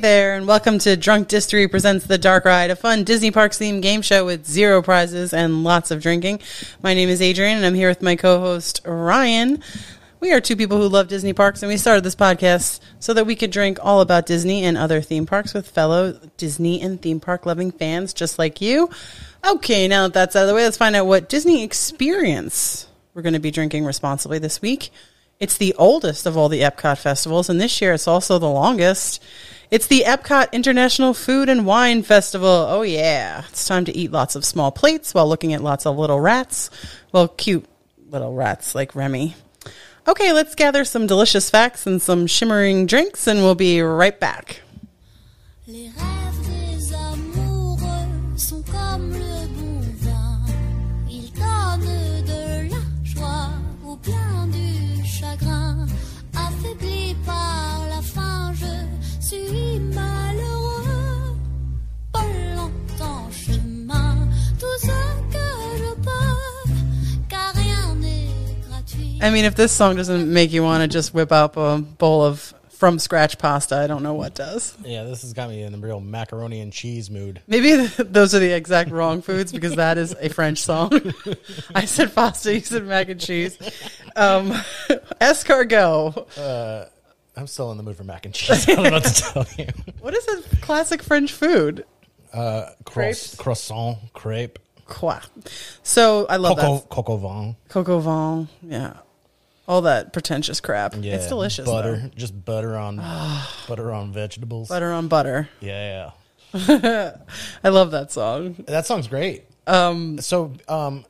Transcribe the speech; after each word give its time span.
There, 0.00 0.36
and 0.36 0.46
welcome 0.46 0.78
to 0.80 0.96
Drunk 0.96 1.26
Distery 1.26 1.68
Presents 1.68 2.06
The 2.06 2.18
Dark 2.18 2.44
Ride, 2.44 2.70
a 2.70 2.76
fun 2.76 3.02
Disney 3.02 3.32
Parks 3.32 3.58
themed 3.58 3.82
game 3.82 4.00
show 4.00 4.24
with 4.24 4.46
zero 4.46 4.80
prizes 4.80 5.32
and 5.32 5.64
lots 5.64 5.90
of 5.90 6.00
drinking. 6.00 6.40
My 6.82 6.94
name 6.94 7.08
is 7.08 7.20
Adriane, 7.20 7.56
and 7.56 7.66
I'm 7.66 7.74
here 7.74 7.88
with 7.88 8.00
my 8.00 8.14
co 8.14 8.38
host, 8.38 8.80
Ryan. 8.84 9.60
We 10.20 10.32
are 10.32 10.40
two 10.40 10.54
people 10.54 10.76
who 10.76 10.88
love 10.88 11.08
Disney 11.08 11.32
parks, 11.32 11.62
and 11.64 11.68
we 11.68 11.76
started 11.76 12.04
this 12.04 12.14
podcast 12.14 12.78
so 13.00 13.12
that 13.14 13.26
we 13.26 13.34
could 13.34 13.50
drink 13.50 13.78
all 13.82 14.00
about 14.00 14.26
Disney 14.26 14.62
and 14.62 14.78
other 14.78 15.00
theme 15.00 15.26
parks 15.26 15.52
with 15.52 15.68
fellow 15.68 16.12
Disney 16.36 16.80
and 16.80 17.02
theme 17.02 17.18
park 17.18 17.44
loving 17.44 17.72
fans 17.72 18.14
just 18.14 18.38
like 18.38 18.60
you. 18.60 18.90
Okay, 19.44 19.88
now 19.88 20.04
that 20.04 20.14
that's 20.14 20.36
out 20.36 20.42
of 20.42 20.48
the 20.48 20.54
way, 20.54 20.62
let's 20.62 20.76
find 20.76 20.94
out 20.94 21.06
what 21.06 21.28
Disney 21.28 21.64
experience 21.64 22.86
we're 23.14 23.22
going 23.22 23.32
to 23.32 23.40
be 23.40 23.50
drinking 23.50 23.84
responsibly 23.84 24.38
this 24.38 24.62
week. 24.62 24.90
It's 25.40 25.56
the 25.56 25.74
oldest 25.74 26.26
of 26.26 26.36
all 26.36 26.48
the 26.48 26.62
Epcot 26.62 26.98
festivals, 26.98 27.48
and 27.48 27.60
this 27.60 27.80
year 27.80 27.92
it's 27.92 28.08
also 28.08 28.38
the 28.38 28.48
longest. 28.48 29.22
It's 29.70 29.86
the 29.86 30.02
Epcot 30.04 30.50
International 30.50 31.14
Food 31.14 31.48
and 31.48 31.64
Wine 31.64 32.02
Festival. 32.02 32.48
Oh, 32.48 32.82
yeah. 32.82 33.44
It's 33.48 33.66
time 33.66 33.84
to 33.84 33.96
eat 33.96 34.10
lots 34.10 34.34
of 34.34 34.44
small 34.44 34.72
plates 34.72 35.14
while 35.14 35.28
looking 35.28 35.52
at 35.52 35.62
lots 35.62 35.86
of 35.86 35.96
little 35.96 36.18
rats. 36.18 36.70
Well, 37.12 37.28
cute 37.28 37.66
little 38.10 38.34
rats 38.34 38.74
like 38.74 38.96
Remy. 38.96 39.36
Okay, 40.08 40.32
let's 40.32 40.54
gather 40.54 40.84
some 40.84 41.06
delicious 41.06 41.50
facts 41.50 41.86
and 41.86 42.00
some 42.02 42.26
shimmering 42.26 42.86
drinks, 42.86 43.26
and 43.26 43.40
we'll 43.40 43.54
be 43.54 43.80
right 43.80 44.18
back. 44.18 44.62
I 69.28 69.30
mean, 69.30 69.44
if 69.44 69.54
this 69.54 69.72
song 69.72 69.96
doesn't 69.96 70.32
make 70.32 70.52
you 70.52 70.62
want 70.62 70.80
to 70.80 70.88
just 70.88 71.12
whip 71.12 71.32
up 71.32 71.58
a 71.58 71.76
bowl 71.76 72.24
of 72.24 72.54
from 72.70 72.98
scratch 72.98 73.36
pasta, 73.36 73.76
I 73.76 73.86
don't 73.86 74.02
know 74.02 74.14
what 74.14 74.34
does. 74.34 74.74
Yeah, 74.82 75.04
this 75.04 75.20
has 75.20 75.34
got 75.34 75.50
me 75.50 75.62
in 75.64 75.70
the 75.72 75.76
real 75.78 76.00
macaroni 76.00 76.62
and 76.62 76.72
cheese 76.72 77.10
mood. 77.10 77.42
Maybe 77.46 77.76
those 77.98 78.34
are 78.34 78.38
the 78.38 78.52
exact 78.52 78.90
wrong 78.90 79.20
foods 79.20 79.52
because 79.52 79.74
that 79.76 79.98
is 79.98 80.16
a 80.18 80.30
French 80.30 80.62
song. 80.62 80.92
I 81.74 81.84
said 81.84 82.14
pasta, 82.14 82.54
you 82.54 82.60
said 82.60 82.86
mac 82.86 83.10
and 83.10 83.20
cheese. 83.20 83.58
Um, 84.16 84.50
escargot. 85.20 86.88
I'm 87.36 87.46
still 87.48 87.70
in 87.70 87.76
the 87.76 87.82
mood 87.82 87.96
for 87.96 88.04
mac 88.04 88.24
and 88.24 88.34
cheese. 88.34 88.66
I 88.66 88.76
don't 88.76 88.84
know 88.84 88.90
what 88.92 89.04
to 89.04 89.22
tell 89.22 89.46
you. 89.58 89.66
What 90.00 90.14
is 90.14 90.26
a 90.26 90.56
classic 90.62 91.02
French 91.02 91.34
food? 91.34 91.84
Croiss- 92.32 92.74
Crepes. 92.86 93.34
croissant, 93.36 93.98
crepe, 94.14 94.58
Quoi. 94.86 95.18
So 95.82 96.24
I 96.30 96.36
love 96.38 96.56
coco, 96.56 96.76
that. 96.78 96.88
coq 96.88 97.10
au 97.10 97.16
vin. 97.18 97.56
Coq 97.68 97.88
au 97.90 97.98
vin. 98.00 98.48
Yeah. 98.62 98.94
All 99.68 99.82
that 99.82 100.12
pretentious 100.14 100.60
crap. 100.60 100.94
Yeah, 100.98 101.16
it's 101.16 101.28
delicious. 101.28 101.66
Butter, 101.66 101.96
though. 101.98 102.08
just 102.16 102.44
butter 102.44 102.76
on 102.76 102.96
butter 103.68 103.92
on 103.92 104.12
vegetables. 104.12 104.68
Butter 104.68 104.90
on 104.90 105.08
butter. 105.08 105.48
Yeah, 105.60 106.10
I 106.54 107.68
love 107.68 107.90
that 107.92 108.10
song. 108.10 108.64
that 108.66 108.86
song's 108.86 109.06
great. 109.06 109.44
Um, 109.66 110.18
so, 110.20 110.54
um, 110.68 111.04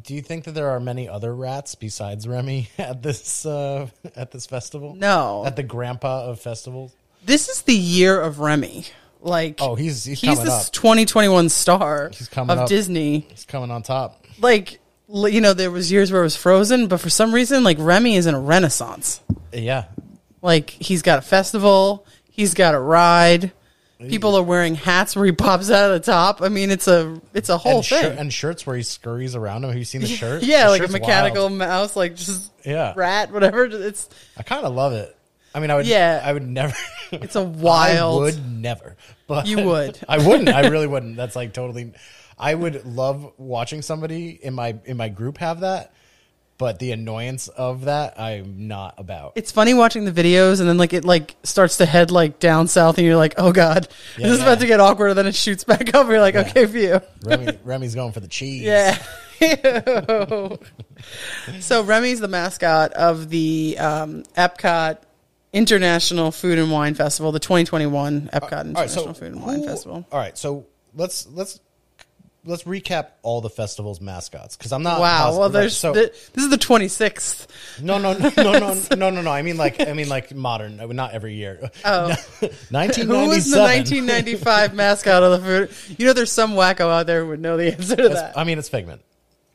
do 0.00 0.14
you 0.14 0.22
think 0.22 0.44
that 0.44 0.52
there 0.52 0.70
are 0.70 0.78
many 0.80 1.08
other 1.08 1.34
rats 1.34 1.74
besides 1.74 2.28
Remy 2.28 2.68
at 2.78 3.02
this 3.02 3.44
uh, 3.44 3.88
at 4.14 4.30
this 4.30 4.46
festival? 4.46 4.94
No. 4.94 5.44
at 5.44 5.56
the 5.56 5.62
grandpa 5.64 6.26
of 6.28 6.40
festivals. 6.40 6.94
This 7.24 7.48
is 7.48 7.62
the 7.62 7.74
year 7.74 8.20
of 8.20 8.38
Remy. 8.38 8.84
Like, 9.20 9.56
Oh, 9.60 9.74
he's 9.74 10.04
he's, 10.04 10.20
he's 10.20 10.38
this 10.44 10.68
up. 10.68 10.72
2021 10.72 11.48
star 11.48 12.10
He's 12.14 12.28
coming 12.28 12.52
of 12.54 12.62
up. 12.62 12.68
Disney. 12.68 13.20
He's 13.30 13.44
coming 13.44 13.72
on 13.72 13.82
top. 13.82 14.24
Like, 14.38 14.78
you 15.08 15.40
know, 15.40 15.52
there 15.54 15.70
was 15.70 15.90
years 15.92 16.10
where 16.10 16.20
it 16.22 16.24
was 16.24 16.36
frozen, 16.36 16.88
but 16.88 16.98
for 17.00 17.10
some 17.10 17.32
reason, 17.34 17.62
like 17.64 17.76
Remy 17.80 18.16
is 18.16 18.26
in 18.26 18.34
a 18.34 18.40
renaissance. 18.40 19.20
Yeah, 19.52 19.84
Like 20.42 20.70
he's 20.70 21.02
got 21.02 21.18
a 21.18 21.22
festival, 21.22 22.06
he's 22.30 22.54
got 22.54 22.74
a 22.74 22.80
ride. 22.80 23.52
People 23.98 24.34
are 24.36 24.42
wearing 24.42 24.74
hats 24.74 25.16
where 25.16 25.24
he 25.24 25.32
pops 25.32 25.70
out 25.70 25.90
of 25.90 26.02
the 26.04 26.12
top. 26.12 26.42
I 26.42 26.50
mean, 26.50 26.70
it's 26.70 26.86
a 26.86 27.18
it's 27.32 27.48
a 27.48 27.56
whole 27.56 27.76
and, 27.78 27.86
thing. 27.86 28.02
shir- 28.02 28.16
and 28.18 28.30
shirts 28.30 28.66
where 28.66 28.76
he 28.76 28.82
scurries 28.82 29.34
around 29.34 29.64
him. 29.64 29.70
Have 29.70 29.78
you 29.78 29.86
seen 29.86 30.02
the 30.02 30.06
shirt? 30.20 30.42
yeah, 30.42 30.64
The 30.64 30.70
like 30.70 30.84
a 30.86 30.92
mechanical 30.92 31.44
wild. 31.44 31.52
mouse, 31.54 31.96
like 31.96 32.14
just 32.14 32.52
Yeah. 32.62 32.92
rat, 32.94 33.32
whatever. 33.32 33.64
It's 33.64 34.10
I 34.36 34.42
kind 34.42 34.66
of 34.66 34.74
love 34.74 34.92
it. 34.92 35.16
I 35.54 35.60
mean, 35.60 35.70
I 35.70 35.76
would. 35.76 35.86
Yeah. 35.86 36.20
I 36.22 36.30
would 36.34 36.46
never. 36.46 36.74
it's 37.10 37.36
a 37.36 37.42
wild. 37.42 38.20
I 38.20 38.24
would 38.24 38.52
never. 38.52 38.96
But 39.26 39.46
You 39.46 39.64
would. 39.64 39.98
I 40.08 40.18
wouldn't. 40.18 40.50
I 40.50 40.68
really 40.68 40.86
wouldn't. 40.86 41.16
That's 41.16 41.34
like 41.34 41.54
totally. 41.54 41.94
I 42.38 42.54
would 42.54 42.84
love 42.84 43.32
watching 43.38 43.82
somebody 43.82 44.30
in 44.30 44.54
my 44.54 44.76
in 44.84 44.96
my 44.96 45.08
group 45.08 45.38
have 45.38 45.60
that, 45.60 45.92
but 46.58 46.78
the 46.78 46.92
annoyance 46.92 47.48
of 47.48 47.86
that, 47.86 48.20
I'm 48.20 48.68
not 48.68 48.94
about. 48.98 49.32
It's 49.36 49.50
funny 49.52 49.72
watching 49.74 50.04
the 50.04 50.12
videos 50.12 50.60
and 50.60 50.68
then 50.68 50.76
like 50.78 50.92
it 50.92 51.04
like 51.04 51.36
starts 51.44 51.78
to 51.78 51.86
head 51.86 52.10
like 52.10 52.38
down 52.38 52.68
south 52.68 52.98
and 52.98 53.06
you're 53.06 53.16
like, 53.16 53.34
oh 53.38 53.52
god, 53.52 53.88
Yeah, 54.18 54.24
this 54.28 54.34
is 54.34 54.38
yeah. 54.40 54.44
about 54.46 54.60
to 54.60 54.66
get 54.66 54.80
awkward. 54.80 55.08
And 55.10 55.18
then 55.18 55.26
it 55.26 55.34
shoots 55.34 55.64
back 55.64 55.94
up. 55.94 56.08
You're 56.08 56.20
like, 56.20 56.34
okay, 56.36 56.66
for 56.66 56.76
you. 56.76 57.00
Remy, 57.24 57.58
Remy's 57.64 57.94
going 57.94 58.12
for 58.12 58.20
the 58.20 58.28
cheese. 58.28 58.62
Yeah. 58.62 58.98
Ew. 59.40 60.58
so 61.60 61.82
Remy's 61.84 62.20
the 62.20 62.28
mascot 62.28 62.92
of 62.92 63.28
the 63.28 63.76
um, 63.78 64.22
Epcot 64.36 64.98
International 65.52 66.30
Food 66.32 66.58
and 66.58 66.70
Wine 66.70 66.94
Festival, 66.94 67.32
the 67.32 67.38
2021 67.40 68.28
Epcot 68.32 68.42
All 68.42 68.48
right. 68.50 68.66
International 68.66 69.04
So 69.06 69.14
Food 69.14 69.32
and 69.32 69.42
Wine 69.42 69.60
who- 69.60 69.66
Festival. 69.66 70.06
All 70.12 70.18
right. 70.18 70.36
So 70.36 70.66
let's 70.94 71.26
let's 71.28 71.60
let's 72.46 72.62
recap 72.64 73.08
all 73.22 73.40
the 73.40 73.50
festival's 73.50 74.00
mascots 74.00 74.56
because 74.56 74.72
I'm 74.72 74.82
not. 74.82 75.00
Wow. 75.00 75.18
Positive, 75.18 75.38
well, 75.38 75.48
there's 75.50 75.64
right, 75.64 75.72
so, 75.72 75.92
the, 75.92 76.12
this 76.32 76.44
is 76.44 76.50
the 76.50 76.56
26th. 76.56 77.46
No, 77.82 77.98
no, 77.98 78.12
no, 78.14 78.30
no, 78.36 78.52
no, 78.52 78.82
no, 78.96 79.10
no, 79.10 79.22
no. 79.22 79.30
I 79.30 79.42
mean 79.42 79.56
like 79.56 79.80
I 79.80 79.92
mean 79.92 80.08
like 80.08 80.34
modern. 80.34 80.80
Uh, 80.80 80.86
not 80.86 81.12
every 81.12 81.34
year. 81.34 81.70
Oh. 81.84 82.08
1997. 82.70 83.08
Who 83.08 83.28
was 83.28 83.50
the 83.50 83.58
1995 83.58 84.74
mascot 84.74 85.22
of 85.22 85.40
the 85.40 85.46
food? 85.46 85.98
You 85.98 86.06
know, 86.06 86.12
there's 86.12 86.32
some 86.32 86.52
wacko 86.52 86.88
out 86.90 87.06
there 87.06 87.22
who 87.22 87.30
would 87.30 87.40
know 87.40 87.56
the 87.56 87.72
answer 87.72 87.96
to 87.96 88.06
it's, 88.06 88.14
that. 88.14 88.38
I 88.38 88.44
mean, 88.44 88.58
it's 88.58 88.68
Figment. 88.68 89.02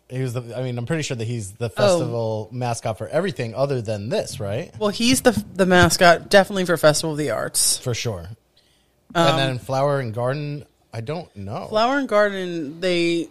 He 0.09 0.21
was 0.21 0.33
the. 0.33 0.57
I 0.57 0.61
mean, 0.61 0.77
I'm 0.77 0.85
pretty 0.85 1.03
sure 1.03 1.15
that 1.15 1.25
he's 1.25 1.53
the 1.53 1.69
festival 1.69 2.49
oh. 2.51 2.55
mascot 2.55 2.97
for 2.97 3.07
everything 3.07 3.55
other 3.55 3.81
than 3.81 4.09
this, 4.09 4.41
right? 4.41 4.77
Well, 4.77 4.89
he's 4.89 5.21
the 5.21 5.31
the 5.53 5.65
mascot 5.65 6.29
definitely 6.29 6.65
for 6.65 6.75
Festival 6.75 7.13
of 7.13 7.17
the 7.17 7.31
Arts 7.31 7.77
for 7.77 7.93
sure. 7.93 8.27
Um, 9.15 9.27
and 9.27 9.39
then 9.39 9.59
Flower 9.59 9.99
and 9.99 10.13
Garden, 10.13 10.65
I 10.93 11.01
don't 11.01 11.33
know. 11.35 11.67
Flower 11.67 11.97
and 11.97 12.07
Garden, 12.09 12.81
they 12.81 13.29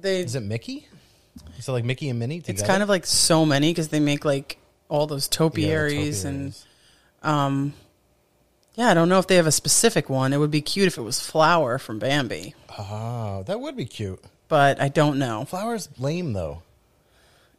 they 0.00 0.20
Is 0.22 0.34
it 0.34 0.42
Mickey? 0.42 0.86
Is 1.58 1.68
it 1.68 1.72
like 1.72 1.84
Mickey 1.84 2.08
and 2.08 2.18
Minnie 2.18 2.40
together? 2.40 2.52
it's 2.60 2.66
kind 2.66 2.82
of 2.82 2.88
like 2.88 3.04
so 3.06 3.44
many 3.44 3.70
because 3.70 3.88
they 3.88 4.00
make 4.00 4.24
like 4.24 4.58
all 4.88 5.06
those 5.06 5.26
Yeah, 5.30 5.36
topiaries 5.38 6.24
and 6.24 6.54
topiaries. 7.22 7.72
yeah, 8.76 8.88
I 8.90 8.94
don't 8.94 9.08
know 9.08 9.18
if 9.18 9.26
they 9.26 9.36
have 9.36 9.46
a 9.46 9.52
specific 9.52 10.08
one. 10.08 10.32
It 10.32 10.38
would 10.38 10.50
be 10.50 10.60
cute 10.62 10.86
if 10.86 10.96
it 10.98 11.02
was 11.02 11.20
Flower 11.20 11.78
from 11.78 11.98
Bambi, 11.98 12.54
Oh, 12.78 13.42
that 13.46 13.60
would 13.60 13.76
be 13.76 13.84
cute. 13.86 14.22
but 14.48 14.80
I 14.80 14.88
don't 14.88 15.18
know. 15.18 15.44
Flower's 15.44 15.88
lame 15.98 16.32
though. 16.32 16.62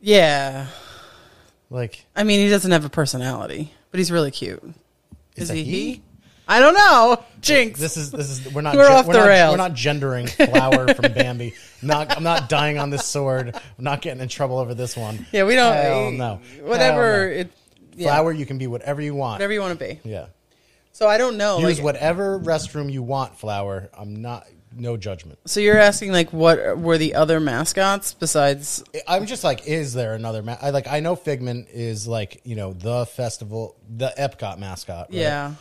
Yeah, 0.02 0.68
Like, 1.70 2.06
I 2.16 2.24
mean 2.24 2.40
he 2.40 2.50
doesn't 2.50 2.72
have 2.72 2.86
a 2.86 2.90
personality, 2.90 3.74
but 3.92 3.98
he's 4.00 4.12
really 4.12 4.32
cute. 4.32 4.64
is, 5.36 5.50
Is, 5.50 5.50
he, 5.50 5.64
he? 5.66 6.02
I 6.50 6.60
don't 6.60 6.74
know. 6.74 7.24
Jinx. 7.42 7.80
This 7.80 7.96
is 7.96 8.12
this 8.12 8.30
is 8.30 8.54
we're 8.54 8.62
not 8.62 8.76
We're 8.76 8.90
off 8.90 9.06
we're 9.06 9.14
the 9.14 9.20
not, 9.20 9.28
rails. 9.28 9.52
We're 9.54 9.58
not 9.58 9.74
gendering 9.76 10.28
Flower 10.28 10.94
from 10.94 11.14
Bambi. 11.14 11.54
Not 11.82 12.18
I'm 12.18 12.24
not 12.24 12.50
dying 12.50 12.78
on 12.80 12.90
this 12.90 13.06
sword. 13.06 13.56
I'm 13.56 13.84
not 13.84 14.02
getting 14.02 14.22
in 14.22 14.28
trouble 14.28 14.58
over 14.58 14.74
this 14.74 14.98
one. 14.98 15.26
yeah, 15.32 15.46
we 15.46 15.56
don't. 15.56 15.74
Hell 15.76 16.12
no. 16.12 16.42
Whatever. 16.62 17.20
Hell 17.28 17.30
no. 17.36 17.40
It. 17.42 17.52
Yeah, 17.96 18.08
Flower, 18.16 18.32
you 18.34 18.46
can 18.46 18.58
be 18.58 18.68
whatever 18.68 19.02
you 19.02 19.14
want. 19.14 19.36
whatever 19.36 19.54
you 19.54 19.62
want 19.62 19.78
to 19.80 19.86
be. 19.86 20.00
Yeah. 20.04 20.26
So 20.92 21.08
I 21.08 21.18
don't 21.18 21.38
know. 21.38 21.60
Use 21.60 21.78
like- 21.78 21.84
whatever 21.86 22.40
restroom 22.40 22.92
you 22.92 23.04
want, 23.04 23.38
Flower. 23.38 23.90
I'm 23.98 24.22
not 24.22 24.46
no 24.76 24.98
judgment. 24.98 25.40
So 25.46 25.60
you're 25.60 25.78
asking 25.78 26.12
like 26.12 26.34
what 26.34 26.78
were 26.78 26.98
the 26.98 27.16
other 27.16 27.40
mascots 27.40 28.14
besides? 28.14 28.84
I'm 29.08 29.26
just 29.28 29.44
like, 29.44 29.68
is 29.68 29.94
there 29.94 30.14
another? 30.14 30.42
Ma- 30.42 30.58
I 30.62 30.72
like. 30.72 30.88
I 30.88 31.00
know 31.00 31.16
Figment 31.16 31.68
is 31.72 32.08
like 32.08 32.42
you 32.44 32.56
know 32.56 32.74
the 32.74 33.06
festival, 33.06 33.76
the 33.88 34.12
Epcot 34.18 34.58
mascot. 34.60 35.08
right? 35.10 35.20
Yeah, 35.20 35.54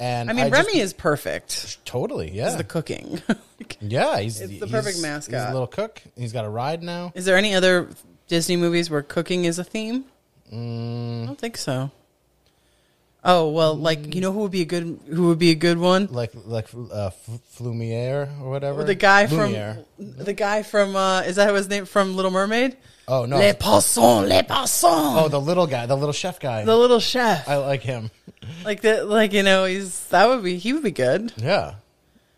and 0.00 0.28
I 0.30 0.32
mean 0.32 0.50
just- 0.50 0.66
Remy 0.66 0.80
is 0.80 0.92
perfect. 0.92 1.84
totally 1.84 2.30
yeah. 2.32 2.48
Is 2.48 2.56
the 2.56 2.64
cooking. 2.64 3.20
yeah, 3.80 4.18
he's 4.18 4.40
it's 4.40 4.50
the 4.50 4.66
he's- 4.66 4.70
perfect 4.70 4.94
He's 4.96 5.02
mascot. 5.02 5.50
a 5.50 5.52
little 5.52 5.66
cook. 5.68 6.02
He's 6.16 6.32
got 6.32 6.44
a 6.44 6.48
ride 6.48 6.82
now. 6.82 7.12
is 7.14 7.24
there 7.24 7.36
any 7.36 7.54
other 7.54 7.88
Disney 8.26 8.56
movies 8.56 8.90
where 8.90 9.02
cooking 9.02 9.44
is 9.44 9.58
a 9.58 9.64
theme? 9.64 10.04
I 10.52 10.54
don't 11.26 11.36
think 11.38 11.56
so. 11.56 11.90
Oh 13.22 13.50
well, 13.50 13.74
like 13.76 14.14
you 14.14 14.22
know 14.22 14.32
who 14.32 14.40
would 14.40 14.50
be 14.50 14.62
a 14.62 14.64
good 14.64 14.98
who 15.12 15.28
would 15.28 15.38
be 15.38 15.50
a 15.50 15.54
good 15.54 15.76
one? 15.78 16.08
Like 16.10 16.32
like 16.46 16.68
uh, 16.74 17.10
Flumiere 17.54 18.40
or 18.40 18.48
whatever. 18.50 18.82
The 18.82 18.94
guy 18.94 19.26
Lumiere. 19.26 19.84
from 19.96 20.24
the 20.24 20.32
guy 20.32 20.62
from 20.62 20.96
uh, 20.96 21.20
is 21.22 21.36
that 21.36 21.54
his 21.54 21.68
name 21.68 21.84
from 21.84 22.16
Little 22.16 22.30
Mermaid? 22.30 22.78
Oh 23.06 23.26
no. 23.26 23.36
Les 23.38 23.52
poissons, 23.52 24.26
les 24.26 24.42
poissons. 24.42 25.18
oh, 25.18 25.28
the 25.28 25.40
little 25.40 25.66
guy, 25.66 25.84
the 25.84 25.96
little 25.96 26.12
chef 26.14 26.40
guy. 26.40 26.64
the 26.64 26.74
little 26.76 27.00
chef. 27.00 27.46
I 27.46 27.56
like 27.56 27.82
him. 27.82 28.10
Like 28.64 28.82
that. 28.82 29.08
Like 29.08 29.32
you 29.32 29.42
know, 29.42 29.64
he's 29.64 30.06
that 30.08 30.28
would 30.28 30.42
be 30.42 30.56
he 30.56 30.72
would 30.72 30.82
be 30.82 30.90
good. 30.90 31.32
Yeah, 31.36 31.74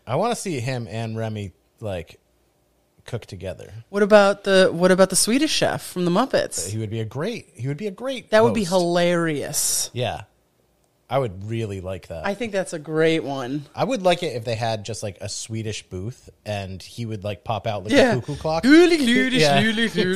I 0.05 0.15
want 0.15 0.31
to 0.33 0.35
see 0.35 0.59
him 0.59 0.87
and 0.89 1.17
Remy 1.17 1.51
like 1.79 2.19
cook 3.05 3.25
together. 3.25 3.73
What 3.89 4.03
about 4.03 4.43
the 4.43 4.69
what 4.71 4.91
about 4.91 5.09
the 5.09 5.15
Swedish 5.15 5.51
chef 5.51 5.83
from 5.83 6.05
the 6.05 6.11
Muppets? 6.11 6.69
He 6.69 6.77
would 6.77 6.89
be 6.89 6.99
a 6.99 7.05
great. 7.05 7.49
He 7.55 7.67
would 7.67 7.77
be 7.77 7.87
a 7.87 7.91
great. 7.91 8.29
That 8.31 8.43
would 8.43 8.53
be 8.53 8.63
host. 8.63 8.81
hilarious. 8.81 9.89
Yeah, 9.93 10.23
I 11.13 11.19
would 11.19 11.47
really 11.47 11.79
like 11.79 12.07
that. 12.07 12.25
I 12.25 12.33
think 12.33 12.53
that's 12.53 12.73
a 12.73 12.79
great 12.79 13.23
one. 13.23 13.65
I 13.75 13.83
would 13.83 14.01
like 14.01 14.23
it 14.23 14.35
if 14.35 14.45
they 14.45 14.55
had 14.55 14.83
just 14.83 15.03
like 15.03 15.19
a 15.21 15.29
Swedish 15.29 15.83
booth 15.83 16.27
and 16.43 16.81
he 16.81 17.05
would 17.05 17.23
like 17.23 17.43
pop 17.43 17.67
out 17.67 17.83
like 17.83 17.93
Yeah. 17.93 18.13
a 18.13 18.15
cuckoo 18.15 18.35
clock. 18.35 18.63
Yeah, 19.43 19.59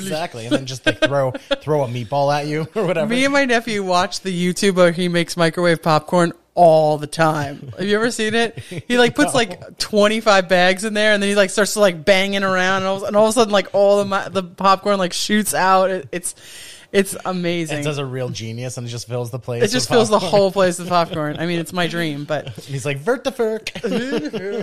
exactly, 0.05 0.45
and 0.47 0.55
then 0.55 0.65
just 0.65 0.85
like 0.87 0.99
throw 0.99 1.31
throw 1.61 1.83
a 1.83 1.87
meatball 1.87 2.33
at 2.35 2.47
you 2.47 2.67
or 2.73 2.85
whatever. 2.87 3.09
Me 3.09 3.23
and 3.25 3.31
my 3.33 3.45
nephew 3.45 3.83
watch 3.83 4.21
the 4.21 4.33
YouTube 4.33 4.73
where 4.73 4.91
he 4.91 5.07
makes 5.07 5.37
microwave 5.37 5.83
popcorn 5.83 6.33
all 6.55 6.97
the 6.97 7.05
time. 7.05 7.71
Have 7.77 7.87
you 7.87 7.95
ever 7.95 8.09
seen 8.09 8.33
it? 8.33 8.57
He 8.57 8.97
like 8.97 9.13
puts 9.13 9.35
like 9.35 9.77
25 9.79 10.49
bags 10.49 10.83
in 10.83 10.95
there 10.95 11.13
and 11.13 11.21
then 11.21 11.29
he 11.29 11.35
like 11.35 11.51
starts 11.51 11.73
to 11.73 11.79
like 11.79 12.03
banging 12.05 12.43
around 12.43 12.77
and 12.77 12.85
all, 12.87 13.05
and 13.05 13.15
all 13.15 13.25
of 13.25 13.29
a 13.29 13.33
sudden 13.33 13.53
like 13.53 13.67
all 13.75 14.03
the 14.03 14.05
mi- 14.05 14.29
the 14.31 14.41
popcorn 14.41 14.97
like 14.97 15.13
shoots 15.13 15.53
out. 15.53 15.91
It, 15.91 16.09
it's 16.11 16.33
it's 16.91 17.15
amazing. 17.25 17.79
it 17.79 17.83
does 17.83 17.97
a 17.97 18.05
real 18.05 18.29
genius 18.29 18.77
and 18.77 18.87
it 18.87 18.89
just 18.89 19.07
fills 19.07 19.31
the 19.31 19.39
place. 19.39 19.63
It 19.63 19.71
just 19.71 19.89
fills 19.89 20.09
the 20.09 20.19
whole 20.19 20.51
place 20.51 20.79
with 20.79 20.89
popcorn. 20.89 21.37
I 21.39 21.45
mean, 21.45 21.59
it's 21.59 21.73
my 21.73 21.87
dream, 21.87 22.25
but 22.25 22.45
And 22.45 22.55
he's 22.65 22.85
like 22.85 22.97
vert 22.97 23.23
the 23.23 23.31
furk. 23.31 23.71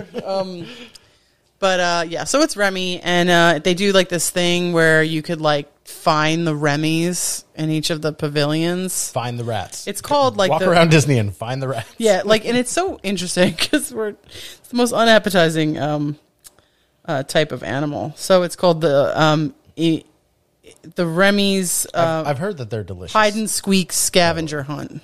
but 1.59 1.79
uh 1.79 2.05
yeah, 2.07 2.23
so 2.23 2.41
it's 2.41 2.57
Remy 2.57 3.01
and 3.01 3.29
uh 3.29 3.59
they 3.63 3.73
do 3.73 3.91
like 3.91 4.09
this 4.09 4.29
thing 4.29 4.73
where 4.73 5.03
you 5.03 5.21
could 5.21 5.41
like 5.41 5.71
find 5.87 6.47
the 6.47 6.55
Remy's 6.55 7.45
in 7.55 7.69
each 7.69 7.89
of 7.91 8.01
the 8.01 8.11
pavilions. 8.11 9.11
find 9.11 9.39
the 9.39 9.43
rats. 9.43 9.87
It's 9.87 10.01
called 10.01 10.35
like 10.35 10.49
walk 10.49 10.61
the, 10.61 10.69
around 10.69 10.89
Disney 10.89 11.19
and 11.19 11.33
find 11.35 11.61
the 11.61 11.67
rats. 11.67 11.93
Yeah, 11.97 12.23
like, 12.25 12.45
and 12.45 12.57
it's 12.57 12.71
so 12.71 12.99
interesting 13.03 13.51
because 13.59 13.93
we're 13.93 14.15
it's 14.25 14.69
the 14.69 14.75
most 14.77 14.93
unappetizing 14.93 15.77
um, 15.79 16.17
uh, 17.05 17.23
type 17.23 17.51
of 17.51 17.63
animal. 17.63 18.13
So 18.15 18.41
it's 18.43 18.55
called 18.55 18.81
the 18.81 19.19
um, 19.21 19.53
e- 19.75 20.03
the 20.95 21.05
Remy's 21.05 21.85
uh, 21.93 22.23
I've, 22.25 22.27
I've 22.31 22.39
heard 22.39 22.57
that 22.57 22.69
they're 22.69 22.83
delicious. 22.83 23.13
hide 23.13 23.35
and 23.35 23.49
squeak 23.49 23.91
scavenger 23.91 24.63
hunt. 24.63 25.01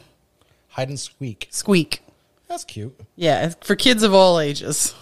hide 0.69 0.89
and 0.89 0.99
squeak. 0.99 1.47
Squeak, 1.51 2.01
That's 2.47 2.63
cute. 2.63 2.99
yeah, 3.15 3.53
for 3.61 3.75
kids 3.75 4.03
of 4.03 4.13
all 4.13 4.39
ages. 4.39 4.93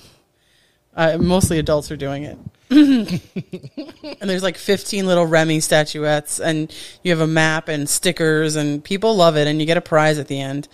Uh, 0.95 1.17
mostly 1.17 1.59
adults 1.59 1.91
are 1.91 1.95
doing 1.97 2.23
it. 2.23 2.37
and 2.71 4.29
there's 4.29 4.43
like 4.43 4.57
15 4.57 5.05
little 5.05 5.25
Remy 5.25 5.59
statuettes, 5.61 6.39
and 6.39 6.73
you 7.03 7.11
have 7.11 7.21
a 7.21 7.27
map 7.27 7.67
and 7.69 7.87
stickers, 7.89 8.55
and 8.55 8.83
people 8.83 9.15
love 9.15 9.37
it, 9.37 9.47
and 9.47 9.59
you 9.59 9.65
get 9.65 9.77
a 9.77 9.81
prize 9.81 10.17
at 10.19 10.27
the 10.27 10.39
end. 10.39 10.67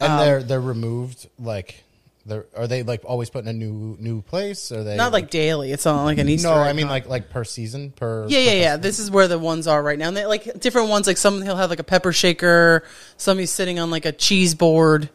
And 0.00 0.12
Um, 0.12 0.18
they're 0.20 0.42
they're 0.42 0.60
removed 0.60 1.28
like 1.38 1.84
they're 2.26 2.46
are 2.56 2.66
they 2.66 2.82
like 2.82 3.02
always 3.04 3.30
put 3.30 3.44
in 3.44 3.48
a 3.48 3.52
new 3.52 3.96
new 3.98 4.22
place? 4.22 4.70
Or 4.72 4.80
are 4.80 4.84
they 4.84 4.96
Not 4.96 5.12
like 5.12 5.30
daily; 5.30 5.72
it's 5.72 5.86
on 5.86 6.04
like 6.04 6.18
an 6.18 6.28
Easter. 6.28 6.48
no, 6.48 6.54
egg 6.54 6.66
I 6.68 6.72
mean 6.72 6.86
hunt. 6.86 7.06
like 7.06 7.08
like 7.08 7.30
per 7.30 7.44
season 7.44 7.90
per 7.92 8.26
Yeah, 8.28 8.38
yeah, 8.38 8.50
per 8.50 8.56
yeah. 8.58 8.76
This 8.76 8.98
is 8.98 9.10
where 9.10 9.28
the 9.28 9.38
ones 9.38 9.66
are 9.66 9.82
right 9.82 9.98
now. 9.98 10.08
And 10.08 10.16
they 10.16 10.26
like 10.26 10.60
different 10.60 10.88
ones. 10.88 11.06
Like 11.06 11.16
some 11.16 11.40
he'll 11.42 11.56
have 11.56 11.70
like 11.70 11.78
a 11.80 11.84
pepper 11.84 12.12
shaker. 12.12 12.84
Some 13.16 13.38
he's 13.38 13.50
sitting 13.50 13.78
on 13.78 13.90
like 13.90 14.04
a 14.04 14.12
cheese 14.12 14.54
board. 14.54 15.10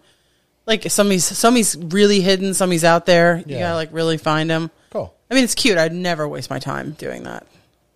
Like 0.66 0.90
some 0.90 1.10
he's 1.12 1.26
some 1.26 1.56
he's 1.56 1.76
really 1.78 2.22
hidden. 2.22 2.54
Some 2.54 2.72
he's 2.72 2.84
out 2.84 3.06
there. 3.06 3.38
You 3.38 3.44
Yeah. 3.56 3.60
gotta 3.60 3.76
like 3.76 3.90
really 3.92 4.18
find 4.18 4.50
him. 4.50 4.72
Cool. 4.92 5.14
I 5.30 5.36
mean, 5.36 5.44
it's 5.44 5.56
cute. 5.56 5.78
I'd 5.78 5.94
never 5.94 6.28
waste 6.28 6.50
my 6.50 6.60
time 6.60 6.92
doing 6.92 7.24
that. 7.24 7.46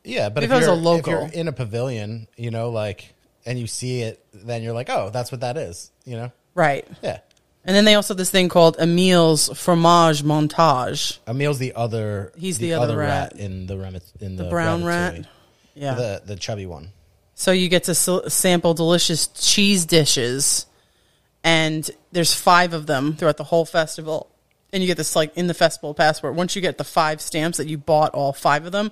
Yeah, 0.03 0.29
but 0.29 0.43
If 0.43 0.49
if, 0.49 0.53
I 0.53 0.57
was 0.57 0.65
you're, 0.67 0.73
a 0.75 0.77
local. 0.77 0.99
if 1.25 1.33
you're 1.33 1.41
in 1.41 1.47
a 1.49 1.51
pavilion, 1.51 2.27
you 2.37 2.49
know, 2.49 2.69
like, 2.69 3.13
and 3.45 3.59
you 3.59 3.67
see 3.67 4.01
it, 4.03 4.23
then 4.33 4.63
you're 4.63 4.73
like, 4.73 4.89
oh, 4.89 5.09
that's 5.11 5.31
what 5.33 5.41
that 5.41 5.57
is, 5.57 5.91
you 6.05 6.15
know? 6.15 6.31
Right. 6.55 6.87
Yeah. 7.03 7.19
And 7.67 7.75
then 7.75 7.83
they 7.85 7.95
also 7.95 8.13
have 8.13 8.17
this 8.17 8.31
thing 8.31 8.47
called 8.47 8.77
Emil's 8.79 9.49
fromage 9.49 10.23
montage. 10.23 11.19
Emil's 11.27 11.59
the 11.59 11.73
other. 11.75 12.31
He's 12.37 12.57
the 12.57 12.73
other 12.73 12.97
rat. 12.97 13.33
in 13.35 13.67
the 13.67 13.75
Remet, 13.75 14.03
in 14.21 14.37
the, 14.37 14.45
The 14.45 14.49
brown 14.49 14.85
rat. 14.85 15.13
Ratatouille. 15.15 15.25
Yeah. 15.75 15.93
the 15.95 16.21
the 16.25 16.35
chubby 16.37 16.65
one. 16.65 16.91
So 17.35 17.51
you 17.51 17.67
get 17.69 17.83
to 17.83 17.91
s- 17.91 18.33
sample 18.33 18.73
delicious 18.73 19.27
cheese 19.27 19.85
dishes, 19.85 20.65
and 21.43 21.87
there's 22.11 22.33
five 22.33 22.73
of 22.73 22.87
them 22.87 23.15
throughout 23.15 23.37
the 23.37 23.43
whole 23.43 23.65
festival. 23.65 24.31
And 24.73 24.81
you 24.81 24.87
get 24.87 24.97
this 24.97 25.15
like 25.15 25.35
in 25.37 25.47
the 25.47 25.53
festival 25.53 25.93
passport. 25.93 26.35
Once 26.35 26.55
you 26.55 26.61
get 26.61 26.77
the 26.77 26.83
five 26.83 27.21
stamps 27.21 27.57
that 27.57 27.67
you 27.67 27.77
bought 27.77 28.13
all 28.13 28.33
five 28.33 28.65
of 28.65 28.71
them, 28.71 28.91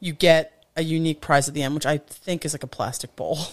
you 0.00 0.12
get 0.12 0.64
a 0.76 0.82
unique 0.82 1.20
prize 1.20 1.46
at 1.48 1.54
the 1.54 1.62
end, 1.62 1.74
which 1.74 1.86
I 1.86 1.98
think 1.98 2.44
is 2.44 2.52
like 2.54 2.62
a 2.62 2.66
plastic 2.68 3.14
bowl. 3.16 3.38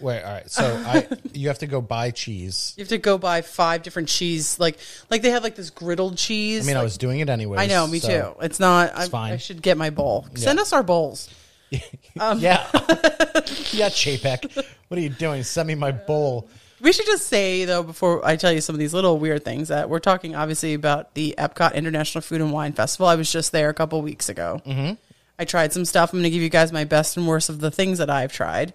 Wait, 0.00 0.22
all 0.22 0.32
right. 0.32 0.50
So 0.50 0.64
I 0.64 1.06
you 1.32 1.48
have 1.48 1.58
to 1.58 1.66
go 1.66 1.80
buy 1.80 2.10
cheese. 2.10 2.74
You 2.76 2.82
have 2.82 2.88
to 2.88 2.98
go 2.98 3.18
buy 3.18 3.42
five 3.42 3.82
different 3.82 4.08
cheese, 4.08 4.58
like 4.58 4.78
like 5.10 5.22
they 5.22 5.30
have 5.30 5.42
like 5.42 5.56
this 5.56 5.70
griddled 5.70 6.18
cheese. 6.18 6.66
I 6.66 6.66
mean, 6.66 6.76
I 6.76 6.82
was 6.82 6.98
doing 6.98 7.20
it 7.20 7.28
anyway. 7.28 7.58
I 7.58 7.66
know, 7.66 7.86
me 7.86 8.00
too. 8.00 8.34
It's 8.40 8.60
not. 8.60 8.92
I, 8.96 9.08
fine. 9.08 9.32
I 9.32 9.36
should 9.36 9.62
get 9.62 9.76
my 9.76 9.90
bowl. 9.90 10.26
Send 10.34 10.58
us 10.58 10.72
our 10.72 10.82
bowls. 10.82 11.28
Um, 12.18 12.40
yeah, 12.40 12.66
yeah, 12.74 13.88
Chapek. 13.88 14.66
What 14.88 14.98
are 14.98 15.00
you 15.00 15.08
doing? 15.08 15.44
Send 15.44 15.68
me 15.68 15.76
my 15.76 15.92
bowl. 15.92 16.50
We 16.80 16.92
should 16.92 17.06
just 17.06 17.28
say 17.28 17.64
though 17.64 17.84
before 17.84 18.26
I 18.26 18.34
tell 18.34 18.50
you 18.50 18.60
some 18.60 18.74
of 18.74 18.80
these 18.80 18.92
little 18.92 19.18
weird 19.20 19.44
things 19.44 19.68
that 19.68 19.88
we're 19.88 20.00
talking 20.00 20.34
obviously 20.34 20.74
about 20.74 21.14
the 21.14 21.36
Epcot 21.38 21.74
International 21.74 22.22
Food 22.22 22.40
and 22.40 22.52
Wine 22.52 22.72
Festival. 22.72 23.06
I 23.06 23.14
was 23.14 23.30
just 23.30 23.52
there 23.52 23.68
a 23.68 23.74
couple 23.74 24.02
weeks 24.02 24.28
ago. 24.28 24.60
Mm-hmm. 24.66 24.94
I 25.40 25.44
tried 25.46 25.72
some 25.72 25.86
stuff. 25.86 26.12
I'm 26.12 26.18
going 26.18 26.24
to 26.24 26.30
give 26.30 26.42
you 26.42 26.50
guys 26.50 26.70
my 26.70 26.84
best 26.84 27.16
and 27.16 27.26
worst 27.26 27.48
of 27.48 27.60
the 27.60 27.70
things 27.70 27.96
that 27.96 28.10
I've 28.10 28.30
tried. 28.30 28.74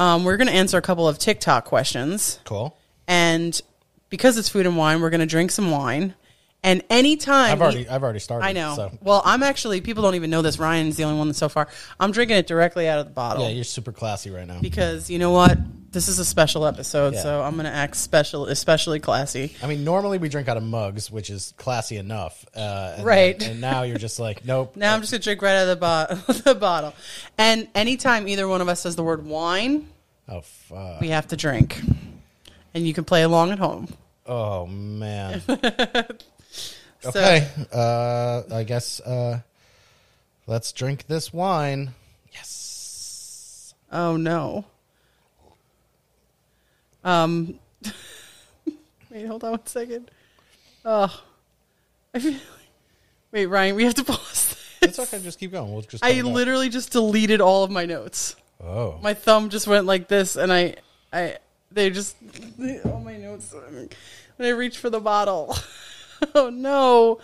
Um, 0.00 0.24
we're 0.24 0.38
going 0.38 0.48
to 0.48 0.54
answer 0.54 0.78
a 0.78 0.82
couple 0.82 1.06
of 1.06 1.18
TikTok 1.18 1.66
questions, 1.66 2.40
Cool. 2.46 2.74
and 3.06 3.60
because 4.08 4.38
it's 4.38 4.48
food 4.48 4.64
and 4.64 4.76
wine, 4.78 5.02
we're 5.02 5.10
going 5.10 5.20
to 5.20 5.26
drink 5.26 5.50
some 5.50 5.70
wine. 5.70 6.14
And 6.62 6.82
anytime 6.90 7.52
I've 7.52 7.62
already 7.62 7.88
I've 7.88 8.02
already 8.02 8.18
started. 8.18 8.44
I 8.46 8.52
know. 8.52 8.74
So. 8.76 8.90
Well, 9.00 9.22
I'm 9.24 9.42
actually 9.42 9.80
people 9.80 10.02
don't 10.02 10.14
even 10.14 10.28
know 10.28 10.42
this. 10.42 10.58
Ryan's 10.58 10.96
the 10.96 11.04
only 11.04 11.18
one 11.18 11.32
so 11.32 11.48
far. 11.48 11.68
I'm 11.98 12.12
drinking 12.12 12.36
it 12.36 12.46
directly 12.46 12.86
out 12.86 12.98
of 12.98 13.06
the 13.06 13.12
bottle 13.12 13.44
Yeah, 13.44 13.50
you're 13.50 13.64
super 13.64 13.92
classy 13.92 14.30
right 14.30 14.46
now. 14.46 14.60
because 14.60 15.08
you 15.08 15.18
know 15.18 15.30
what? 15.30 15.56
This 15.92 16.06
is 16.06 16.18
a 16.20 16.24
special 16.24 16.66
episode, 16.66 17.14
Yeah. 17.14 17.22
so 17.22 17.42
I'm 17.42 17.54
going 17.54 17.64
to 17.64 17.72
act 17.72 17.96
special, 17.96 18.46
especially 18.46 19.00
classy. 19.00 19.56
I 19.60 19.66
mean, 19.66 19.82
normally 19.82 20.18
we 20.18 20.28
drink 20.28 20.46
out 20.48 20.56
of 20.56 20.62
mugs, 20.62 21.10
which 21.10 21.30
is 21.30 21.52
classy 21.56 21.96
enough. 21.96 22.44
Uh, 22.54 22.94
and 22.98 23.04
Right. 23.04 23.36
then- 23.36 23.52
and 23.52 23.60
now 23.60 23.82
you're 23.82 23.98
just 23.98 24.20
like, 24.20 24.44
nope. 24.44 24.76
Now 24.76 24.94
I'm 24.94 25.00
just 25.00 25.10
gonna 25.12 25.22
drink 25.22 25.42
right 25.42 25.56
out 25.56 25.66
of 25.68 25.80
the, 25.80 26.24
bo- 26.26 26.32
the 26.52 26.54
bottle. 26.54 26.94
And 27.38 27.68
anytime 27.74 28.28
either 28.28 28.46
one 28.46 28.60
of 28.60 28.68
us 28.68 28.80
says 28.82 28.94
the 28.96 29.02
word 29.02 29.24
wine, 29.26 29.88
Oh 30.28 30.42
fuck. 30.42 31.00
we 31.00 31.08
have 31.08 31.26
to 31.28 31.36
drink. 31.36 31.80
And 32.74 32.86
you 32.86 32.94
can 32.94 33.02
play 33.04 33.22
along 33.22 33.50
at 33.50 33.58
home. 33.58 33.88
Oh 34.26 34.66
man. 34.66 35.42
So- 37.00 37.08
okay. 37.10 37.48
Uh, 37.72 38.42
I 38.52 38.62
guess 38.64 39.00
uh, 39.00 39.40
let's 40.46 40.72
drink 40.72 41.06
this 41.06 41.32
wine. 41.32 41.94
Yes. 42.32 43.74
Oh 43.90 44.16
no. 44.16 44.64
Um. 47.02 47.58
wait, 49.10 49.26
hold 49.26 49.44
on 49.44 49.52
one 49.52 49.66
second. 49.66 50.10
Oh, 50.84 51.22
I 52.14 52.18
feel. 52.18 52.32
Like, 52.32 52.40
Wait, 53.32 53.46
Ryan, 53.46 53.76
we 53.76 53.84
have 53.84 53.94
to 53.94 54.04
pause. 54.04 54.56
It's 54.82 54.98
okay. 54.98 55.20
Just 55.20 55.38
keep 55.38 55.52
going. 55.52 55.72
We'll 55.72 55.82
just. 55.82 56.04
I 56.04 56.10
cut 56.10 56.18
it 56.18 56.24
literally 56.24 56.68
just 56.68 56.92
deleted 56.92 57.40
all 57.40 57.64
of 57.64 57.70
my 57.70 57.86
notes. 57.86 58.36
Oh. 58.62 58.98
My 59.02 59.14
thumb 59.14 59.48
just 59.48 59.66
went 59.66 59.86
like 59.86 60.08
this, 60.08 60.36
and 60.36 60.52
I, 60.52 60.76
I, 61.12 61.38
they 61.72 61.88
just 61.90 62.16
all 62.84 63.00
my 63.00 63.16
notes. 63.16 63.54
When 64.36 64.48
I 64.48 64.50
reached 64.50 64.78
for 64.78 64.90
the 64.90 65.00
bottle, 65.00 65.56
oh 66.34 66.50
no, 66.50 67.20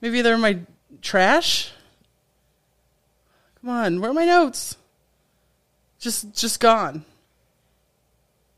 maybe 0.00 0.22
they're 0.22 0.38
my 0.38 0.58
trash. 1.02 1.72
Come 3.60 3.70
on, 3.70 4.00
where 4.00 4.10
are 4.10 4.14
my 4.14 4.24
notes? 4.24 4.76
Just, 5.98 6.34
just 6.34 6.60
gone. 6.60 7.04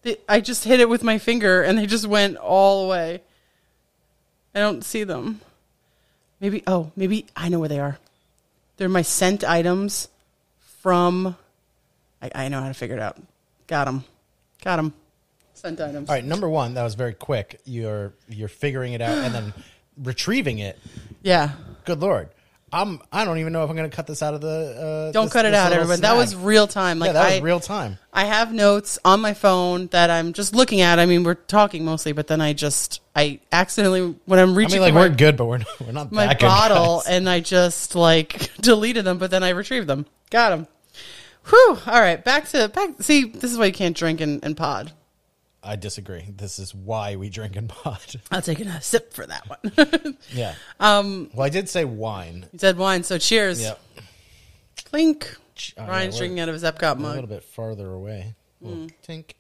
They, 0.03 0.19
I 0.29 0.41
just 0.41 0.65
hit 0.65 0.81
it 0.81 0.89
with 0.89 1.03
my 1.03 1.19
finger, 1.19 1.63
and 1.63 1.79
they 1.79 1.87
just 1.87 2.07
went 2.07 2.37
all 2.37 2.87
away. 2.87 3.23
I 4.55 4.61
don't 4.61 4.85
see 4.85 5.05
them. 5.05 5.41
Maybe, 6.41 6.63
oh, 6.67 6.93
maybe 6.95 7.27
I 7.37 7.49
know 7.49 7.59
where 7.59 7.69
they 7.69 7.81
are. 7.81 7.99
They're 8.77 8.89
my 8.89 9.03
scent 9.03 9.45
items 9.45 10.09
from 10.83 11.37
I, 12.21 12.31
I 12.35 12.49
know 12.49 12.61
how 12.61 12.69
to 12.69 12.75
figure 12.75 12.97
it 12.97 13.03
out. 13.03 13.17
Got 13.67 13.85
them. 13.85 14.05
Got 14.63 14.77
them. 14.77 14.93
Scent 15.55 15.81
items. 15.81 16.09
All 16.09 16.15
right. 16.15 16.25
Number 16.25 16.49
one. 16.49 16.75
That 16.75 16.85
was 16.85 16.95
very 16.95 17.15
quick. 17.15 17.61
You're 17.65 18.13
you're 18.29 18.49
figuring 18.49 18.93
it 18.93 19.01
out 19.01 19.19
and 19.19 19.35
then 19.35 19.55
retrieving 20.03 20.59
it. 20.59 20.79
Yeah. 21.23 21.53
Good 21.85 22.01
lord. 22.01 22.29
I'm. 22.71 23.01
I 23.11 23.25
don't 23.25 23.39
even 23.39 23.53
know 23.55 23.65
if 23.65 23.71
I'm 23.71 23.77
going 23.77 23.89
to 23.89 23.97
cut 23.97 24.07
this 24.07 24.23
out 24.23 24.35
of 24.35 24.43
the. 24.43 24.49
Uh, 25.09 25.13
Don't 25.13 25.27
this- 25.27 25.33
cut 25.33 25.47
it 25.47 25.51
this 25.51 25.59
out, 25.59 25.71
little 25.71 25.85
everyone. 25.85 26.01
That 26.03 26.17
was 26.17 26.37
real 26.37 26.67
time. 26.67 26.99
Like 26.99 27.09
yeah, 27.09 27.13
that 27.15 27.25
I, 27.25 27.35
was 27.37 27.41
real 27.41 27.61
time. 27.61 27.99
I 28.13 28.25
have 28.27 28.53
notes 28.53 28.99
on 29.05 29.21
my 29.21 29.33
phone 29.33 29.87
that 29.89 30.11
I'm 30.11 30.35
just 30.35 30.55
looking 30.55 30.83
at. 30.83 30.99
I 30.99 31.07
mean, 31.07 31.25
we're 31.25 31.35
talking 31.35 31.85
mostly, 31.85 32.13
but 32.13 32.27
then 32.27 32.43
I 32.43 32.53
just 32.53 33.01
I 33.17 33.41
accidentally 33.53 34.17
when 34.27 34.39
I'm 34.39 34.51
I 34.51 34.55
reaching 34.55 34.83
mean, 34.83 34.83
like 34.83 34.93
for 34.93 34.99
we're 34.99 35.09
my, 35.09 35.17
good, 35.17 35.37
but 35.39 35.47
we're 35.47 35.59
not, 35.59 35.81
we're 35.81 35.93
not 35.93 36.13
my 36.13 36.27
that 36.27 36.41
good, 36.41 36.47
bottle, 36.47 36.97
guys. 36.99 37.07
and 37.07 37.29
I 37.29 37.41
just 37.41 37.95
like 37.95 38.55
deleted 38.61 39.07
them, 39.07 39.17
but 39.17 39.31
then 39.31 39.43
I 39.43 39.51
retrieved 39.51 39.87
them. 39.87 40.05
Got 40.31 40.51
them. 40.51 40.67
Whew. 41.49 41.79
All 41.87 42.01
right, 42.01 42.23
back 42.23 42.49
to 42.51 42.69
back. 42.69 43.01
See, 43.01 43.25
this 43.25 43.51
is 43.51 43.57
why 43.57 43.67
you 43.67 43.73
can't 43.73 43.97
drink 43.97 44.21
and, 44.21 44.45
and 44.45 44.55
pod. 44.55 44.93
I 45.63 45.77
disagree. 45.77 46.25
This 46.37 46.59
is 46.59 46.75
why 46.75 47.17
we 47.17 47.29
drink 47.29 47.57
in 47.57 47.69
pot. 47.69 48.17
I'll 48.31 48.43
take 48.43 48.61
a 48.61 48.81
sip 48.81 49.13
for 49.13 49.27
that 49.27 49.49
one. 49.49 50.17
yeah. 50.33 50.55
Um. 50.79 51.31
Well, 51.35 51.45
I 51.47 51.49
did 51.49 51.69
say 51.69 51.85
wine. 51.85 52.47
you 52.53 52.59
said 52.59 52.79
wine, 52.79 53.03
so 53.03 53.19
cheers. 53.19 53.61
Yep. 53.61 53.81
Clink. 54.85 55.37
Oh, 55.77 55.87
Ryan's 55.87 56.17
drinking 56.17 56.39
out 56.39 56.49
of 56.49 56.55
his 56.55 56.63
Epcot 56.63 56.99
mug. 56.99 57.13
A 57.13 57.15
little 57.15 57.27
bit 57.27 57.43
farther 57.43 57.93
away. 57.93 58.35
Mm. 58.65 58.93
Tink. 59.07 59.33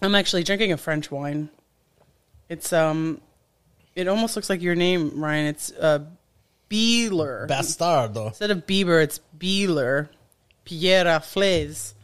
I'm 0.00 0.14
actually 0.14 0.44
drinking 0.44 0.72
a 0.72 0.76
French 0.76 1.10
wine. 1.10 1.50
It's 2.48 2.72
um, 2.72 3.20
it 3.94 4.08
almost 4.08 4.36
looks 4.36 4.48
like 4.48 4.62
your 4.62 4.74
name, 4.74 5.20
Ryan. 5.20 5.46
It's 5.46 5.72
uh, 5.72 6.04
Beeler. 6.70 7.48
Bastardo. 7.48 8.28
Instead 8.28 8.50
of 8.50 8.66
Bieber, 8.66 9.02
it's 9.02 9.20
Beeler. 9.36 10.08
Pierre 10.64 11.20
Flaise. 11.20 11.94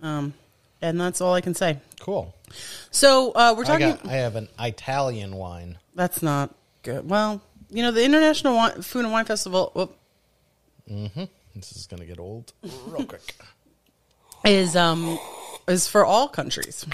Um, 0.00 0.34
and 0.82 1.00
that's 1.00 1.20
all 1.20 1.32
I 1.32 1.40
can 1.40 1.54
say. 1.54 1.78
Cool. 2.00 2.34
So 2.90 3.30
uh, 3.32 3.54
we're 3.56 3.64
I 3.64 3.66
talking. 3.66 3.88
got. 3.92 4.06
I 4.06 4.12
have 4.16 4.36
an 4.36 4.48
Italian 4.60 5.36
wine. 5.36 5.78
That's 5.94 6.22
not 6.22 6.54
good. 6.82 7.08
Well, 7.08 7.40
you 7.70 7.82
know, 7.82 7.90
the 7.92 8.04
International 8.04 8.54
Wine, 8.54 8.82
Food 8.82 9.04
and 9.04 9.12
Wine 9.12 9.24
Festival 9.24 9.70
whoop, 9.74 9.96
This 10.86 11.72
is 11.76 11.86
gonna 11.86 12.04
get 12.04 12.18
old 12.18 12.52
real 12.86 13.04
quick. 13.06 13.34
is 14.44 14.74
um 14.76 15.18
is 15.68 15.86
for 15.88 16.04
all 16.04 16.28
countries. 16.28 16.84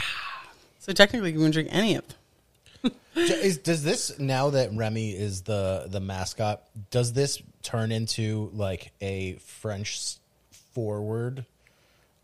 So 0.78 0.92
technically, 0.92 1.32
you 1.32 1.38
can 1.38 1.50
drink 1.50 1.68
any 1.72 1.96
of 1.96 2.04
them. 2.06 2.92
Is, 3.16 3.58
does 3.58 3.82
this 3.82 4.16
now 4.20 4.50
that 4.50 4.70
Remy 4.72 5.10
is 5.10 5.42
the 5.42 5.86
the 5.90 5.98
mascot? 5.98 6.62
Does 6.92 7.12
this 7.12 7.42
turn 7.64 7.90
into 7.90 8.48
like 8.54 8.92
a 9.00 9.34
French 9.38 9.96
s- 9.96 10.20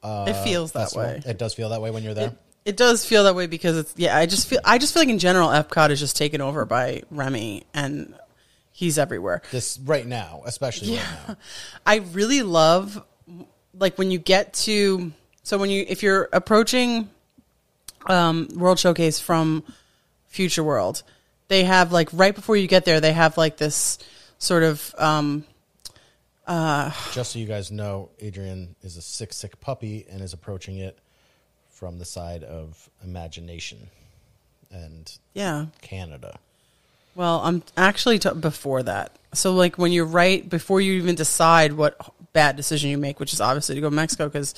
forward? 0.04 0.30
it 0.30 0.44
feels 0.44 0.72
that 0.72 0.80
festival? 0.80 1.08
way. 1.08 1.22
It 1.26 1.38
does 1.38 1.54
feel 1.54 1.70
that 1.70 1.80
way 1.80 1.90
when 1.90 2.02
you're 2.02 2.14
there. 2.14 2.28
It, 2.28 2.38
it 2.64 2.76
does 2.76 3.04
feel 3.04 3.24
that 3.24 3.34
way 3.34 3.46
because 3.46 3.76
it's 3.76 3.94
yeah. 3.96 4.16
I 4.16 4.26
just 4.26 4.48
feel 4.48 4.60
I 4.64 4.78
just 4.78 4.94
feel 4.94 5.02
like 5.02 5.10
in 5.10 5.18
general, 5.18 5.48
Epcot 5.48 5.90
is 5.90 6.00
just 6.00 6.16
taken 6.16 6.40
over 6.40 6.64
by 6.64 7.02
Remy, 7.10 7.64
and 7.74 8.14
he's 8.72 8.98
everywhere. 8.98 9.42
this 9.50 9.78
right 9.84 10.06
now, 10.06 10.42
especially 10.46 10.96
right 10.96 11.06
now. 11.28 11.36
I 11.86 11.96
really 11.96 12.42
love 12.42 13.02
like 13.78 13.98
when 13.98 14.10
you 14.10 14.18
get 14.18 14.54
to 14.54 15.12
so 15.42 15.58
when 15.58 15.70
you 15.70 15.84
if 15.88 16.02
you're 16.02 16.28
approaching 16.32 17.10
um 18.06 18.48
World 18.54 18.78
Showcase 18.78 19.20
from 19.20 19.62
Future 20.28 20.64
World, 20.64 21.02
they 21.48 21.64
have 21.64 21.92
like 21.92 22.08
right 22.12 22.34
before 22.34 22.56
you 22.56 22.66
get 22.66 22.84
there, 22.84 23.00
they 23.00 23.12
have 23.12 23.36
like 23.36 23.56
this 23.56 23.98
sort 24.38 24.62
of 24.62 24.94
um 24.98 25.44
Just 27.12 27.32
so 27.32 27.38
you 27.38 27.46
guys 27.46 27.70
know, 27.70 28.10
Adriane 28.20 28.74
is 28.82 28.96
a 28.96 29.02
sick, 29.02 29.32
sick 29.32 29.60
puppy 29.60 30.06
and 30.10 30.22
is 30.22 30.32
approaching 30.32 30.78
it 30.78 30.98
from 31.70 31.98
the 31.98 32.04
side 32.04 32.44
of 32.44 32.88
imagination 33.02 33.88
and 34.70 35.18
yeah. 35.32 35.66
Canada. 35.80 36.38
Well, 37.14 37.40
I'm 37.44 37.62
actually 37.76 38.18
t- 38.18 38.32
before 38.34 38.82
that. 38.82 39.16
So 39.32 39.52
like 39.52 39.78
when 39.78 39.92
you're 39.92 40.04
right 40.04 40.48
before 40.48 40.80
you 40.80 40.94
even 40.94 41.14
decide 41.14 41.72
what 41.72 41.96
bad 42.32 42.56
decision 42.56 42.90
you 42.90 42.98
make, 42.98 43.20
which 43.20 43.32
is 43.32 43.40
obviously 43.40 43.76
to 43.76 43.80
go 43.80 43.88
to 43.88 43.94
Mexico 43.94 44.28
because 44.28 44.54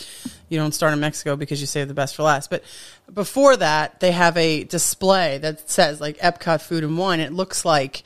you 0.48 0.58
don't 0.58 0.72
start 0.72 0.92
in 0.92 1.00
Mexico 1.00 1.36
because 1.36 1.60
you 1.60 1.66
save 1.66 1.88
the 1.88 1.94
best 1.94 2.16
for 2.16 2.22
last. 2.22 2.50
But 2.50 2.64
before 3.12 3.56
that, 3.58 4.00
they 4.00 4.12
have 4.12 4.36
a 4.36 4.64
display 4.64 5.38
that 5.38 5.70
says 5.70 6.00
like 6.00 6.16
Epcot 6.18 6.62
food 6.62 6.82
and 6.82 6.96
wine. 6.98 7.20
It 7.20 7.32
looks 7.32 7.64
like 7.64 8.02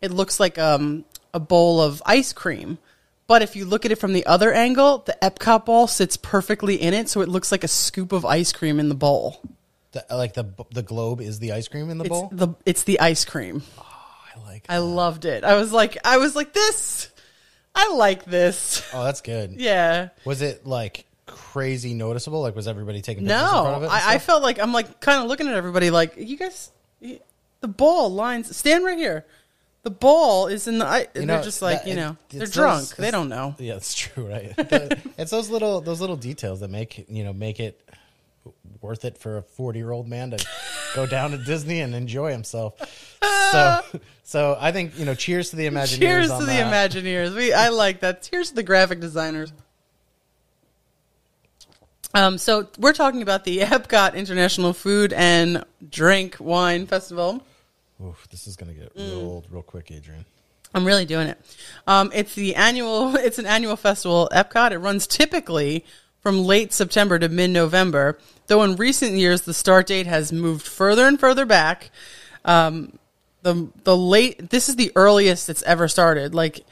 it 0.00 0.10
looks 0.10 0.40
like 0.40 0.58
um, 0.58 1.04
a 1.34 1.40
bowl 1.40 1.80
of 1.80 2.02
ice 2.06 2.32
cream. 2.32 2.78
But 3.30 3.42
if 3.42 3.54
you 3.54 3.64
look 3.64 3.86
at 3.86 3.92
it 3.92 3.98
from 4.00 4.12
the 4.12 4.26
other 4.26 4.52
angle, 4.52 5.04
the 5.06 5.16
Epcot 5.22 5.64
ball 5.64 5.86
sits 5.86 6.16
perfectly 6.16 6.74
in 6.74 6.94
it, 6.94 7.08
so 7.08 7.20
it 7.20 7.28
looks 7.28 7.52
like 7.52 7.62
a 7.62 7.68
scoop 7.68 8.10
of 8.10 8.24
ice 8.24 8.52
cream 8.52 8.80
in 8.80 8.88
the 8.88 8.96
bowl. 8.96 9.40
The, 9.92 10.04
like 10.10 10.34
the 10.34 10.52
the 10.72 10.82
globe 10.82 11.20
is 11.20 11.38
the 11.38 11.52
ice 11.52 11.68
cream 11.68 11.90
in 11.90 11.98
the 11.98 12.06
It's 12.06 12.10
bowl. 12.10 12.28
the 12.32 12.48
it's 12.66 12.82
the 12.82 12.98
ice 12.98 13.24
cream. 13.24 13.62
Oh, 13.78 13.86
I 14.34 14.40
like. 14.48 14.66
I 14.68 14.78
loved 14.78 15.26
it. 15.26 15.44
I 15.44 15.54
was 15.54 15.72
like, 15.72 15.96
I 16.04 16.16
was 16.18 16.34
like, 16.34 16.52
this. 16.52 17.08
I 17.72 17.92
like 17.94 18.24
this. 18.24 18.84
oh, 18.92 19.04
that's 19.04 19.20
good. 19.20 19.52
Yeah. 19.52 20.08
Was 20.24 20.42
it 20.42 20.66
like 20.66 21.04
crazy 21.26 21.94
noticeable? 21.94 22.40
Like 22.40 22.56
was 22.56 22.66
everybody 22.66 23.00
taking 23.00 23.26
pictures 23.26 23.42
in 23.42 23.48
front 23.48 23.76
of 23.76 23.82
No, 23.82 23.88
I, 23.90 24.14
I 24.14 24.18
felt 24.18 24.42
like 24.42 24.58
I'm 24.58 24.72
like 24.72 25.00
kind 25.00 25.22
of 25.22 25.28
looking 25.28 25.46
at 25.46 25.54
everybody 25.54 25.90
like 25.90 26.14
you 26.16 26.36
guys. 26.36 26.72
The 27.00 27.68
ball 27.68 28.12
lines 28.12 28.56
stand 28.56 28.84
right 28.84 28.98
here. 28.98 29.24
The 29.82 29.90
ball 29.90 30.46
is 30.48 30.66
in 30.68 30.78
the. 30.78 30.86
I, 30.86 31.06
You 31.14 31.24
they're 31.26 31.42
just 31.42 31.62
like 31.62 31.78
that- 31.78 31.86
you 31.86 31.94
it- 31.94 31.96
know 31.96 32.16
they're 32.28 32.42
it's 32.42 32.52
drunk. 32.52 32.80
those- 32.80 32.92
they 32.94 33.10
don't 33.10 33.28
know. 33.30 33.54
Yeah, 33.58 33.74
that's 33.74 33.94
true, 33.94 34.28
right? 34.28 34.54
The- 34.56 34.98
it's 35.16 35.30
those 35.30 35.48
little 35.48 35.80
those 35.80 36.00
little 36.00 36.16
details 36.16 36.60
that 36.60 36.68
make 36.68 37.06
you 37.08 37.24
know 37.24 37.32
make 37.32 37.60
it 37.60 37.80
worth 38.82 39.04
it 39.04 39.16
for 39.18 39.38
a 39.38 39.42
forty 39.42 39.78
year 39.78 39.90
old 39.90 40.06
man 40.08 40.30
to 40.32 40.46
go 40.94 41.06
down 41.06 41.30
to 41.30 41.38
Disney 41.38 41.80
and 41.80 41.94
enjoy 41.94 42.30
himself. 42.32 42.74
So, 43.50 43.80
so 44.22 44.56
I 44.60 44.70
think 44.70 44.96
you 44.96 45.04
know, 45.04 45.14
cheers 45.16 45.50
to 45.50 45.56
the 45.56 45.66
Imagineers. 45.66 45.98
Cheers 45.98 46.30
on 46.30 46.38
to 46.40 46.46
the 46.46 46.52
that. 46.52 46.92
Imagineers. 46.92 47.34
We 47.34 47.52
I 47.52 47.70
like 47.70 47.98
that. 48.00 48.22
Cheers 48.22 48.50
to 48.50 48.54
the 48.54 48.62
graphic 48.62 49.00
designers. 49.00 49.52
Um, 52.14 52.38
so 52.38 52.68
we're 52.78 52.92
talking 52.92 53.22
about 53.22 53.42
the 53.44 53.58
Epcot 53.58 54.14
International 54.14 54.72
Food 54.72 55.12
and 55.12 55.64
Drink 55.90 56.36
Wine 56.38 56.86
Festival. 56.86 57.42
Oof, 58.04 58.26
this 58.30 58.46
is 58.46 58.56
gonna 58.56 58.72
get 58.74 58.94
Mm. 58.96 59.10
real 59.10 59.20
old 59.20 59.46
real 59.50 59.62
quick, 59.62 59.86
Adriane. 59.88 60.24
I'm 60.74 60.84
really 60.84 61.04
doing 61.04 61.26
it. 61.28 61.38
Um, 61.86 62.10
it's 62.14 62.34
the 62.34 62.54
annual. 62.54 63.16
It's 63.16 63.38
an 63.38 63.46
annual 63.46 63.76
festival. 63.76 64.28
at 64.32 64.50
Epcot. 64.50 64.70
It 64.72 64.78
runs 64.78 65.06
typically 65.06 65.84
from 66.20 66.44
late 66.44 66.72
September 66.72 67.18
to 67.18 67.28
mid 67.28 67.50
November. 67.50 68.18
Though 68.46 68.62
in 68.62 68.76
recent 68.76 69.12
years 69.12 69.42
the 69.42 69.54
start 69.54 69.86
date 69.88 70.06
has 70.06 70.32
moved 70.32 70.66
further 70.66 71.06
and 71.06 71.18
further 71.18 71.44
back. 71.44 71.90
Um, 72.44 72.98
the 73.42 73.68
the 73.84 73.96
late. 73.96 74.50
This 74.50 74.68
is 74.68 74.76
the 74.76 74.92
earliest 74.96 75.48
it's 75.48 75.62
ever 75.64 75.88
started. 75.88 76.34
Like 76.34 76.64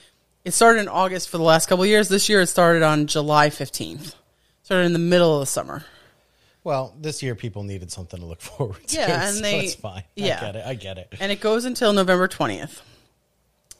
it 0.44 0.52
started 0.52 0.80
in 0.80 0.88
August 0.88 1.28
for 1.28 1.36
the 1.38 1.44
last 1.44 1.66
couple 1.66 1.82
of 1.84 1.88
years. 1.90 2.08
This 2.08 2.28
year 2.28 2.40
it 2.40 2.46
started 2.46 2.82
on 2.82 3.06
July 3.06 3.50
15th. 3.50 4.14
Started 4.62 4.84
in 4.86 4.92
the 4.92 4.98
middle 4.98 5.34
of 5.34 5.40
the 5.40 5.46
summer. 5.46 5.84
Well, 6.68 6.94
this 7.00 7.22
year 7.22 7.34
people 7.34 7.62
needed 7.62 7.90
something 7.90 8.20
to 8.20 8.26
look 8.26 8.40
forward 8.50 8.86
to. 8.88 8.96
Yeah, 8.96 9.26
and 9.28 9.36
so 9.36 9.40
they- 9.42 9.60
it's 9.60 9.74
fine. 9.74 10.02
yeah. 10.14 10.36
I 10.36 10.40
get 10.44 10.56
it. 10.56 10.66
I 10.66 10.74
get 10.74 10.98
it. 10.98 11.14
And 11.18 11.32
it 11.32 11.40
goes 11.40 11.64
until 11.64 11.94
November 11.94 12.28
20th. 12.28 12.82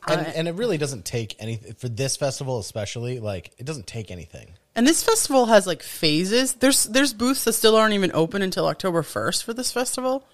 And, 0.09 0.26
and 0.26 0.49
it 0.49 0.54
really 0.54 0.78
doesn't 0.78 1.04
take 1.04 1.37
anything 1.38 1.75
for 1.75 1.90
this 1.90 2.16
festival, 2.16 2.59
especially. 2.61 3.21
Like, 3.21 3.50
it 3.59 3.66
doesn't 3.66 3.87
take 3.87 4.11
anything. 4.11 4.54
And 4.75 4.87
this 4.87 5.04
festival 5.04 5.45
has 5.47 5.66
like 5.66 5.83
phases. 5.83 6.54
There's 6.54 6.85
there's 6.85 7.12
booths 7.12 7.45
that 7.45 7.52
still 7.52 7.76
aren't 7.76 7.92
even 7.92 8.11
open 8.14 8.40
until 8.40 8.66
October 8.68 9.02
1st 9.02 9.42
for 9.42 9.52
this 9.52 9.71
festival. 9.71 10.25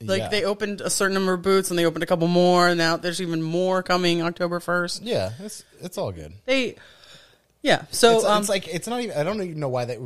Like 0.00 0.20
Yeah. 0.20 0.28
they 0.28 0.44
opened 0.44 0.82
a 0.82 0.90
certain 0.90 1.14
number 1.14 1.32
of 1.32 1.42
booths 1.42 1.70
and 1.70 1.78
they 1.78 1.86
opened 1.86 2.04
a 2.04 2.06
couple 2.06 2.28
more 2.28 2.68
and 2.68 2.78
now 2.78 2.96
there's 2.96 3.20
even 3.20 3.42
more 3.42 3.82
coming 3.82 4.22
October 4.22 4.60
1st. 4.60 5.00
Yeah, 5.02 5.32
it's 5.40 5.64
it's 5.80 5.98
all 5.98 6.12
good. 6.12 6.32
They 6.44 6.76
Yeah, 7.62 7.86
so 7.90 8.16
it's, 8.16 8.24
um 8.24 8.40
it's 8.40 8.48
like 8.50 8.68
it's 8.68 8.86
not 8.86 9.00
even. 9.00 9.16
I 9.16 9.24
don't 9.24 9.42
even 9.42 9.58
know 9.58 9.70
why 9.70 9.86
they 9.86 9.98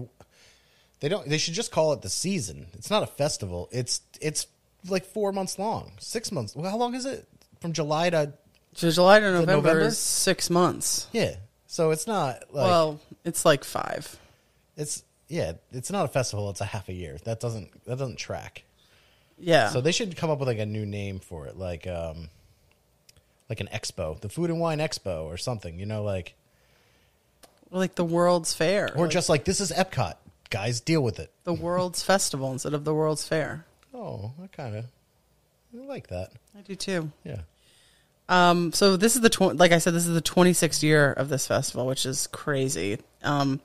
they 1.00 1.09
don't. 1.09 1.28
They 1.28 1.38
should 1.38 1.54
just 1.54 1.73
call 1.73 1.92
it 1.92 2.02
the 2.02 2.11
season. 2.11 2.66
It's 2.75 2.90
not 2.90 3.02
a 3.02 3.07
festival. 3.07 3.69
It's 3.73 4.00
it's 4.21 4.47
like 4.88 5.04
four 5.04 5.33
months 5.33 5.59
long, 5.59 5.92
six 5.99 6.30
months. 6.30 6.54
Well, 6.54 6.71
how 6.71 6.76
long 6.76 6.95
is 6.95 7.04
it? 7.07 7.26
From 7.61 7.73
July 7.73 8.11
to 8.11 8.33
so 8.75 8.90
July 8.90 9.21
to 9.21 9.33
November, 9.33 9.52
November? 9.57 9.80
is 9.80 9.99
6 9.99 10.50
months. 10.50 11.09
yeah. 11.12 11.35
So 11.66 11.90
it's 11.90 12.07
not 12.07 12.45
like 12.52 12.66
well, 12.66 13.00
it's 13.25 13.45
like 13.45 13.64
5. 13.64 14.19
it's 14.76 15.02
yeah. 15.28 15.52
It's 15.73 15.90
not 15.90 16.04
a 16.04 16.09
festival. 16.09 16.50
It's 16.50 16.61
a 16.61 16.64
half 16.64 16.88
a 16.88 16.92
year. 16.92 17.19
That 17.25 17.40
doesn't 17.40 17.85
that 17.85 17.99
doesn't 17.99 18.16
track. 18.19 18.64
Yeah. 19.38 19.69
So 19.69 19.80
they 19.80 19.92
should 19.92 20.16
come 20.16 20.30
up 20.30 20.38
with 20.38 20.49
like 20.49 20.59
a 20.59 20.66
new 20.66 20.85
name 20.87 21.19
for 21.19 21.47
it, 21.47 21.57
like 21.57 21.87
um 21.87 22.28
like 23.49 23.61
an 23.61 23.69
expo, 23.73 24.21
the 24.21 24.28
Food 24.28 24.50
and 24.50 24.61
Wine 24.61 24.78
Expo 24.78 25.25
or 25.25 25.37
something. 25.37 25.78
You 25.78 25.87
know, 25.87 26.02
like 26.02 26.35
like 27.71 27.95
the 27.95 28.04
World's 28.04 28.52
Fair. 28.54 28.92
or 28.97 29.04
like 29.04 29.11
just 29.11 29.28
like 29.28 29.45
this 29.45 29.61
is 29.61 29.71
Epcot, 29.71 30.14
guys. 30.50 30.80
Deal 30.80 31.02
with 31.02 31.19
it. 31.19 31.33
the 31.45 31.52
World's 31.54 32.02
Festival 32.02 32.52
instead 32.52 32.75
of 32.75 32.85
the 32.85 32.95
World's 32.95 33.26
Fair. 33.26 33.64
Oh, 33.95 34.33
I 34.42 34.47
kind 34.49 34.76
of 34.76 34.85
like 35.73 36.09
that. 36.09 36.33
I 36.57 36.61
do 36.62 36.75
too. 36.75 37.11
Yeah. 37.25 37.40
Um, 38.28 38.73
so 38.73 38.97
this 38.97 39.16
is 39.16 39.23
the 39.23 39.30
tw- 39.30 39.57
like 39.57 39.73
I 39.73 39.78
said, 39.78 39.95
this 39.95 40.07
is 40.07 40.14
the 40.14 40.23
26th 40.23 40.83
year 40.83 41.12
of 41.12 41.28
this 41.28 41.47
festival, 41.47 41.87
which 41.87 42.07
is 42.07 42.26
crazy. 42.28 42.99
Um, 43.25 43.61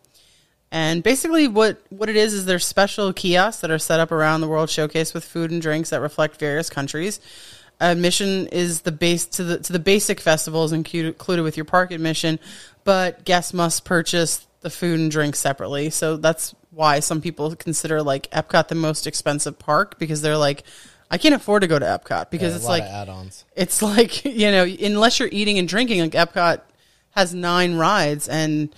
and 0.72 1.04
basically, 1.04 1.48
what 1.48 1.82
what 1.90 2.10
it 2.10 2.16
is 2.16 2.34
is 2.34 2.46
there's 2.46 2.66
special 2.66 3.14
kiosks 3.14 3.62
that 3.62 3.70
are 3.72 3.78
set 3.80 4.00
up 4.00 4.12
around 4.12 4.42
the 4.42 4.48
World 4.48 4.70
Showcase 4.70 5.14
with 5.14 5.24
food 5.24 5.52
and 5.52 5.62
drinks 5.62 5.92
that 5.92 6.02
reflect 6.02 6.38
various 6.40 6.70
countries. 6.70 7.20
Admission 7.80 8.48
is 8.48 8.82
the 8.82 8.92
base 8.92 9.26
to 9.28 9.44
the 9.44 9.60
to 9.60 9.74
the 9.74 9.80
basic 9.80 10.20
festivals 10.20 10.72
included 10.74 11.10
included 11.10 11.44
with 11.44 11.58
your 11.58 11.66
park 11.66 11.92
admission, 11.92 12.40
but 12.84 13.24
guests 13.26 13.54
must 13.54 13.86
purchase 13.86 14.45
the 14.66 14.72
food 14.72 15.00
and 15.00 15.12
drink 15.12 15.36
separately. 15.36 15.92
So 15.92 16.18
that's 16.18 16.56
why 16.72 17.00
some 17.00 17.22
people 17.22 17.56
consider 17.56 18.02
like 18.02 18.30
Epcot 18.32 18.68
the 18.68 18.74
most 18.76 19.06
expensive 19.06 19.60
park 19.60 20.00
because 20.00 20.24
they're 20.24 20.38
like, 20.38 20.64
I 21.12 21.20
can't 21.20 21.36
afford 21.36 21.62
to 21.62 21.68
go 21.68 21.78
to 21.78 21.86
Epcot 21.86 22.32
because 22.32 22.54
Yeah, 22.54 22.58
it's 22.58 22.66
like 22.66 22.82
add-ons. 22.84 23.46
it's 23.56 23.84
like 23.84 24.26
you 24.42 24.50
know 24.50 24.64
unless 24.64 25.20
you're 25.20 25.30
eating 25.32 25.60
and 25.60 25.68
drinking 25.68 26.02
like 26.02 26.14
epcot 26.14 26.62
has 27.12 27.32
nine 27.32 27.76
rides 27.76 28.28
and 28.28 28.76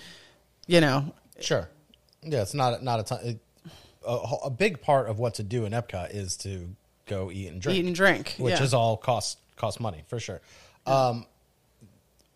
you 0.67 0.81
know 0.81 1.13
Sure. 1.39 1.69
Yeah, 2.21 2.41
it's 2.41 2.53
not 2.53 2.83
not 2.83 2.99
a 2.99 3.03
ton. 3.03 3.19
It, 3.23 3.39
a, 4.05 4.11
a 4.45 4.49
big 4.49 4.81
part 4.81 5.07
of 5.09 5.19
what 5.19 5.35
to 5.35 5.43
do 5.43 5.63
in 5.65 5.71
Epcot 5.71 6.13
is 6.13 6.35
to 6.37 6.69
go 7.05 7.31
eat 7.31 7.47
and 7.47 7.61
drink, 7.61 7.79
Eat 7.79 7.85
and 7.85 7.95
drink, 7.95 8.35
which 8.37 8.55
yeah. 8.55 8.63
is 8.63 8.73
all 8.73 8.97
cost 8.97 9.37
cost 9.55 9.79
money 9.79 10.03
for 10.07 10.19
sure. 10.19 10.41
Um, 10.85 11.25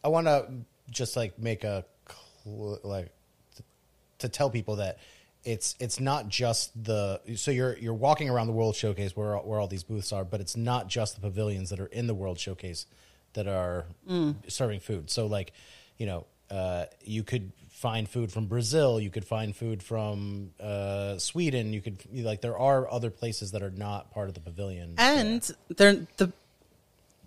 I 0.03 0.07
want 0.07 0.27
to 0.27 0.47
just 0.89 1.17
like 1.17 1.37
make 1.37 1.63
a 1.63 1.83
cl- 2.45 2.79
like 2.83 3.09
to 4.21 4.29
tell 4.29 4.49
people 4.49 4.77
that 4.77 4.97
it's 5.43 5.75
it's 5.79 5.99
not 5.99 6.29
just 6.29 6.71
the 6.83 7.19
so 7.35 7.51
you're 7.51 7.77
you're 7.77 7.93
walking 7.93 8.29
around 8.29 8.47
the 8.47 8.53
World 8.53 8.75
Showcase 8.75 9.15
where 9.15 9.35
where 9.37 9.59
all 9.59 9.67
these 9.67 9.83
booths 9.83 10.11
are, 10.11 10.23
but 10.23 10.39
it's 10.39 10.55
not 10.55 10.87
just 10.87 11.15
the 11.15 11.21
pavilions 11.21 11.69
that 11.71 11.79
are 11.79 11.87
in 11.87 12.07
the 12.07 12.13
World 12.13 12.39
Showcase 12.39 12.85
that 13.33 13.47
are 13.47 13.85
serving 14.47 14.81
food. 14.81 15.09
So 15.09 15.25
like, 15.25 15.53
you 15.97 16.05
know, 16.05 16.25
uh, 16.49 16.85
you 17.03 17.23
could 17.23 17.51
find 17.69 18.07
food 18.07 18.31
from 18.31 18.45
Brazil, 18.45 18.99
you 18.99 19.09
could 19.09 19.25
find 19.25 19.55
food 19.55 19.81
from 19.81 20.51
uh, 20.59 21.17
Sweden, 21.17 21.73
you 21.73 21.81
could 21.81 21.97
like 22.13 22.41
there 22.41 22.57
are 22.57 22.91
other 22.91 23.09
places 23.09 23.51
that 23.53 23.63
are 23.63 23.71
not 23.71 24.11
part 24.11 24.27
of 24.27 24.35
the 24.35 24.41
pavilion. 24.41 24.93
and 24.97 25.49
there 25.69 26.05
the 26.17 26.31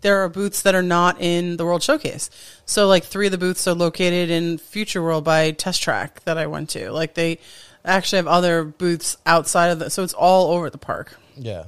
there 0.05 0.23
are 0.23 0.29
booths 0.29 0.61
that 0.63 0.75
are 0.75 0.83
not 0.83 1.19
in 1.19 1.57
the 1.57 1.65
World 1.65 1.83
Showcase. 1.83 2.29
So 2.67 2.87
like 2.87 3.05
three 3.05 3.27
of 3.27 3.33
the 3.33 3.39
booths 3.39 3.67
are 3.67 3.75
located 3.75 4.29
in 4.29 4.59
Future 4.59 5.03
World 5.03 5.25
by 5.25 5.51
Test 5.53 5.83
Track 5.83 6.23
that 6.25 6.37
I 6.37 6.47
went 6.47 6.69
to. 6.71 6.93
Like 6.93 7.15
they 7.15 7.39
actually 7.87 8.19
have 8.19 8.27
other 8.27 8.65
booths 8.65 9.17
outside 9.25 9.69
of 9.69 9.79
the 9.79 9.89
so 9.89 10.03
it's 10.03 10.13
all 10.13 10.53
over 10.53 10.69
the 10.69 10.79
park, 10.79 11.19
yeah, 11.37 11.65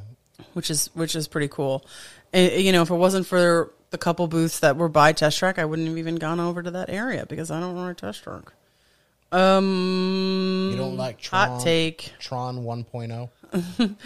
which 0.53 0.71
is 0.71 0.91
which 0.93 1.17
is 1.17 1.27
pretty 1.27 1.49
cool. 1.49 1.85
And, 2.33 2.53
you 2.63 2.73
know, 2.73 2.83
if 2.83 2.91
it 2.91 2.95
wasn't 2.95 3.27
for 3.27 3.73
the 3.89 3.99
couple 3.99 4.29
booths 4.29 4.61
that 4.61 4.77
were 4.77 4.91
by 4.91 5.13
Test 5.13 5.39
Track, 5.39 5.59
I 5.59 5.65
wouldn't 5.65 5.89
have 5.89 5.97
even 5.97 6.17
gone 6.17 6.39
over 6.39 6.63
to 6.63 6.71
that 6.73 6.91
area 6.91 7.25
because 7.25 7.51
I 7.51 7.59
don't 7.59 7.75
want 7.75 7.91
a 7.91 7.95
Test 7.95 8.23
Track. 8.23 8.53
Um, 9.33 10.69
you 10.71 10.77
don't 10.77 10.99
like 10.99 11.19
Tron, 11.19 11.49
hot 11.49 11.61
take. 11.63 12.13
Tron 12.19 12.59
oh? 12.59 12.63
1.0. 12.63 13.29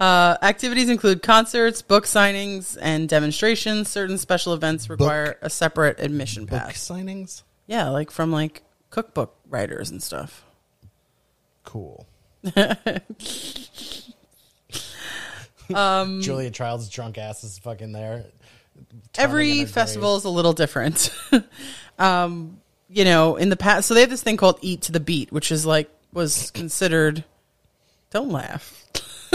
Uh, 0.00 0.36
activities 0.42 0.88
include 0.88 1.22
concerts, 1.22 1.80
book 1.82 2.04
signings, 2.04 2.76
and 2.80 3.08
demonstrations. 3.08 3.88
Certain 3.88 4.18
special 4.18 4.52
events 4.52 4.90
require 4.90 5.38
a 5.42 5.48
separate 5.50 6.00
admission 6.00 6.46
pass. 6.46 6.58
book 6.58 6.66
pass. 6.68 6.88
signings. 6.88 7.42
Yeah, 7.68 7.88
like 7.90 8.10
from 8.10 8.32
like 8.32 8.62
cookbook 8.90 9.36
writers 9.48 9.90
and 9.90 10.02
stuff. 10.02 10.44
Cool. 11.64 12.06
Um, 15.74 16.20
Julia 16.22 16.50
Child's 16.50 16.88
drunk 16.88 17.18
ass 17.18 17.44
is 17.44 17.58
fucking 17.58 17.92
there. 17.92 18.24
turning 18.74 18.92
in 18.92 19.10
Every 19.18 19.60
her 19.60 19.66
festival 19.66 20.16
is 20.16 20.24
a 20.24 20.28
little 20.30 20.52
different. 20.52 21.14
um, 21.98 22.60
you 22.88 23.04
know, 23.04 23.36
in 23.36 23.48
the 23.48 23.56
past, 23.56 23.88
so 23.88 23.94
they 23.94 24.00
have 24.00 24.10
this 24.10 24.22
thing 24.22 24.36
called 24.36 24.58
"Eat 24.60 24.82
to 24.82 24.92
the 24.92 25.00
Beat," 25.00 25.32
which 25.32 25.50
is 25.52 25.64
like 25.64 25.90
was 26.12 26.50
considered. 26.50 27.24
Don't 28.10 28.30
laugh. 28.30 28.81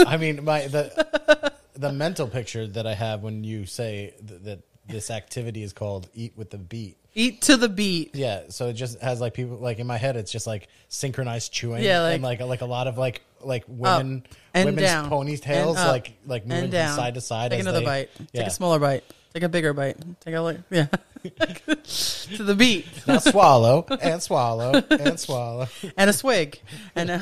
I 0.06 0.16
mean, 0.16 0.44
my 0.44 0.66
the 0.66 1.52
the 1.74 1.92
mental 1.92 2.26
picture 2.28 2.66
that 2.66 2.86
I 2.86 2.94
have 2.94 3.22
when 3.22 3.44
you 3.44 3.66
say 3.66 4.14
th- 4.26 4.42
that 4.42 4.60
this 4.86 5.10
activity 5.10 5.62
is 5.62 5.72
called 5.72 6.08
"eat 6.14 6.32
with 6.36 6.50
the 6.50 6.58
beat." 6.58 6.96
Eat 7.14 7.42
to 7.42 7.56
the 7.56 7.68
beat. 7.68 8.14
Yeah, 8.14 8.42
so 8.48 8.68
it 8.68 8.74
just 8.74 9.00
has 9.00 9.20
like 9.20 9.34
people 9.34 9.56
like 9.56 9.78
in 9.78 9.86
my 9.86 9.96
head. 9.96 10.16
It's 10.16 10.30
just 10.30 10.46
like 10.46 10.68
synchronized 10.88 11.52
chewing. 11.52 11.82
Yeah, 11.82 12.04
and 12.06 12.22
like- 12.22 12.40
like 12.40 12.48
like 12.48 12.60
a 12.62 12.66
lot 12.66 12.86
of 12.86 12.96
like 12.98 13.22
like 13.40 13.64
women 13.68 14.24
and 14.54 14.66
women's 14.66 14.86
down, 14.86 15.10
ponytails 15.10 15.70
and 15.70 15.78
up, 15.78 15.88
like 15.88 16.12
like 16.26 16.46
moving 16.46 16.70
from 16.70 16.96
side 16.96 17.14
to 17.14 17.20
side. 17.20 17.50
Take 17.50 17.60
as 17.60 17.66
another 17.66 17.80
they- 17.80 17.84
bite. 17.86 18.10
Yeah. 18.32 18.40
Take 18.42 18.48
a 18.48 18.50
smaller 18.54 18.78
bite. 18.78 19.04
Take 19.34 19.42
a 19.42 19.48
bigger 19.48 19.72
bite. 19.74 19.96
Take 20.20 20.34
a 20.34 20.40
look. 20.40 20.56
Yeah. 20.70 20.86
to 21.24 22.42
the 22.44 22.54
beat. 22.56 22.86
now 23.06 23.18
swallow 23.18 23.84
and 24.00 24.22
swallow 24.22 24.72
and 24.90 25.18
swallow. 25.18 25.66
and 25.96 26.08
a 26.08 26.12
swig 26.12 26.60
and 26.94 27.10
a 27.10 27.20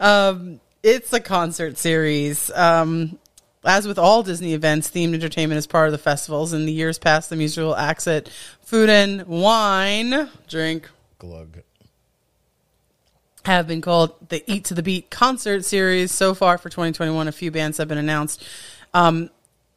um 0.00 0.60
it's 0.82 1.12
a 1.12 1.20
concert 1.20 1.78
series 1.78 2.50
um 2.54 3.18
as 3.64 3.86
with 3.86 3.98
all 3.98 4.22
Disney 4.22 4.54
events, 4.54 4.90
themed 4.90 5.14
entertainment 5.14 5.58
is 5.58 5.66
part 5.66 5.86
of 5.86 5.92
the 5.92 5.98
festivals. 5.98 6.52
In 6.52 6.66
the 6.66 6.72
years 6.72 6.98
past, 6.98 7.30
the 7.30 7.36
musical 7.36 7.76
acts 7.76 8.06
at 8.08 8.28
food 8.62 8.90
and 8.90 9.26
wine, 9.26 10.28
drink, 10.48 10.88
Glug. 11.18 11.58
have 13.44 13.68
been 13.68 13.80
called 13.80 14.28
the 14.30 14.42
Eat 14.52 14.64
to 14.66 14.74
the 14.74 14.82
Beat 14.82 15.10
concert 15.10 15.64
series. 15.64 16.10
So 16.10 16.34
far 16.34 16.58
for 16.58 16.68
2021, 16.70 17.28
a 17.28 17.32
few 17.32 17.50
bands 17.50 17.78
have 17.78 17.86
been 17.86 17.98
announced. 17.98 18.44
Um, 18.92 19.30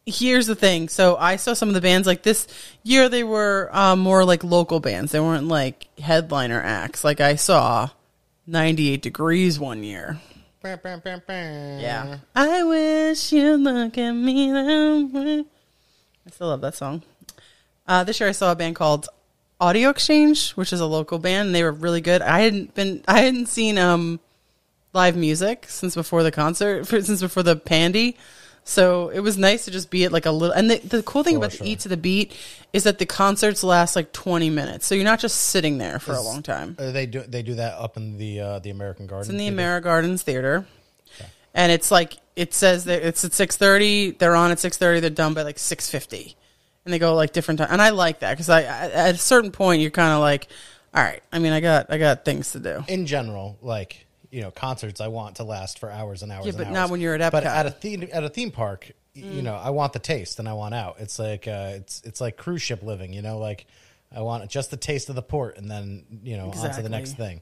here's 0.05 0.47
the 0.47 0.55
thing. 0.55 0.89
So 0.89 1.15
I 1.17 1.35
saw 1.35 1.53
some 1.53 1.69
of 1.69 1.75
the 1.75 1.81
bands 1.81 2.07
like 2.07 2.23
this 2.23 2.47
year. 2.81 3.07
They 3.07 3.23
were 3.23 3.69
um, 3.71 3.99
more 3.99 4.25
like 4.25 4.43
local 4.43 4.79
bands. 4.79 5.11
They 5.11 5.19
weren't 5.19 5.47
like 5.47 5.87
headliner 5.99 6.59
acts. 6.59 7.03
Like 7.03 7.21
I 7.21 7.35
saw 7.35 7.89
98 8.47 9.03
Degrees 9.03 9.59
one 9.59 9.83
year. 9.83 10.19
Yeah. 11.81 12.17
I 12.35 12.63
wish 12.63 13.31
you'd 13.31 13.59
look 13.59 13.97
at 13.97 14.11
me 14.11 14.51
that 14.51 15.09
way. 15.13 15.45
I 16.25 16.31
still 16.31 16.47
love 16.47 16.61
that 16.61 16.75
song. 16.75 17.03
Uh, 17.87 18.03
this 18.03 18.19
year 18.19 18.29
I 18.29 18.31
saw 18.31 18.51
a 18.51 18.55
band 18.55 18.75
called 18.75 19.07
Audio 19.61 19.89
Exchange, 19.89 20.51
which 20.51 20.73
is 20.73 20.79
a 20.79 20.85
local 20.85 21.19
band, 21.19 21.47
and 21.47 21.55
they 21.55 21.63
were 21.63 21.71
really 21.71 22.01
good. 22.01 22.21
I 22.21 22.41
hadn't 22.41 22.73
been, 22.73 23.03
I 23.07 23.21
hadn't 23.21 23.47
seen 23.47 23.77
um, 23.77 24.19
live 24.93 25.15
music 25.15 25.65
since 25.67 25.93
before 25.93 26.23
the 26.23 26.31
concert, 26.31 26.87
for, 26.87 27.01
since 27.01 27.21
before 27.21 27.43
the 27.43 27.55
Pandy. 27.55 28.17
So 28.67 29.09
it 29.09 29.19
was 29.19 29.37
nice 29.37 29.65
to 29.65 29.71
just 29.71 29.91
be 29.91 30.05
at 30.05 30.11
like 30.11 30.25
a 30.25 30.31
little. 30.31 30.53
And 30.55 30.71
the, 30.71 30.77
the 30.79 31.03
cool 31.03 31.23
thing 31.23 31.35
For 31.35 31.37
about 31.45 31.51
sure. 31.53 31.65
the 31.65 31.71
Eat 31.71 31.79
to 31.81 31.87
the 31.89 31.97
Beat 31.97 32.35
is 32.73 32.83
that 32.83 32.97
the 32.97 33.05
concerts 33.05 33.63
last 33.63 33.95
like 33.95 34.11
20 34.11 34.49
minutes. 34.49 34.87
So 34.87 34.95
you're 34.95 35.03
not 35.03 35.19
just 35.19 35.37
sitting 35.37 35.77
there 35.77 35.99
for 35.99 36.13
a 36.13 36.21
long 36.21 36.41
time. 36.41 36.75
Uh, 36.79 36.91
they 36.91 37.05
do 37.05 37.21
they 37.21 37.43
do 37.43 37.53
that 37.55 37.75
up 37.77 37.95
in 37.95 38.17
the 38.17 38.39
uh, 38.39 38.59
the 38.59 38.71
American 38.71 39.05
Garden. 39.05 39.21
It's 39.21 39.29
in 39.29 39.37
the 39.37 39.49
Theater? 39.55 39.79
Ameri 39.79 39.83
Gardens 39.83 40.23
Theater, 40.23 40.65
and 41.53 41.71
it's 41.71 41.91
like 41.91 42.17
it 42.35 42.55
says 42.55 42.85
that 42.85 43.03
it's 43.03 43.23
at 43.23 43.33
six 43.33 43.55
thirty. 43.55 44.11
They're 44.11 44.35
on 44.35 44.49
at 44.49 44.57
six 44.59 44.77
thirty. 44.77 44.99
They're 44.99 45.11
done 45.11 45.35
by 45.35 45.43
like 45.43 45.59
six 45.59 45.87
fifty, 45.87 46.35
and 46.85 46.93
they 46.93 46.97
go 46.97 47.13
like 47.13 47.33
different 47.33 47.59
time. 47.59 47.69
And 47.69 47.81
I 47.83 47.91
like 47.91 48.19
that 48.21 48.31
because 48.31 48.49
I, 48.49 48.61
I 48.61 48.89
at 49.09 49.15
a 49.15 49.17
certain 49.19 49.51
point 49.51 49.81
you're 49.83 49.91
kind 49.91 50.11
of 50.11 50.21
like, 50.21 50.47
all 50.91 51.03
right. 51.03 51.21
I 51.31 51.37
mean, 51.37 51.53
I 51.53 51.59
got 51.59 51.91
I 51.91 51.99
got 51.99 52.25
things 52.25 52.51
to 52.53 52.59
do. 52.59 52.83
in 52.87 53.05
general, 53.05 53.59
like 53.61 54.04
you 54.31 54.41
know, 54.41 54.51
concerts 54.51 55.01
I 55.01 55.07
want 55.07 55.37
to 55.37 55.43
last 55.43 55.79
for 55.79 55.89
hours 55.91 56.23
and 56.23 56.31
hours. 56.31 56.45
Yeah, 56.47 56.51
but 56.57 56.67
hours. 56.67 56.73
not 56.73 56.89
when 56.89 57.01
you're 57.01 57.15
at 57.15 57.31
But 57.31 57.43
Epcot. 57.43 57.47
Mm. 57.47 57.55
at 57.55 57.65
a 57.65 57.71
theme 57.71 58.09
at 58.11 58.23
a 58.23 58.29
theme 58.29 58.51
park, 58.51 58.91
y- 59.15 59.21
you 59.23 59.41
know, 59.41 59.55
I 59.55 59.69
want 59.71 59.93
the 59.93 59.99
taste 59.99 60.39
and 60.39 60.47
I 60.49 60.53
want 60.53 60.73
out. 60.75 60.95
It's 60.99 61.19
like 61.19 61.47
uh, 61.47 61.71
it's 61.75 62.01
it's 62.03 62.21
like 62.21 62.37
cruise 62.37 62.61
ship 62.61 62.83
living. 62.83 63.13
You 63.13 63.21
know, 63.21 63.37
like 63.39 63.65
I 64.15 64.21
want 64.21 64.49
just 64.49 64.71
the 64.71 64.77
taste 64.77 65.09
of 65.09 65.15
the 65.15 65.21
port 65.21 65.57
and 65.57 65.69
then 65.69 66.05
you 66.23 66.37
know 66.37 66.51
on 66.51 66.73
to 66.73 66.81
the 66.81 66.89
next 66.89 67.13
thing. 67.17 67.41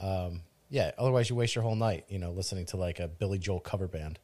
Um, 0.00 0.42
yeah, 0.70 0.92
otherwise 0.98 1.28
you 1.28 1.36
waste 1.36 1.54
your 1.54 1.62
whole 1.64 1.74
night. 1.76 2.04
You 2.08 2.18
know, 2.18 2.30
listening 2.30 2.66
to 2.66 2.76
like 2.76 3.00
a 3.00 3.08
Billy 3.08 3.38
Joel 3.38 3.60
cover 3.60 3.88
band. 3.88 4.18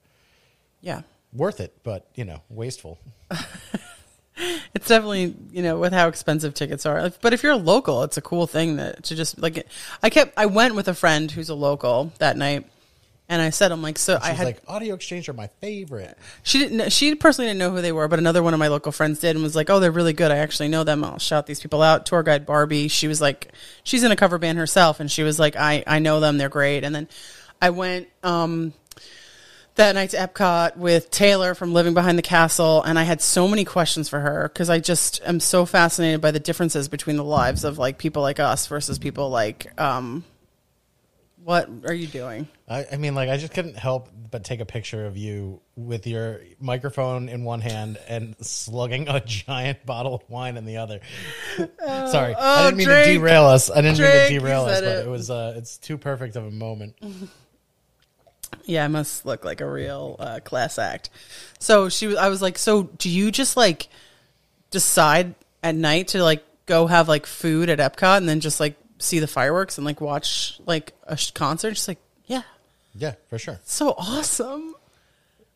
Yeah, 0.80 1.02
Worth 1.32 1.60
it, 1.60 1.76
but 1.82 2.08
you 2.14 2.24
know, 2.24 2.40
wasteful. 2.48 2.98
it's 4.74 4.88
definitely 4.88 5.34
you 5.50 5.62
know 5.62 5.78
with 5.78 5.92
how 5.92 6.08
expensive 6.08 6.54
tickets 6.54 6.84
are. 6.86 7.10
But 7.20 7.32
if 7.32 7.42
you're 7.42 7.52
a 7.52 7.56
local, 7.56 8.02
it's 8.02 8.16
a 8.16 8.22
cool 8.22 8.46
thing 8.46 8.76
that 8.76 9.04
to 9.04 9.14
just 9.14 9.40
like. 9.40 9.66
I 10.02 10.10
kept 10.10 10.34
I 10.36 10.46
went 10.46 10.74
with 10.74 10.88
a 10.88 10.94
friend 10.94 11.30
who's 11.30 11.48
a 11.48 11.54
local 11.54 12.12
that 12.18 12.36
night, 12.36 12.66
and 13.28 13.40
I 13.40 13.50
said 13.50 13.72
I'm 13.72 13.82
like 13.82 13.98
so 13.98 14.18
I 14.20 14.28
She's 14.30 14.36
had 14.38 14.44
like 14.44 14.62
audio 14.68 14.94
exchange 14.94 15.28
are 15.28 15.32
my 15.32 15.46
favorite. 15.60 16.16
She 16.42 16.58
didn't. 16.58 16.76
know- 16.76 16.88
She 16.88 17.14
personally 17.14 17.48
didn't 17.48 17.58
know 17.58 17.70
who 17.70 17.80
they 17.80 17.92
were, 17.92 18.08
but 18.08 18.18
another 18.18 18.42
one 18.42 18.52
of 18.54 18.58
my 18.60 18.68
local 18.68 18.92
friends 18.92 19.20
did, 19.20 19.36
and 19.36 19.42
was 19.42 19.56
like, 19.56 19.70
"Oh, 19.70 19.80
they're 19.80 19.90
really 19.90 20.12
good. 20.12 20.30
I 20.30 20.36
actually 20.38 20.68
know 20.68 20.84
them. 20.84 21.02
I'll 21.02 21.18
shout 21.18 21.46
these 21.46 21.60
people 21.60 21.82
out." 21.82 22.04
Tour 22.06 22.22
guide 22.22 22.44
Barbie. 22.46 22.88
She 22.88 23.08
was 23.08 23.20
like, 23.20 23.48
she's 23.84 24.02
in 24.04 24.12
a 24.12 24.16
cover 24.16 24.38
band 24.38 24.58
herself, 24.58 25.00
and 25.00 25.10
she 25.10 25.22
was 25.22 25.38
like, 25.38 25.56
"I 25.56 25.82
I 25.86 25.98
know 25.98 26.20
them. 26.20 26.36
They're 26.38 26.48
great." 26.48 26.84
And 26.84 26.94
then 26.94 27.08
I 27.60 27.70
went 27.70 28.08
um, 28.22 28.74
that 29.76 29.94
night 29.94 30.10
to 30.10 30.16
Epcot 30.16 30.76
with 30.76 31.10
Taylor 31.10 31.54
from 31.54 31.72
Living 31.72 31.94
Behind 31.94 32.18
the 32.18 32.22
Castle, 32.22 32.82
and 32.82 32.98
I 32.98 33.04
had 33.04 33.20
so 33.20 33.48
many 33.48 33.64
questions 33.64 34.08
for 34.08 34.20
her 34.20 34.50
because 34.52 34.68
I 34.68 34.80
just 34.80 35.22
am 35.24 35.40
so 35.40 35.64
fascinated 35.64 36.20
by 36.20 36.30
the 36.30 36.40
differences 36.40 36.88
between 36.88 37.16
the 37.16 37.24
lives 37.24 37.64
of 37.64 37.78
like 37.78 37.98
people 37.98 38.22
like 38.22 38.40
us 38.40 38.66
versus 38.66 38.98
people 38.98 39.30
like. 39.30 39.78
Um, 39.80 40.24
what 41.46 41.70
are 41.84 41.94
you 41.94 42.08
doing? 42.08 42.48
I, 42.68 42.86
I 42.92 42.96
mean, 42.96 43.14
like, 43.14 43.28
I 43.28 43.36
just 43.36 43.52
couldn't 43.54 43.76
help 43.76 44.08
but 44.32 44.42
take 44.42 44.58
a 44.58 44.64
picture 44.66 45.06
of 45.06 45.16
you 45.16 45.60
with 45.76 46.04
your 46.08 46.40
microphone 46.58 47.28
in 47.28 47.44
one 47.44 47.60
hand 47.60 47.98
and 48.08 48.34
slugging 48.44 49.08
a 49.08 49.20
giant 49.20 49.86
bottle 49.86 50.16
of 50.16 50.28
wine 50.28 50.56
in 50.56 50.64
the 50.64 50.78
other. 50.78 50.98
Sorry, 51.56 52.34
I 52.34 52.62
oh, 52.62 52.64
didn't 52.64 52.78
mean 52.78 52.88
Drake. 52.88 53.04
to 53.04 53.12
derail 53.12 53.44
us. 53.44 53.70
I 53.70 53.76
didn't 53.76 53.98
Drake, 53.98 54.12
mean 54.12 54.40
to 54.40 54.46
derail 54.46 54.64
us, 54.64 54.80
but 54.80 54.84
it. 54.84 55.06
it 55.06 55.08
was 55.08 55.30
uh, 55.30 55.54
it's 55.56 55.78
too 55.78 55.96
perfect 55.96 56.34
of 56.34 56.46
a 56.46 56.50
moment. 56.50 56.96
Yeah, 58.64 58.84
I 58.84 58.88
must 58.88 59.24
look 59.26 59.44
like 59.44 59.60
a 59.60 59.70
real 59.70 60.16
uh, 60.18 60.40
class 60.40 60.78
act. 60.78 61.10
So 61.58 61.88
she 61.88 62.06
was. 62.06 62.16
I 62.16 62.28
was 62.28 62.42
like, 62.42 62.58
so 62.58 62.84
do 62.84 63.08
you 63.08 63.30
just 63.30 63.56
like 63.56 63.88
decide 64.70 65.34
at 65.62 65.74
night 65.74 66.08
to 66.08 66.22
like 66.22 66.44
go 66.66 66.86
have 66.86 67.08
like 67.08 67.26
food 67.26 67.68
at 67.70 67.78
Epcot 67.78 68.18
and 68.18 68.28
then 68.28 68.40
just 68.40 68.58
like 68.60 68.76
see 68.98 69.18
the 69.20 69.26
fireworks 69.26 69.78
and 69.78 69.84
like 69.84 70.00
watch 70.00 70.58
like 70.66 70.92
a 71.04 71.16
sh- 71.16 71.30
concert? 71.32 71.74
She's 71.76 71.88
like, 71.88 71.98
yeah, 72.26 72.42
Yeah, 72.94 73.14
for 73.28 73.38
sure. 73.38 73.60
so 73.64 73.90
awesome. 73.96 74.74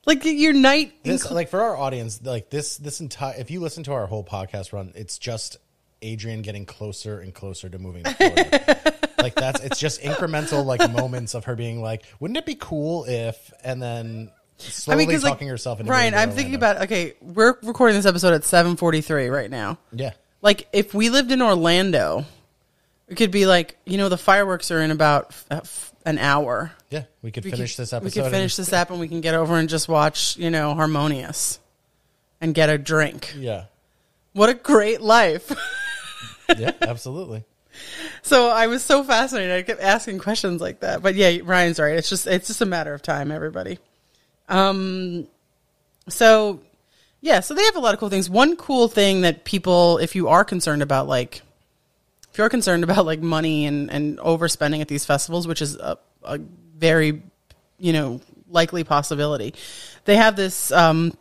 Like 0.06 0.24
your 0.24 0.52
night, 0.54 0.94
This, 1.04 1.30
like 1.30 1.50
for 1.50 1.60
our 1.60 1.76
audience, 1.76 2.20
like 2.24 2.48
this, 2.50 2.78
this 2.78 3.00
entire. 3.00 3.34
If 3.38 3.50
you 3.50 3.60
listen 3.60 3.82
to 3.84 3.92
our 3.92 4.06
whole 4.06 4.24
podcast 4.24 4.72
run, 4.72 4.92
it's 4.94 5.18
just 5.18 5.58
Adriane 6.02 6.42
getting 6.42 6.64
closer 6.64 7.20
and 7.20 7.34
closer 7.34 7.68
to 7.68 7.78
moving 7.78 8.04
to 8.04 8.14
Florida. 8.14 8.94
like 9.22 9.34
that's 9.34 9.60
it's 9.60 9.78
just 9.78 10.00
incremental 10.02 10.64
like 10.64 10.90
moments 10.90 11.34
of 11.34 11.44
her 11.44 11.56
being 11.56 11.80
like, 11.82 12.04
wouldn't 12.20 12.38
it 12.38 12.46
be 12.46 12.56
cool 12.56 13.04
if 13.06 13.52
and 13.64 13.82
then 13.82 14.30
slowly 14.58 15.06
'cause, 15.06 15.22
talking 15.22 15.48
herself 15.48 15.80
into 15.80 15.90
Ryan, 15.90 16.14
I'm 16.14 16.30
thinking 16.32 16.54
about 16.54 16.82
okay, 16.82 17.14
we're 17.20 17.56
recording 17.62 17.96
this 17.96 18.06
episode 18.06 18.34
at 18.34 18.42
7:43 18.42 19.28
right 19.32 19.50
now. 19.50 19.78
Yeah. 19.92 20.12
Like 20.42 20.68
if 20.72 20.94
we 20.94 21.10
lived 21.10 21.32
in 21.32 21.42
Orlando, 21.42 22.24
it 23.08 23.16
could 23.16 23.30
be 23.30 23.46
like, 23.46 23.76
you 23.84 23.98
know, 23.98 24.08
the 24.08 24.18
fireworks 24.18 24.70
are 24.70 24.80
in 24.80 24.90
about 24.90 25.26
f- 25.30 25.44
uh, 25.50 25.54
f- 25.62 25.92
an 26.06 26.18
hour. 26.18 26.72
Yeah. 26.90 27.04
We 27.22 27.30
could 27.30 27.44
We 27.44 27.50
finish 27.50 27.76
could, 27.76 27.82
this 27.82 27.92
episode. 27.92 28.16
We 28.18 28.22
could 28.22 28.30
finish 28.32 28.56
this 28.56 28.72
up 28.72 28.90
and 28.90 28.98
we 29.00 29.08
can 29.08 29.20
get 29.20 29.34
over 29.34 29.56
and 29.56 29.68
just 29.68 29.88
watch, 29.88 30.36
you 30.38 30.50
know, 30.50 30.74
Harmonious 30.74 31.58
and 32.40 32.54
get 32.54 32.70
a 32.70 32.78
drink. 32.78 33.34
yeah. 33.36 33.64
What 34.32 34.48
a 34.48 34.54
great 34.54 35.00
life. 35.00 35.50
Yeah, 36.58 36.72
absolutely. 36.80 37.44
So 38.22 38.50
I 38.50 38.66
was 38.66 38.84
so 38.84 39.02
fascinated. 39.02 39.52
I 39.52 39.62
kept 39.62 39.80
asking 39.80 40.18
questions 40.18 40.60
like 40.60 40.80
that. 40.80 41.02
But 41.02 41.14
yeah, 41.14 41.38
Ryan's 41.42 41.78
right. 41.78 41.96
It's 41.96 42.08
just 42.08 42.26
it's 42.26 42.48
just 42.48 42.60
a 42.60 42.66
matter 42.66 42.94
of 42.94 43.02
time, 43.02 43.30
everybody. 43.30 43.78
Um 44.48 45.26
so 46.08 46.60
yeah, 47.20 47.40
so 47.40 47.54
they 47.54 47.64
have 47.64 47.76
a 47.76 47.80
lot 47.80 47.94
of 47.94 48.00
cool 48.00 48.08
things. 48.08 48.30
One 48.30 48.56
cool 48.56 48.88
thing 48.88 49.22
that 49.22 49.44
people 49.44 49.98
if 49.98 50.14
you 50.14 50.28
are 50.28 50.44
concerned 50.44 50.82
about 50.82 51.06
like 51.06 51.42
if 52.32 52.38
you're 52.38 52.48
concerned 52.48 52.84
about 52.88 53.06
like 53.06 53.20
money 53.20 53.66
and, 53.66 53.90
and 53.90 54.18
overspending 54.18 54.80
at 54.80 54.88
these 54.88 55.04
festivals, 55.04 55.46
which 55.46 55.62
is 55.62 55.76
a, 55.76 55.98
a 56.22 56.38
very, 56.76 57.22
you 57.78 57.92
know, 57.92 58.20
likely 58.48 58.84
possibility, 58.84 59.54
they 60.04 60.16
have 60.16 60.36
this 60.36 60.72
um, 60.72 61.16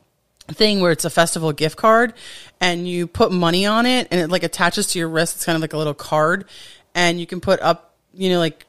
thing 0.48 0.80
where 0.80 0.92
it's 0.92 1.06
a 1.06 1.10
festival 1.10 1.52
gift 1.52 1.78
card 1.78 2.14
and 2.60 2.88
you 2.88 3.08
put 3.08 3.32
money 3.32 3.66
on 3.66 3.86
it 3.86 4.08
and 4.12 4.20
it 4.20 4.30
like 4.30 4.44
attaches 4.44 4.88
to 4.88 5.00
your 5.00 5.10
wrist. 5.10 5.36
It's 5.36 5.46
kind 5.46 5.56
of 5.56 5.62
like 5.62 5.74
a 5.74 5.78
little 5.78 5.94
card 5.94 6.46
and 7.00 7.18
you 7.18 7.26
can 7.26 7.40
put 7.40 7.62
up, 7.62 7.96
you 8.14 8.30
know, 8.30 8.40
like 8.40 8.66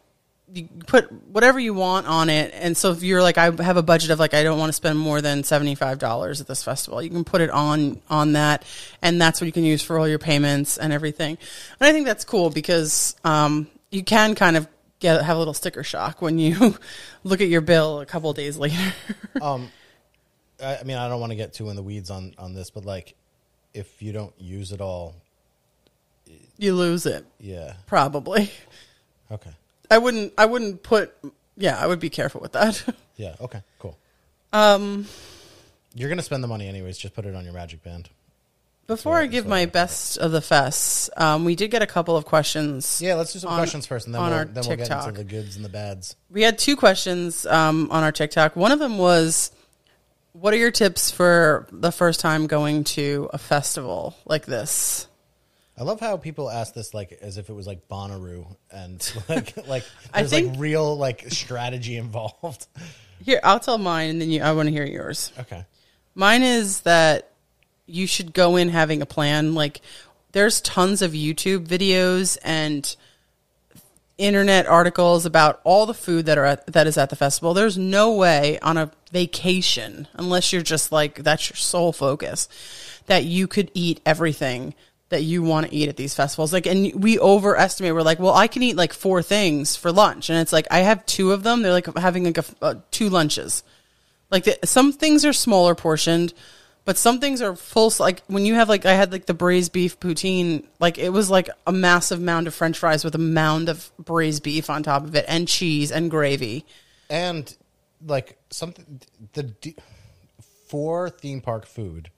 you 0.55 0.69
put 0.87 1.11
whatever 1.27 1.59
you 1.59 1.75
want 1.75 2.07
on 2.07 2.31
it. 2.31 2.53
And 2.55 2.77
so 2.77 2.93
if 2.93 3.03
you're 3.03 3.23
like, 3.23 3.38
I 3.38 3.51
have 3.62 3.77
a 3.77 3.83
budget 3.83 4.11
of 4.11 4.21
like, 4.21 4.35
I 4.35 4.45
don't 4.45 4.57
want 4.57 4.69
to 4.69 4.73
spend 4.73 5.01
more 5.01 5.21
than 5.21 5.43
$75 5.43 6.40
at 6.40 6.47
this 6.47 6.62
festival, 6.62 7.03
you 7.03 7.11
can 7.11 7.25
put 7.25 7.40
it 7.40 7.51
on, 7.51 8.01
on 8.09 8.35
that. 8.35 8.64
And 9.03 9.21
that's 9.21 9.40
what 9.40 9.47
you 9.47 9.53
can 9.53 9.64
use 9.64 9.83
for 9.83 9.99
all 9.99 10.07
your 10.07 10.21
payments 10.21 10.79
and 10.79 10.93
everything. 10.93 11.38
And 11.81 11.88
I 11.88 11.93
think 11.93 12.07
that's 12.07 12.25
cool 12.25 12.51
because, 12.51 13.16
um, 13.25 13.66
you 13.90 14.05
can 14.05 14.37
kind 14.37 14.57
of 14.57 14.69
get, 15.01 15.21
have 15.23 15.35
a 15.35 15.38
little 15.40 15.55
sticker 15.55 15.83
shock 15.83 16.23
when 16.23 16.38
you 16.38 16.77
look 17.25 17.40
at 17.40 17.49
your 17.49 17.62
bill 17.62 18.01
a 18.01 18.07
couple 18.07 18.33
days 18.33 18.57
later. 18.57 18.95
I, 20.62 20.77
I 20.77 20.83
mean, 20.85 20.99
I 20.99 21.09
don't 21.09 21.19
want 21.21 21.33
to 21.33 21.37
get 21.37 21.53
too 21.53 21.69
in 21.71 21.77
the 21.77 21.83
weeds 21.83 22.11
on 22.11 22.35
on 22.38 22.55
this, 22.55 22.71
but 22.71 22.85
like, 22.85 23.14
if 23.75 24.03
you 24.03 24.12
don't 24.12 24.35
use 24.38 24.73
it 24.73 24.81
all, 24.81 25.14
you 26.62 26.75
lose 26.75 27.07
it, 27.07 27.25
yeah, 27.38 27.75
probably. 27.87 28.51
okay, 29.31 29.51
I 29.90 29.99
wouldn't, 29.99 30.33
I 30.38 30.46
wouldn't 30.46 30.83
put, 30.83 31.12
yeah, 31.57 31.79
I 31.79 31.87
would 31.87 32.01
be 32.01 32.11
careful 32.11 32.40
with 32.40 32.53
that. 32.53 32.83
yeah, 33.16 33.35
okay, 33.40 33.62
cool. 33.79 33.96
Um, 34.53 35.07
you're 35.94 36.09
gonna 36.09 36.23
spend 36.23 36.42
the 36.44 36.49
money 36.49 36.68
anyways. 36.68 36.99
Just 36.99 37.14
put 37.14 37.27
it 37.27 37.35
on 37.35 37.44
your 37.44 37.53
magic 37.55 37.83
band. 37.83 38.11
Before 38.87 39.18
I 39.18 39.27
give 39.27 39.46
my 39.46 39.66
best 39.66 40.18
of 40.18 40.33
the 40.33 40.40
fests, 40.40 41.09
um, 41.16 41.44
we 41.44 41.55
did 41.55 41.70
get 41.70 41.81
a 41.81 41.87
couple 41.87 42.16
of 42.16 42.25
questions. 42.25 43.01
Yeah, 43.01 43.14
let's 43.14 43.33
do 43.33 43.38
some 43.38 43.51
on- 43.53 43.59
questions 43.59 43.87
first, 43.87 44.07
and 44.07 44.14
then 44.14 44.20
on 44.20 44.31
we'll 44.31 44.38
our 44.40 44.44
then 44.46 44.64
we'll 44.66 44.77
get 44.77 44.87
TikTok. 44.88 45.09
into 45.09 45.18
the 45.18 45.25
goods 45.25 45.55
and 45.55 45.64
the 45.64 45.68
bads. 45.68 46.16
We 46.29 46.42
had 46.42 46.59
two 46.59 46.75
questions 46.75 47.46
um, 47.46 47.88
on 47.92 48.03
our 48.03 48.11
TikTok. 48.11 48.57
One 48.57 48.73
of 48.73 48.81
them 48.81 48.99
was, 48.99 49.53
"What 50.33 50.55
are 50.55 50.57
your 50.57 50.73
tips 50.73 51.12
for 51.12 51.68
the 51.70 51.92
first 51.92 52.18
time 52.18 52.49
going 52.49 52.83
to 52.85 53.31
a 53.33 53.38
festival 53.38 54.16
like 54.27 54.46
this?" 54.46 55.07
I 55.81 55.83
love 55.83 55.99
how 55.99 56.19
people 56.19 56.51
ask 56.51 56.75
this 56.75 56.93
like 56.93 57.19
as 57.23 57.38
if 57.38 57.49
it 57.49 57.55
was 57.55 57.66
like 57.66 57.88
Bonnaroo 57.88 58.47
and 58.71 59.12
like 59.31 59.66
like 59.66 59.85
I 60.12 60.21
there's 60.21 60.31
think- 60.31 60.51
like 60.51 60.61
real 60.61 60.97
like 60.97 61.25
strategy 61.31 61.97
involved. 61.97 62.66
Here, 63.25 63.40
I'll 63.43 63.61
tell 63.61 63.77
mine, 63.79 64.11
and 64.11 64.21
then 64.21 64.31
you, 64.31 64.43
I 64.43 64.53
want 64.53 64.69
to 64.69 64.73
hear 64.73 64.85
yours. 64.87 65.31
Okay. 65.38 65.66
Mine 66.14 66.43
is 66.43 66.81
that 66.83 67.31
you 67.87 68.07
should 68.07 68.33
go 68.33 68.57
in 68.57 68.71
having 68.71 69.03
a 69.03 69.07
plan. 69.07 69.55
Like, 69.55 69.83
there's 70.33 70.62
tons 70.62 71.03
of 71.03 71.12
YouTube 71.12 71.66
videos 71.66 72.38
and 72.43 72.97
internet 74.16 74.66
articles 74.66 75.27
about 75.27 75.61
all 75.64 75.85
the 75.85 75.93
food 75.93 76.25
that 76.27 76.38
are 76.38 76.47
at, 76.47 76.66
that 76.66 76.87
is 76.87 76.97
at 76.97 77.11
the 77.11 77.16
festival. 77.16 77.53
There's 77.53 77.77
no 77.77 78.14
way 78.14 78.59
on 78.61 78.79
a 78.79 78.90
vacation, 79.12 80.09
unless 80.14 80.51
you're 80.51 80.62
just 80.62 80.90
like 80.90 81.16
that's 81.16 81.51
your 81.51 81.57
sole 81.57 81.93
focus, 81.93 82.49
that 83.05 83.25
you 83.25 83.47
could 83.47 83.71
eat 83.75 84.01
everything 84.07 84.75
that 85.11 85.23
you 85.23 85.42
want 85.42 85.66
to 85.66 85.75
eat 85.75 85.88
at 85.88 85.96
these 85.96 86.14
festivals. 86.14 86.53
Like, 86.53 86.66
and 86.66 86.94
we 86.94 87.18
overestimate. 87.18 87.94
We're 87.94 88.03
like, 88.03 88.18
well, 88.18 88.35
I 88.35 88.46
can 88.46 88.62
eat 88.62 88.77
like 88.77 88.92
four 88.92 89.23
things 89.23 89.77
for 89.77 89.92
lunch, 89.92 90.31
and 90.31 90.38
it's 90.38 90.53
like 90.53 90.66
I 90.70 90.81
have 90.81 91.05
two 91.05 91.33
of 91.33 91.42
them. 91.42 91.62
They're 91.62 91.73
like 91.73 91.94
having 91.99 92.25
like 92.25 92.38
a, 92.38 92.44
uh, 92.62 92.75
two 92.90 93.11
lunches. 93.11 93.62
Like 94.31 94.44
the, 94.44 94.59
some 94.64 94.92
things 94.92 95.25
are 95.25 95.33
smaller 95.33 95.75
portioned, 95.75 96.33
but 96.85 96.96
some 96.96 97.20
things 97.20 97.42
are 97.42 97.57
full. 97.57 97.92
Like 97.99 98.23
when 98.29 98.46
you 98.46 98.55
have 98.55 98.68
like 98.68 98.87
I 98.87 98.94
had 98.94 99.12
like 99.12 99.27
the 99.27 99.35
braised 99.35 99.73
beef 99.73 99.99
poutine, 99.99 100.64
like 100.79 100.96
it 100.96 101.11
was 101.11 101.29
like 101.29 101.51
a 101.66 101.73
massive 101.73 102.20
mound 102.20 102.46
of 102.46 102.55
French 102.55 102.79
fries 102.79 103.05
with 103.05 103.16
a 103.16 103.18
mound 103.18 103.68
of 103.68 103.90
braised 103.99 104.44
beef 104.44 104.70
on 104.70 104.83
top 104.83 105.05
of 105.05 105.14
it, 105.16 105.25
and 105.29 105.49
cheese 105.49 105.90
and 105.90 106.11
gravy. 106.11 106.64
And 107.09 107.53
like 108.07 108.38
something 108.51 109.01
the 109.33 109.42
de- 109.42 109.77
for 110.68 111.11
theme 111.11 111.40
park 111.40 111.66
food, 111.66 112.11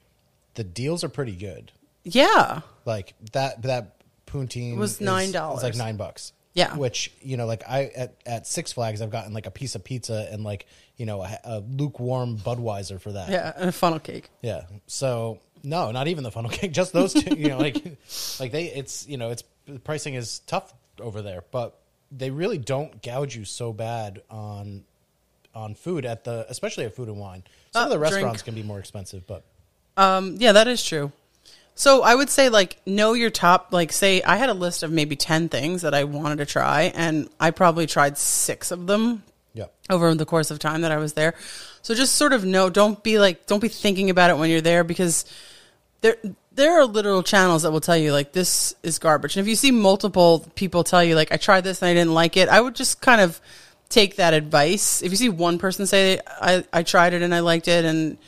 the 0.55 0.64
deals 0.64 1.02
are 1.02 1.09
pretty 1.09 1.35
good. 1.35 1.72
Yeah, 2.05 2.61
Like 2.85 3.15
that 3.33 3.62
that 3.62 3.97
poutine 4.27 4.77
was 4.77 5.01
is- 5.01 5.07
$9. 5.07 5.55
It's 5.55 5.62
like 5.62 5.77
nine 5.77 5.97
bucks. 5.97 6.33
Yeah. 6.55 6.77
which 6.77 7.11
you 7.23 7.38
know, 7.38 7.47
like 7.47 7.62
I 7.67 7.85
at, 7.97 8.15
at 8.27 8.47
Six 8.47 8.73
Flags, 8.75 9.01
I've 9.01 9.11
gotten 9.11 9.33
like 9.33 9.47
a 9.47 9.51
piece 9.51 9.75
of 9.75 9.85
pizza 9.85 10.29
and 10.31 10.45
like 10.45 10.67
you 10.99 11.07
know 11.07 11.23
a, 11.23 11.38
a 11.45 11.61
lukewarm 11.61 12.37
Budweiser 12.37 13.01
for 13.01 13.12
that. 13.12 13.31
yeah, 13.31 13.53
and 13.57 13.71
a 13.71 13.73
funnel 13.73 13.99
cake. 14.01 14.29
Yeah. 14.43 14.65
So 14.87 15.38
no, 15.62 15.93
not 15.93 16.09
even 16.09 16.25
the 16.25 16.31
funnel 16.31 16.51
cake. 16.59 16.73
Just 16.73 16.93
those 16.93 17.15
two. 17.15 17.35
You 17.37 17.49
know, 17.49 17.59
like 17.59 17.77
like 18.41 18.53
they. 18.53 18.65
It's 18.65 19.09
you 19.09 19.17
know, 19.17 19.31
it's 19.31 19.45
the 19.67 19.79
pricing 19.79 20.12
is 20.12 20.41
tough 20.41 20.75
over 21.01 21.23
there, 21.23 21.43
but 21.53 21.79
they 22.11 22.29
really 22.31 22.59
don't 22.59 23.01
gouge 23.03 23.35
you 23.35 23.47
so 23.47 23.73
bad 23.73 24.21
on 24.29 24.85
on 25.55 25.75
food 25.75 26.05
at 26.05 26.25
the 26.25 26.45
especially 26.51 26.85
at 26.85 26.95
food 26.95 27.09
and 27.09 27.17
wine. 27.19 27.45
Some 27.73 27.83
Uh, 27.83 27.85
of 27.87 27.91
the 27.93 27.97
drink. 27.97 28.12
restaurants 28.12 28.43
can 28.43 28.55
be 28.55 28.62
more 28.62 28.79
expensive, 28.79 29.27
but 29.27 29.43
Um, 29.97 30.37
yeah, 30.38 30.53
that 30.53 30.69
is 30.69 30.85
true. 30.85 31.12
So 31.74 32.02
I 32.02 32.14
would 32.14 32.28
say 32.28 32.48
like 32.48 32.80
know 32.87 33.14
your 33.14 33.30
top 33.30 33.68
like 33.72 33.92
say 33.92 34.22
I 34.22 34.37
had 34.37 34.48
a 34.50 34.54
list 34.54 34.82
of 34.82 34.92
maybe 34.92 35.16
10 35.16 35.48
things 35.48 35.82
that 35.82 35.94
I 35.94 36.04
wanted 36.04 36.37
to 36.37 36.46
try 36.46 36.92
and 36.94 37.28
I 37.40 37.50
probably 37.50 37.87
tried 37.87 38.18
6 38.18 38.70
of 38.70 38.87
them 38.87 39.22
yeah. 39.54 39.66
over 39.90 40.14
the 40.14 40.26
course 40.26 40.50
of 40.50 40.58
time 40.58 40.82
that 40.82 40.92
I 40.92 40.96
was 40.96 41.14
there. 41.14 41.35
So 41.82 41.94
just 41.94 42.14
sort 42.14 42.32
of 42.32 42.44
know 42.44 42.70
don't 42.70 43.02
be 43.02 43.18
like 43.18 43.46
don't 43.46 43.61
be 43.61 43.68
thinking 43.68 44.11
about 44.11 44.30
it 44.30 44.37
when 44.37 44.50
you're 44.50 44.61
there 44.61 44.85
because 44.85 45.24
there 46.02 46.16
there 46.54 46.78
are 46.78 46.85
literal 46.85 47.22
channels 47.22 47.62
that 47.62 47.70
will 47.70 47.80
tell 47.80 47.96
you 47.96 48.12
like 48.12 48.32
this 48.32 48.74
is 48.82 48.98
garbage. 48.98 49.37
And 49.37 49.44
if 49.44 49.48
you 49.48 49.56
see 49.56 49.70
multiple 49.70 50.46
people 50.54 50.85
tell 50.85 51.02
you 51.02 51.14
like 51.14 51.32
I 51.32 51.37
tried 51.37 51.62
this 51.64 51.80
and 51.80 51.88
I 51.88 51.94
didn't 51.94 52.14
like 52.14 52.37
it, 52.37 52.48
I 52.48 52.61
would 52.61 52.74
just 52.74 53.00
kind 53.00 53.20
of 53.20 53.40
take 53.88 54.16
that 54.16 54.35
advice. 54.35 55.02
If 55.02 55.11
you 55.11 55.16
see 55.16 55.28
one 55.28 55.58
person 55.58 55.87
say 55.87 56.20
I 56.26 56.64
I 56.72 56.82
tried 56.82 57.14
it 57.14 57.22
and 57.22 57.35
I 57.35 57.40
liked 57.40 57.68
it 57.68 57.85
and 57.85 58.18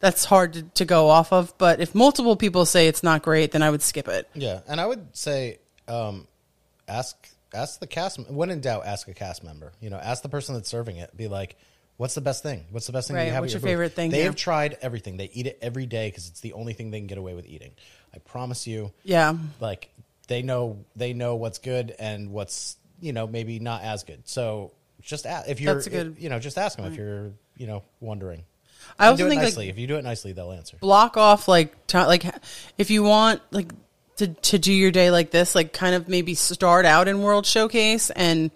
that's 0.00 0.24
hard 0.24 0.52
to, 0.54 0.62
to 0.62 0.84
go 0.84 1.08
off 1.08 1.32
of, 1.32 1.56
but 1.58 1.80
if 1.80 1.94
multiple 1.94 2.36
people 2.36 2.64
say 2.66 2.86
it's 2.88 3.02
not 3.02 3.22
great, 3.22 3.52
then 3.52 3.62
I 3.62 3.70
would 3.70 3.82
skip 3.82 4.08
it. 4.08 4.28
Yeah, 4.34 4.60
and 4.68 4.80
I 4.80 4.86
would 4.86 5.16
say 5.16 5.58
um, 5.88 6.26
ask 6.86 7.16
ask 7.54 7.80
the 7.80 7.86
cast 7.86 8.18
when 8.30 8.50
in 8.50 8.60
doubt, 8.60 8.86
ask 8.86 9.08
a 9.08 9.14
cast 9.14 9.42
member. 9.42 9.72
You 9.80 9.90
know, 9.90 9.96
ask 9.96 10.22
the 10.22 10.28
person 10.28 10.54
that's 10.54 10.68
serving 10.68 10.96
it. 10.98 11.16
Be 11.16 11.28
like, 11.28 11.56
"What's 11.96 12.14
the 12.14 12.20
best 12.20 12.42
thing? 12.42 12.66
What's 12.70 12.86
the 12.86 12.92
best 12.92 13.08
thing 13.08 13.16
Right, 13.16 13.26
you 13.26 13.32
have? 13.32 13.42
what's 13.42 13.54
at 13.54 13.60
your 13.62 13.68
favorite 13.68 13.94
thing 13.94 14.10
They 14.10 14.18
here? 14.18 14.26
have 14.26 14.36
tried 14.36 14.76
everything. 14.82 15.16
They 15.16 15.30
eat 15.32 15.46
it 15.46 15.58
every 15.62 15.86
day 15.86 16.08
because 16.08 16.28
it's 16.28 16.40
the 16.40 16.52
only 16.52 16.74
thing 16.74 16.90
they 16.90 16.98
can 17.00 17.06
get 17.06 17.18
away 17.18 17.34
with 17.34 17.46
eating. 17.46 17.72
I 18.14 18.18
promise 18.18 18.66
you. 18.66 18.92
Yeah. 19.04 19.36
like 19.60 19.90
they 20.28 20.42
know 20.42 20.84
they 20.94 21.12
know 21.14 21.36
what's 21.36 21.58
good 21.58 21.94
and 21.98 22.30
what's 22.30 22.76
you 23.00 23.12
know 23.12 23.26
maybe 23.26 23.58
not 23.58 23.82
as 23.82 24.04
good. 24.04 24.28
So 24.28 24.72
just 25.00 25.26
ask 25.26 25.48
if 25.48 25.60
you're 25.60 25.80
good- 25.80 26.16
you 26.18 26.28
know 26.28 26.38
just 26.38 26.58
ask 26.58 26.76
them 26.76 26.86
if 26.86 26.96
you're 26.98 27.32
you 27.56 27.66
know 27.66 27.82
wondering. 28.00 28.44
I 28.98 29.08
also 29.08 29.24
do 29.24 29.26
it 29.26 29.30
think 29.30 29.56
like 29.56 29.68
if 29.68 29.78
you 29.78 29.86
do 29.86 29.96
it 29.96 30.02
nicely, 30.02 30.32
they'll 30.32 30.52
answer. 30.52 30.76
block 30.78 31.16
off 31.16 31.48
like 31.48 31.74
like 31.92 32.24
if 32.76 32.90
you 32.90 33.02
want 33.02 33.40
like 33.50 33.72
to 34.16 34.28
to 34.28 34.58
do 34.58 34.72
your 34.72 34.90
day 34.90 35.10
like 35.10 35.30
this 35.30 35.54
like 35.54 35.72
kind 35.72 35.94
of 35.94 36.08
maybe 36.08 36.34
start 36.34 36.84
out 36.84 37.08
in 37.08 37.22
world 37.22 37.46
showcase 37.46 38.10
and 38.10 38.50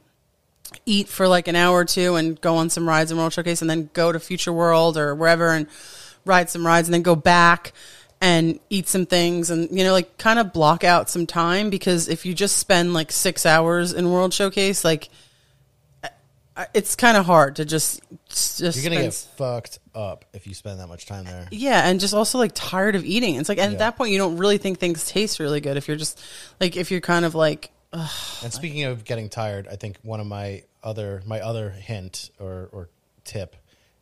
eat 0.86 1.08
for 1.08 1.28
like 1.28 1.48
an 1.48 1.56
hour 1.56 1.78
or 1.78 1.84
two 1.84 2.16
and 2.16 2.40
go 2.40 2.56
on 2.56 2.70
some 2.70 2.88
rides 2.88 3.10
in 3.10 3.18
world 3.18 3.32
showcase 3.32 3.60
and 3.60 3.70
then 3.70 3.90
go 3.92 4.10
to 4.10 4.18
future 4.18 4.52
world 4.52 4.96
or 4.96 5.14
wherever 5.14 5.48
and 5.50 5.66
ride 6.24 6.48
some 6.50 6.66
rides 6.66 6.88
and 6.88 6.94
then 6.94 7.02
go 7.02 7.14
back 7.14 7.72
and 8.20 8.60
eat 8.70 8.88
some 8.88 9.04
things 9.04 9.50
and 9.50 9.68
you 9.76 9.84
know 9.84 9.92
like 9.92 10.16
kind 10.16 10.38
of 10.38 10.52
block 10.52 10.84
out 10.84 11.10
some 11.10 11.26
time 11.26 11.70
because 11.70 12.08
if 12.08 12.24
you 12.24 12.34
just 12.34 12.56
spend 12.56 12.94
like 12.94 13.10
six 13.10 13.44
hours 13.44 13.92
in 13.92 14.10
world 14.10 14.32
showcase 14.32 14.84
like 14.84 15.08
it's 16.74 16.96
kind 16.96 17.16
of 17.16 17.24
hard 17.24 17.56
to 17.56 17.64
just 17.64 18.00
just 18.28 18.60
You're 18.60 18.84
gonna 18.90 18.96
spend- 18.96 19.04
get 19.04 19.14
fucked 19.36 19.78
up 19.94 20.24
if 20.32 20.46
you 20.46 20.54
spend 20.54 20.80
that 20.80 20.86
much 20.88 21.06
time 21.06 21.24
there. 21.24 21.48
yeah, 21.50 21.88
and 21.88 22.00
just 22.00 22.14
also 22.14 22.38
like 22.38 22.52
tired 22.54 22.94
of 22.94 23.04
eating. 23.04 23.36
It's 23.36 23.48
like 23.48 23.58
and 23.58 23.72
at 23.72 23.78
that 23.78 23.96
point 23.96 24.12
you 24.12 24.18
don't 24.18 24.36
really 24.36 24.58
think 24.58 24.78
things 24.78 25.06
taste 25.08 25.38
really 25.38 25.60
good 25.60 25.76
if 25.76 25.88
you're 25.88 25.96
just 25.96 26.20
like 26.60 26.76
if 26.76 26.90
you're 26.90 27.00
kind 27.00 27.24
of 27.24 27.34
like 27.34 27.70
and 27.92 28.52
speaking 28.52 28.84
of 28.84 29.04
getting 29.04 29.28
tired, 29.28 29.68
I 29.68 29.76
think 29.76 29.98
one 30.02 30.20
of 30.20 30.26
my 30.26 30.62
other 30.82 31.22
my 31.26 31.40
other 31.40 31.70
hint 31.70 32.30
or 32.38 32.68
or 32.72 32.88
tip 33.24 33.56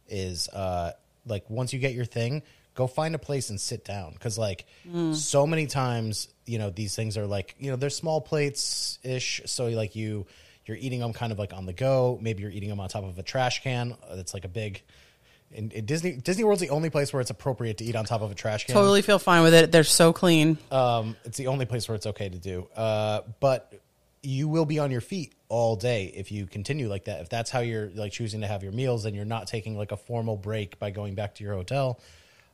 is 0.09 0.49
uh 0.49 0.93
like 1.27 1.49
once 1.51 1.73
you 1.73 1.79
get 1.79 1.93
your 1.93 2.05
thing, 2.05 2.43
go 2.75 2.87
find 2.87 3.15
a 3.15 3.19
place 3.19 3.51
and 3.51 3.61
sit 3.61 3.85
down. 3.85 4.13
Because 4.13 4.39
like 4.39 4.67
so 5.13 5.47
many 5.47 5.67
times 5.67 6.29
you 6.47 6.59
know 6.59 6.71
these 6.71 6.95
things 6.97 7.17
are 7.17 7.27
like 7.27 7.55
you 7.59 7.71
know 7.71 7.77
they're 7.77 7.91
small 7.91 8.21
plates 8.21 8.99
ish, 9.03 9.41
so 9.47 9.67
like 9.69 9.95
you 9.97 10.27
you're 10.71 10.79
eating 10.79 11.01
them 11.01 11.13
kind 11.13 11.33
of 11.33 11.39
like 11.39 11.53
on 11.53 11.67
the 11.67 11.73
go. 11.73 12.19
Maybe 12.23 12.43
you're 12.43 12.51
eating 12.53 12.69
them 12.69 12.79
on 12.79 12.89
top 12.89 13.03
of 13.03 13.19
a 13.19 13.23
trash 13.23 13.63
can. 13.63 13.97
That's 14.15 14.33
like 14.33 14.45
a 14.45 14.49
big. 14.49 14.83
In, 15.51 15.73
in 15.73 15.85
Disney, 15.85 16.13
Disney 16.13 16.45
World's 16.45 16.61
the 16.61 16.71
only 16.71 16.91
place 16.91 17.13
where 17.13 17.21
it's 17.21 17.31
appropriate 17.31 17.79
to 17.79 17.85
eat 17.85 17.97
on 17.97 18.05
top 18.05 18.23
of 18.23 18.31
a 18.31 18.37
trash 18.37 18.67
can. 18.67 18.75
Totally 18.75 19.03
feel 19.03 19.19
fine 19.19 19.43
with 19.43 19.53
it. 19.53 19.73
They're 19.73 19.83
so 19.83 20.13
clean. 20.13 20.59
Um, 20.71 21.17
it's 21.25 21.37
the 21.37 21.49
only 21.49 21.67
place 21.67 21.89
where 21.89 21.97
it's 21.97 22.07
okay 22.07 22.29
to 22.29 22.39
do. 22.39 22.69
Uh, 22.77 23.23
but 23.41 23.81
you 24.23 24.49
will 24.49 24.65
be 24.65 24.79
on 24.79 24.93
your 24.93 25.01
feet 25.01 25.35
all 25.49 25.75
day 25.75 26.13
if 26.15 26.31
you 26.31 26.47
continue 26.47 26.89
like 26.89 27.07
that. 27.07 27.21
If 27.21 27.29
that's 27.31 27.51
how 27.51 27.61
you're 27.61 27.91
like 27.97 28.13
choosing 28.13 28.43
to 28.43 28.47
have 28.47 28.63
your 28.63 28.71
meals, 28.71 29.07
and 29.07 29.17
you're 29.17 29.25
not 29.25 29.49
taking 29.49 29.77
like 29.77 29.91
a 29.91 29.97
formal 29.97 30.37
break 30.37 30.79
by 30.79 30.91
going 30.93 31.17
back 31.17 31.35
to 31.37 31.45
your 31.45 31.55
hotel. 31.55 31.99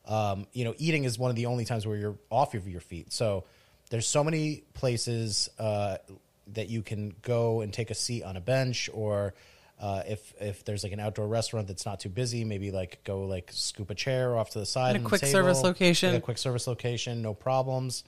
Um, 0.06 0.46
you 0.54 0.64
know, 0.64 0.74
eating 0.78 1.04
is 1.04 1.18
one 1.18 1.28
of 1.28 1.36
the 1.36 1.46
only 1.46 1.66
times 1.66 1.86
where 1.86 1.98
you're 1.98 2.16
off 2.30 2.54
of 2.54 2.66
your 2.66 2.80
feet. 2.80 3.12
So 3.12 3.44
there's 3.90 4.06
so 4.06 4.24
many 4.24 4.62
places 4.72 5.50
uh, 5.58 5.98
that 6.54 6.68
you 6.68 6.82
can 6.82 7.14
go 7.22 7.60
and 7.60 7.72
take 7.72 7.90
a 7.90 7.94
seat 7.94 8.22
on 8.22 8.36
a 8.36 8.40
bench 8.40 8.88
or. 8.92 9.34
Uh, 9.78 10.02
if 10.08 10.32
if 10.40 10.64
there's 10.64 10.82
like 10.84 10.94
an 10.94 11.00
outdoor 11.00 11.26
restaurant 11.28 11.68
that's 11.68 11.84
not 11.84 12.00
too 12.00 12.08
busy, 12.08 12.44
maybe 12.44 12.70
like 12.70 12.98
go 13.04 13.26
like 13.26 13.50
scoop 13.52 13.90
a 13.90 13.94
chair 13.94 14.34
off 14.38 14.48
to 14.48 14.58
the 14.58 14.64
side, 14.64 14.96
And 14.96 15.04
a 15.04 15.06
quick 15.06 15.20
table, 15.20 15.32
service 15.32 15.62
location. 15.62 16.14
a 16.14 16.20
quick 16.22 16.38
service 16.38 16.66
location, 16.66 17.20
no 17.20 17.34
problems. 17.34 18.02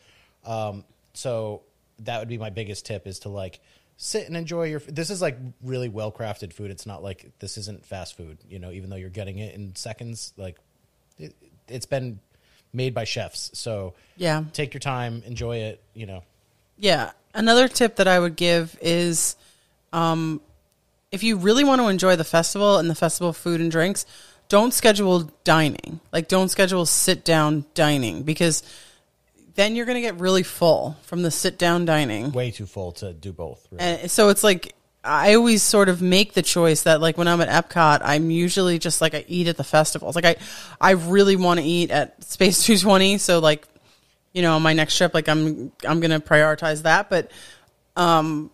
Um, 0.46 0.82
so 1.12 1.60
that 1.98 2.20
would 2.20 2.28
be 2.28 2.38
my 2.38 2.48
biggest 2.48 2.86
tip 2.86 3.06
is 3.06 3.18
to 3.18 3.28
like 3.28 3.60
sit 3.98 4.26
and 4.26 4.34
enjoy 4.34 4.64
your. 4.68 4.80
This 4.80 5.10
is 5.10 5.20
like 5.20 5.36
really 5.62 5.90
well 5.90 6.10
crafted 6.10 6.54
food. 6.54 6.70
It's 6.70 6.86
not 6.86 7.02
like 7.02 7.32
this 7.38 7.58
isn't 7.58 7.84
fast 7.84 8.16
food. 8.16 8.38
You 8.48 8.58
know, 8.60 8.70
even 8.70 8.88
though 8.88 8.96
you're 8.96 9.10
getting 9.10 9.36
it 9.36 9.54
in 9.54 9.76
seconds, 9.76 10.32
like 10.38 10.56
it, 11.18 11.34
it's 11.68 11.84
been 11.84 12.18
made 12.72 12.94
by 12.94 13.04
chefs. 13.04 13.50
So 13.52 13.92
Yeah. 14.16 14.44
take 14.54 14.72
your 14.72 14.80
time, 14.80 15.22
enjoy 15.26 15.58
it. 15.58 15.82
You 15.92 16.06
know, 16.06 16.22
Yeah. 16.78 17.12
Another 17.34 17.68
tip 17.68 17.96
that 17.96 18.08
I 18.08 18.18
would 18.18 18.36
give 18.36 18.76
is 18.80 19.36
um, 19.92 20.40
if 21.12 21.22
you 21.22 21.36
really 21.36 21.64
want 21.64 21.80
to 21.80 21.88
enjoy 21.88 22.16
the 22.16 22.24
festival 22.24 22.78
and 22.78 22.88
the 22.88 22.94
festival 22.94 23.32
food 23.32 23.60
and 23.60 23.70
drinks, 23.70 24.06
don't 24.48 24.72
schedule 24.72 25.30
dining. 25.44 26.00
Like, 26.12 26.28
don't 26.28 26.48
schedule 26.48 26.86
sit 26.86 27.24
down 27.24 27.66
dining 27.74 28.22
because 28.22 28.62
then 29.54 29.76
you're 29.76 29.86
going 29.86 29.96
to 29.96 30.00
get 30.00 30.18
really 30.20 30.42
full 30.42 30.96
from 31.02 31.22
the 31.22 31.30
sit 31.30 31.58
down 31.58 31.84
dining. 31.84 32.32
way 32.32 32.50
too 32.50 32.66
full 32.66 32.92
to 32.92 33.12
do 33.12 33.32
both. 33.32 33.66
Really. 33.70 33.84
And 33.84 34.10
so 34.10 34.28
it's 34.28 34.44
like 34.44 34.74
I 35.04 35.34
always 35.34 35.62
sort 35.62 35.88
of 35.88 36.02
make 36.02 36.34
the 36.34 36.42
choice 36.42 36.82
that 36.82 37.00
like 37.00 37.16
when 37.16 37.28
I'm 37.28 37.40
at 37.40 37.48
Epcot, 37.48 38.00
I'm 38.02 38.30
usually 38.30 38.78
just 38.78 39.00
like 39.00 39.14
I 39.14 39.24
eat 39.26 39.48
at 39.48 39.56
the 39.56 39.64
festivals. 39.64 40.14
Like 40.14 40.24
I, 40.24 40.36
I 40.80 40.92
really 40.92 41.36
want 41.36 41.60
to 41.60 41.66
eat 41.66 41.90
at 41.90 42.22
Space 42.24 42.62
220. 42.64 43.18
So 43.18 43.38
like, 43.38 43.66
you 44.32 44.42
know, 44.42 44.56
on 44.56 44.62
my 44.62 44.72
next 44.72 44.96
trip, 44.96 45.14
like 45.14 45.28
I'm 45.28 45.72
I'm 45.86 46.00
gonna 46.00 46.20
prioritize 46.20 46.82
that. 46.82 47.10
But, 47.10 47.30
um, 47.96 48.50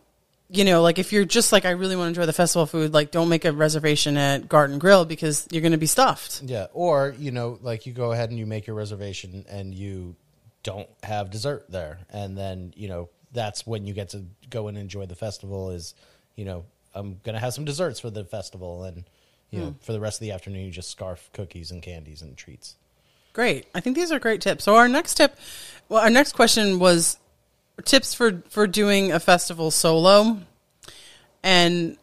you 0.48 0.64
know, 0.64 0.82
like 0.82 0.98
if 0.98 1.12
you're 1.12 1.24
just 1.24 1.52
like 1.52 1.64
I 1.64 1.70
really 1.70 1.96
want 1.96 2.06
to 2.06 2.20
enjoy 2.20 2.26
the 2.26 2.32
festival 2.32 2.66
food, 2.66 2.92
like 2.92 3.10
don't 3.10 3.28
make 3.28 3.44
a 3.44 3.52
reservation 3.52 4.16
at 4.16 4.48
Garden 4.48 4.78
Grill 4.78 5.04
because 5.04 5.46
you're 5.50 5.62
gonna 5.62 5.78
be 5.78 5.86
stuffed. 5.86 6.42
Yeah, 6.42 6.66
or 6.72 7.14
you 7.18 7.30
know, 7.30 7.58
like 7.62 7.86
you 7.86 7.92
go 7.92 8.12
ahead 8.12 8.30
and 8.30 8.38
you 8.38 8.46
make 8.46 8.66
your 8.66 8.76
reservation 8.76 9.44
and 9.48 9.74
you 9.74 10.16
don't 10.62 10.88
have 11.02 11.30
dessert 11.30 11.66
there, 11.70 11.98
and 12.10 12.36
then 12.36 12.72
you 12.76 12.88
know 12.88 13.08
that's 13.32 13.66
when 13.66 13.86
you 13.86 13.94
get 13.94 14.10
to 14.10 14.24
go 14.48 14.68
and 14.68 14.78
enjoy 14.78 15.06
the 15.06 15.16
festival. 15.16 15.70
Is 15.70 15.94
you 16.36 16.44
know 16.44 16.64
I'm 16.94 17.20
gonna 17.24 17.40
have 17.40 17.54
some 17.54 17.64
desserts 17.64 18.00
for 18.00 18.10
the 18.10 18.24
festival, 18.24 18.84
and 18.84 19.04
you 19.50 19.60
know 19.60 19.74
for 19.80 19.92
the 19.92 20.00
rest 20.00 20.16
of 20.20 20.20
the 20.20 20.32
afternoon 20.32 20.64
you 20.64 20.70
just 20.70 20.90
scarf 20.90 21.30
cookies 21.32 21.70
and 21.70 21.82
candies 21.82 22.22
and 22.22 22.36
treats. 22.36 22.76
Great. 23.34 23.66
I 23.74 23.80
think 23.80 23.96
these 23.96 24.12
are 24.12 24.18
great 24.18 24.40
tips. 24.40 24.64
So 24.64 24.76
our 24.76 24.88
next 24.88 25.16
tip, 25.16 25.36
well, 25.88 26.00
our 26.00 26.08
next 26.08 26.32
question 26.32 26.78
was 26.78 27.18
tips 27.84 28.14
for 28.14 28.42
for 28.48 28.66
doing 28.66 29.12
a 29.12 29.20
festival 29.20 29.70
solo. 29.70 30.38
And 31.42 31.98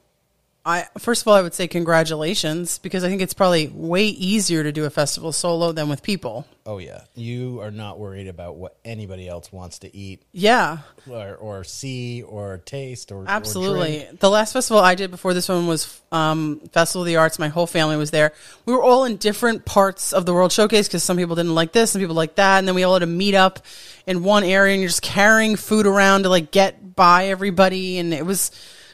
I 0.63 0.85
first 0.99 1.23
of 1.23 1.27
all, 1.27 1.33
I 1.33 1.41
would 1.41 1.55
say 1.55 1.67
congratulations 1.67 2.77
because 2.77 3.03
I 3.03 3.09
think 3.09 3.21
it's 3.21 3.33
probably 3.33 3.67
way 3.69 4.05
easier 4.05 4.61
to 4.61 4.71
do 4.71 4.85
a 4.85 4.91
festival 4.91 5.31
solo 5.31 5.71
than 5.71 5.89
with 5.89 6.03
people. 6.03 6.45
Oh 6.67 6.77
yeah, 6.77 7.01
you 7.15 7.59
are 7.61 7.71
not 7.71 7.97
worried 7.97 8.27
about 8.27 8.57
what 8.57 8.77
anybody 8.85 9.27
else 9.27 9.51
wants 9.51 9.79
to 9.79 9.95
eat 9.95 10.21
Yeah, 10.31 10.79
or, 11.09 11.35
or 11.35 11.63
see 11.63 12.21
or 12.21 12.61
taste 12.63 13.11
or 13.11 13.23
or 13.23 13.25
absolutely. 13.27 14.03
drink. 14.03 14.19
the 14.19 14.29
last 14.29 14.53
festival 14.53 14.83
I 14.83 14.93
did 14.93 15.09
before 15.09 15.33
this 15.33 15.49
one 15.49 15.65
was 15.65 15.99
um, 16.11 16.61
Festival 16.71 17.01
of 17.01 17.07
the 17.07 17.15
Arts. 17.15 17.39
My 17.39 17.47
whole 17.47 17.65
family 17.65 17.97
was 17.97 18.11
there. 18.11 18.31
We 18.67 18.73
were 18.73 18.83
all 18.83 19.05
in 19.05 19.17
different 19.17 19.65
parts 19.65 20.13
of 20.13 20.27
the 20.27 20.33
World 20.33 20.51
Showcase 20.51 20.87
because 20.87 21.03
some 21.03 21.17
people 21.17 21.35
didn't 21.35 21.55
like 21.55 21.71
this, 21.71 21.91
some 21.91 22.01
people 22.01 22.15
like 22.15 22.35
that, 22.35 22.59
and 22.59 22.67
then 22.67 22.75
we 22.75 22.83
all 22.83 22.93
had 22.93 22.99
to 22.99 23.07
meet 23.07 23.33
up 23.33 23.65
in 24.05 24.23
one 24.23 24.43
area, 24.43 24.73
and 24.73 24.81
you're 24.81 24.89
just 24.89 25.01
carrying 25.01 25.55
food 25.55 25.87
around 25.87 26.23
to 26.23 26.29
like 26.29 26.51
get 26.51 26.95
by 26.95 27.27
everybody, 27.27 27.97
and 27.97 28.13
it 28.13 28.25
was 28.27 28.51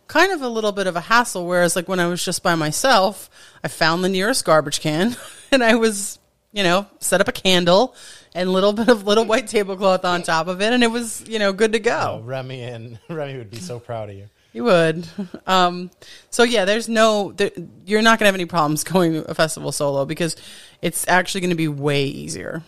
kind 0.08 0.32
of 0.32 0.42
a 0.42 0.50
little 0.50 0.72
bit 0.72 0.88
of 0.88 0.96
a 0.96 1.02
hassle. 1.02 1.46
Whereas 1.46 1.76
like 1.76 1.88
when 1.88 2.00
I 2.00 2.08
was 2.08 2.24
just 2.24 2.44
by 2.44 2.56
myself, 2.56 3.30
I 3.64 3.68
found 3.68 4.04
the 4.04 4.10
nearest 4.10 4.46
garbage 4.46 4.80
can, 4.80 5.16
and 5.52 5.64
I 5.64 5.76
was 5.76 6.20
you 6.52 6.64
know 6.64 6.88
set 7.00 7.22
up 7.22 7.28
a 7.28 7.32
candle 7.32 7.96
and 8.34 8.50
a 8.50 8.52
little 8.52 8.74
bit 8.74 8.90
of 8.90 9.06
little 9.06 9.26
white 9.26 9.48
tablecloth 9.48 10.06
on 10.06 10.24
top 10.24 10.48
of 10.48 10.62
it, 10.62 10.74
and 10.74 10.84
it 10.84 10.92
was 10.92 11.28
you 11.28 11.40
know 11.40 11.54
good 11.54 11.74
to 11.74 11.80
go. 11.80 12.20
Oh, 12.22 12.26
Remy 12.26 12.62
and 12.64 13.00
Remy 13.10 13.38
would 13.38 13.52
be 13.52 13.60
so 13.60 13.80
proud 13.80 14.10
of 14.10 14.16
you. 14.16 14.30
You 14.54 14.64
would. 14.64 15.08
Um, 15.46 15.92
so 16.30 16.44
yeah, 16.44 16.66
there's 16.66 16.90
no, 16.90 17.32
there, 17.32 17.52
you're 17.86 18.02
not 18.02 18.20
gonna 18.20 18.28
have 18.28 18.36
any 18.36 18.46
problems 18.46 18.84
going 18.84 19.14
to 19.14 19.32
a 19.32 19.34
festival 19.34 19.72
solo 19.72 20.04
because 20.04 20.36
it's 20.82 21.08
actually 21.08 21.42
going 21.42 21.52
to 21.52 21.56
be 21.56 21.70
way 21.70 22.04
easier. 22.04 22.64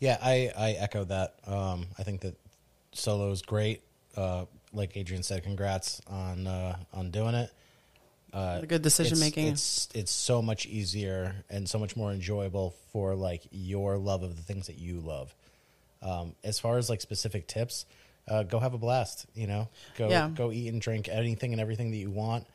Yeah, 0.00 0.18
I, 0.20 0.50
I 0.56 0.70
echo 0.72 1.04
that. 1.04 1.34
Um, 1.46 1.86
I 1.98 2.02
think 2.02 2.22
that 2.22 2.36
solo 2.92 3.30
is 3.30 3.42
great. 3.42 3.82
Uh, 4.16 4.46
like 4.72 4.94
Adriane 4.94 5.24
said, 5.24 5.42
congrats 5.42 6.00
on 6.06 6.46
uh, 6.46 6.76
on 6.92 7.10
doing 7.10 7.34
it. 7.34 7.50
The 8.32 8.66
good 8.68 8.82
decision 8.82 9.12
It's, 9.12 9.20
making. 9.20 9.46
it's 9.48 9.88
it's 9.94 10.12
so 10.12 10.42
much 10.42 10.66
easier 10.66 11.34
and 11.50 11.68
so 11.68 11.78
much 11.78 11.96
more 11.96 12.12
enjoyable 12.12 12.74
for 12.92 13.14
like 13.14 13.42
your 13.50 13.96
love 13.96 14.22
of 14.22 14.36
the 14.36 14.42
things 14.42 14.66
that 14.66 14.78
you 14.78 15.00
love. 15.00 15.34
Um, 16.02 16.34
as 16.44 16.58
far 16.58 16.78
as 16.78 16.88
like 16.90 17.00
specific 17.00 17.46
tips, 17.48 17.86
uh, 18.28 18.42
go 18.44 18.58
have 18.60 18.74
a 18.74 18.78
blast. 18.78 19.26
You 19.34 19.46
know, 19.46 19.68
go 19.96 20.08
Yeah. 20.10 20.28
go 20.28 20.52
eat 20.52 20.68
and 20.68 20.80
drink 20.80 21.08
anything 21.08 21.52
and 21.52 21.60
everything 21.60 21.90
that 21.90 21.96
you 21.96 22.10
want. 22.10 22.46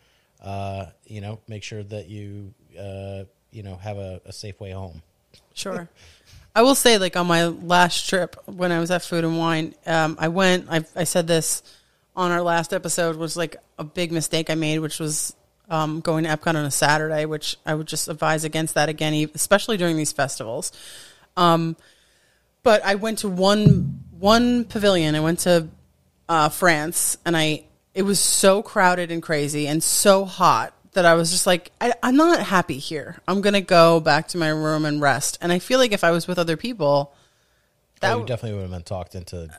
Uh, 0.42 0.86
you 1.08 1.22
know, 1.22 1.40
make 1.48 1.64
sure 1.64 1.84
that 1.84 2.08
you 2.08 2.54
uh, 2.80 3.24
you 3.52 3.64
know 3.64 3.76
have 3.78 3.98
a, 3.98 4.22
a 4.26 4.32
safe 4.32 4.60
way 4.60 4.72
home. 4.72 5.02
Sure. 5.56 5.90
I 6.56 6.62
will 6.62 6.76
say, 6.76 7.00
like 7.00 7.18
on 7.18 7.26
my 7.26 7.46
last 7.46 8.08
trip 8.08 8.36
when 8.46 8.72
I 8.72 8.80
was 8.80 8.92
at 8.92 9.02
Food 9.02 9.24
and 9.24 9.40
Wine, 9.40 9.74
um, 9.88 10.16
I 10.20 10.28
went. 10.28 10.68
I, 10.70 10.86
I 10.96 11.04
said 11.04 11.26
this 11.28 11.64
on 12.16 12.32
our 12.32 12.42
last 12.42 12.74
episode 12.74 13.16
was 13.16 13.36
like 13.36 13.56
a 13.80 13.84
big 13.84 14.12
mistake 14.12 14.50
I 14.50 14.56
made, 14.56 14.80
which 14.80 15.00
was 15.00 15.36
um, 15.70 16.02
going 16.02 16.26
to 16.26 16.30
Epcot 16.30 16.56
on 16.56 16.66
a 16.66 16.72
Saturday, 16.72 17.26
which 17.26 17.58
I 17.66 17.74
would 17.74 17.88
just 17.88 18.08
advise 18.08 18.44
against 18.44 18.76
that 18.76 18.90
again, 18.90 19.30
especially 19.34 19.78
during 19.78 19.98
these 19.98 20.12
festivals. 20.12 20.72
Um, 21.36 21.76
but 22.62 22.84
I 22.86 22.96
went 22.96 23.20
to 23.20 23.30
one 23.30 24.04
one 24.20 24.66
pavilion. 24.66 25.16
I 25.16 25.20
went 25.20 25.40
to 25.40 25.68
uh, 26.30 26.50
France, 26.50 27.18
and 27.26 27.36
I 27.36 27.64
it 27.94 28.04
was 28.04 28.20
so 28.20 28.62
crowded 28.62 29.12
and 29.12 29.22
crazy 29.22 29.68
and 29.68 29.84
so 29.84 30.26
hot 30.26 30.74
that 30.94 31.06
I 31.06 31.16
was 31.16 31.32
just 31.32 31.48
like, 31.48 31.72
I, 31.82 31.94
I'm 32.04 32.16
not 32.16 32.40
happy 32.40 32.78
here. 32.78 33.18
I'm 33.28 33.42
gonna 33.42 33.62
go 33.62 34.00
back 34.00 34.28
to 34.30 34.38
my 34.38 34.50
room 34.50 34.86
and 34.86 35.02
rest. 35.02 35.40
And 35.42 35.52
I 35.52 35.60
feel 35.60 35.80
like 35.80 35.92
if 35.92 36.04
I 36.04 36.12
was 36.12 36.28
with 36.28 36.38
other 36.38 36.56
people, 36.58 37.14
that 37.96 38.02
That 38.02 38.08
w- 38.10 38.24
you 38.24 38.28
definitely 38.28 38.58
would 38.58 38.64
have 38.64 38.72
been 38.72 38.84
talked 38.84 39.16
into 39.16 39.50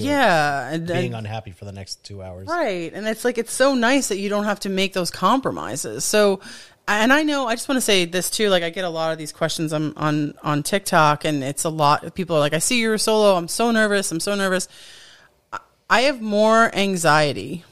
yeah, 0.00 0.68
and, 0.68 0.86
being 0.86 1.06
and- 1.06 1.14
unhappy 1.14 1.50
for 1.52 1.64
the 1.64 1.72
next 1.72 2.04
two 2.04 2.22
hours. 2.22 2.48
Right. 2.48 2.92
And 2.92 3.06
it's 3.06 3.24
like, 3.24 3.38
it's 3.38 3.52
so 3.52 3.74
nice 3.74 4.08
that 4.08 4.18
you 4.18 4.28
don't 4.28 4.44
have 4.44 4.60
to 4.60 4.68
make 4.68 4.92
those 4.92 5.10
compromises. 5.10 6.04
So, 6.04 6.40
and 6.88 7.12
I 7.12 7.22
know, 7.22 7.46
I 7.46 7.54
just 7.54 7.68
want 7.68 7.76
to 7.76 7.82
say 7.82 8.04
this 8.06 8.30
too. 8.30 8.48
Like, 8.48 8.62
I 8.62 8.70
get 8.70 8.84
a 8.84 8.88
lot 8.88 9.12
of 9.12 9.18
these 9.18 9.32
questions 9.32 9.72
on, 9.72 9.96
on, 9.96 10.34
on 10.42 10.62
TikTok, 10.62 11.24
and 11.24 11.44
it's 11.44 11.64
a 11.64 11.68
lot. 11.68 12.14
People 12.14 12.36
are 12.36 12.40
like, 12.40 12.54
I 12.54 12.58
see 12.58 12.80
you're 12.80 12.98
solo. 12.98 13.36
I'm 13.36 13.48
so 13.48 13.70
nervous. 13.70 14.10
I'm 14.10 14.20
so 14.20 14.34
nervous. 14.34 14.68
I- 15.52 15.60
I 15.90 16.00
have 16.02 16.20
more 16.20 16.74
anxiety 16.74 17.64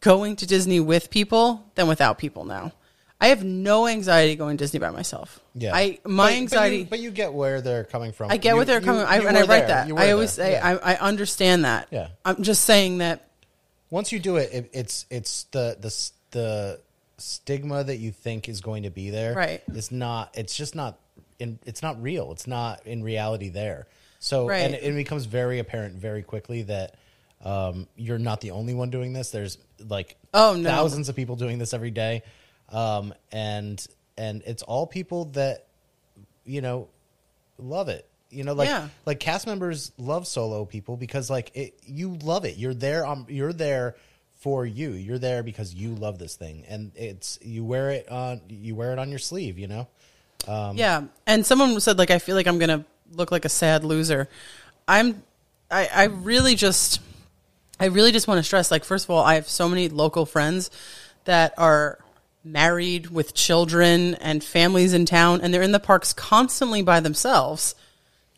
going 0.00 0.36
to 0.36 0.46
Disney 0.46 0.80
with 0.80 1.10
people 1.10 1.70
than 1.74 1.86
without 1.88 2.18
people 2.18 2.44
now. 2.44 2.72
I 3.20 3.28
have 3.28 3.42
no 3.44 3.86
anxiety 3.86 4.36
going 4.36 4.56
to 4.58 4.64
Disney 4.64 4.78
by 4.78 4.90
myself. 4.90 5.40
Yeah, 5.54 5.74
I, 5.74 5.98
my 6.04 6.26
But- 6.30 6.32
anxiety. 6.34 6.76
But 6.76 6.80
you, 6.80 6.90
but 6.90 6.98
you 7.00 7.10
get 7.12 7.32
where 7.32 7.60
they're 7.62 7.84
coming 7.84 8.12
from. 8.12 8.30
I 8.30 8.36
get 8.36 8.50
You- 8.50 8.56
what 8.56 8.66
they're 8.66 8.80
you- 8.80 8.84
coming, 8.84 9.02
I, 9.02 9.16
and 9.18 9.36
I 9.36 9.40
write 9.40 9.66
there. 9.66 9.86
that. 9.86 9.92
I 9.92 10.10
always 10.12 10.36
there. 10.36 10.46
say, 10.46 10.52
Yeah. 10.52 10.78
I, 10.82 10.92
I 10.94 10.96
understand 10.98 11.64
that. 11.64 11.88
Yeah. 11.90 12.08
I'm 12.24 12.42
just 12.42 12.64
saying 12.64 12.98
that 12.98 13.28
once 13.90 14.12
you 14.12 14.18
do 14.18 14.36
it, 14.36 14.50
it, 14.52 14.70
it's 14.74 15.06
it's 15.10 15.44
the 15.52 15.76
the 15.80 16.10
the 16.32 16.80
stigma 17.18 17.84
that 17.84 17.96
you 17.96 18.10
think 18.12 18.48
is 18.48 18.60
going 18.60 18.82
to 18.82 18.90
be 18.90 19.10
there. 19.10 19.34
Right. 19.34 19.62
It's 19.68 19.90
not. 19.90 20.34
It's 20.36 20.54
just 20.56 20.74
not. 20.74 20.98
In, 21.38 21.58
it's 21.66 21.82
not 21.82 22.00
real. 22.02 22.32
It's 22.32 22.46
not 22.46 22.86
in 22.86 23.02
reality 23.02 23.48
there. 23.50 23.86
So 24.20 24.46
Right. 24.48 24.58
and 24.62 24.74
it, 24.74 24.82
it 24.82 24.94
becomes 24.94 25.26
very 25.26 25.58
apparent 25.58 25.94
very 25.96 26.22
quickly 26.22 26.62
that 26.64 26.94
Um, 27.44 27.86
you're 27.96 28.18
not 28.18 28.40
the 28.40 28.50
only 28.52 28.72
one 28.74 28.90
doing 28.90 29.12
this. 29.12 29.30
There's 29.30 29.58
like 29.88 30.16
Oh, 30.32 30.54
no. 30.54 30.68
thousands 30.68 31.08
of 31.10 31.14
people 31.16 31.36
doing 31.36 31.58
this 31.58 31.74
every 31.74 31.90
day, 31.90 32.22
um, 32.72 33.14
and 33.32 33.84
and 34.18 34.42
it's 34.46 34.62
all 34.62 34.86
people 34.86 35.26
that 35.26 35.66
you 36.44 36.60
know 36.60 36.88
love 37.58 37.88
it. 37.88 38.08
You 38.30 38.44
know, 38.44 38.54
like 38.54 38.68
Yeah. 38.68 38.88
like 39.04 39.20
cast 39.20 39.46
members 39.46 39.92
love 39.98 40.26
solo 40.26 40.64
people 40.64 40.96
because 40.96 41.30
like 41.30 41.50
it, 41.54 41.78
you 41.86 42.18
love 42.22 42.44
it. 42.44 42.56
You're 42.56 42.74
there. 42.74 43.06
Um, 43.06 43.26
you're 43.28 43.52
there 43.52 43.96
for 44.38 44.66
you. 44.66 44.90
You're 44.90 45.18
there 45.18 45.42
because 45.42 45.74
you 45.74 45.94
love 45.94 46.18
this 46.18 46.34
thing, 46.36 46.64
and 46.68 46.92
it's 46.96 47.38
you 47.42 47.64
wear 47.64 47.90
it 47.90 48.10
on 48.10 48.40
you 48.48 48.74
wear 48.74 48.92
it 48.92 48.98
on 48.98 49.10
your 49.10 49.18
sleeve. 49.18 49.58
You 49.58 49.68
know. 49.68 49.88
Um, 50.48 50.76
yeah, 50.76 51.04
and 51.26 51.44
someone 51.46 51.78
said 51.80 51.98
like 51.98 52.10
I 52.10 52.18
feel 52.18 52.34
like 52.36 52.46
I'm 52.46 52.58
gonna 52.58 52.84
look 53.12 53.30
like 53.32 53.44
a 53.44 53.48
sad 53.48 53.84
loser. 53.84 54.28
I'm, 54.88 55.22
I, 55.70 55.88
I 55.92 56.04
really 56.04 56.54
just, 56.54 57.00
I 57.80 57.86
really 57.86 58.12
just 58.12 58.28
want 58.28 58.38
to 58.38 58.42
stress 58.44 58.70
like 58.70 58.84
first 58.84 59.06
of 59.06 59.10
all, 59.10 59.24
I 59.24 59.34
have 59.34 59.48
so 59.48 59.68
many 59.68 59.88
local 59.88 60.26
friends 60.26 60.70
that 61.24 61.54
are 61.58 61.98
married 62.46 63.10
with 63.10 63.34
children 63.34 64.14
and 64.16 64.42
families 64.42 64.92
in 64.92 65.04
town, 65.06 65.40
and 65.42 65.52
they're 65.52 65.62
in 65.62 65.72
the 65.72 65.80
parks 65.80 66.12
constantly 66.12 66.82
by 66.82 67.00
themselves 67.00 67.74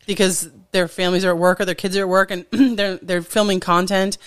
because 0.05 0.49
their 0.71 0.87
families 0.87 1.23
are 1.23 1.29
at 1.29 1.37
work 1.37 1.61
or 1.61 1.65
their 1.65 1.75
kids 1.75 1.95
are 1.95 2.01
at 2.01 2.09
work 2.09 2.31
and 2.31 2.45
they're 2.77 2.97
they're 2.97 3.21
filming 3.21 3.59
content 3.59 4.17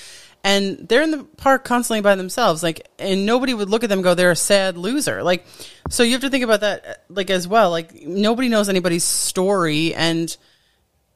and 0.44 0.88
they're 0.88 1.02
in 1.02 1.10
the 1.10 1.24
park 1.36 1.64
constantly 1.64 2.00
by 2.00 2.14
themselves 2.14 2.62
like 2.62 2.88
and 2.98 3.26
nobody 3.26 3.54
would 3.54 3.68
look 3.68 3.84
at 3.84 3.88
them 3.88 3.98
and 3.98 4.04
go 4.04 4.14
they're 4.14 4.30
a 4.30 4.36
sad 4.36 4.76
loser. 4.76 5.22
Like 5.22 5.44
so 5.88 6.02
you 6.02 6.12
have 6.12 6.20
to 6.20 6.30
think 6.30 6.44
about 6.44 6.60
that 6.60 7.04
like 7.08 7.30
as 7.30 7.48
well 7.48 7.70
like 7.70 7.94
nobody 8.06 8.48
knows 8.48 8.68
anybody's 8.68 9.04
story 9.04 9.94
and 9.94 10.36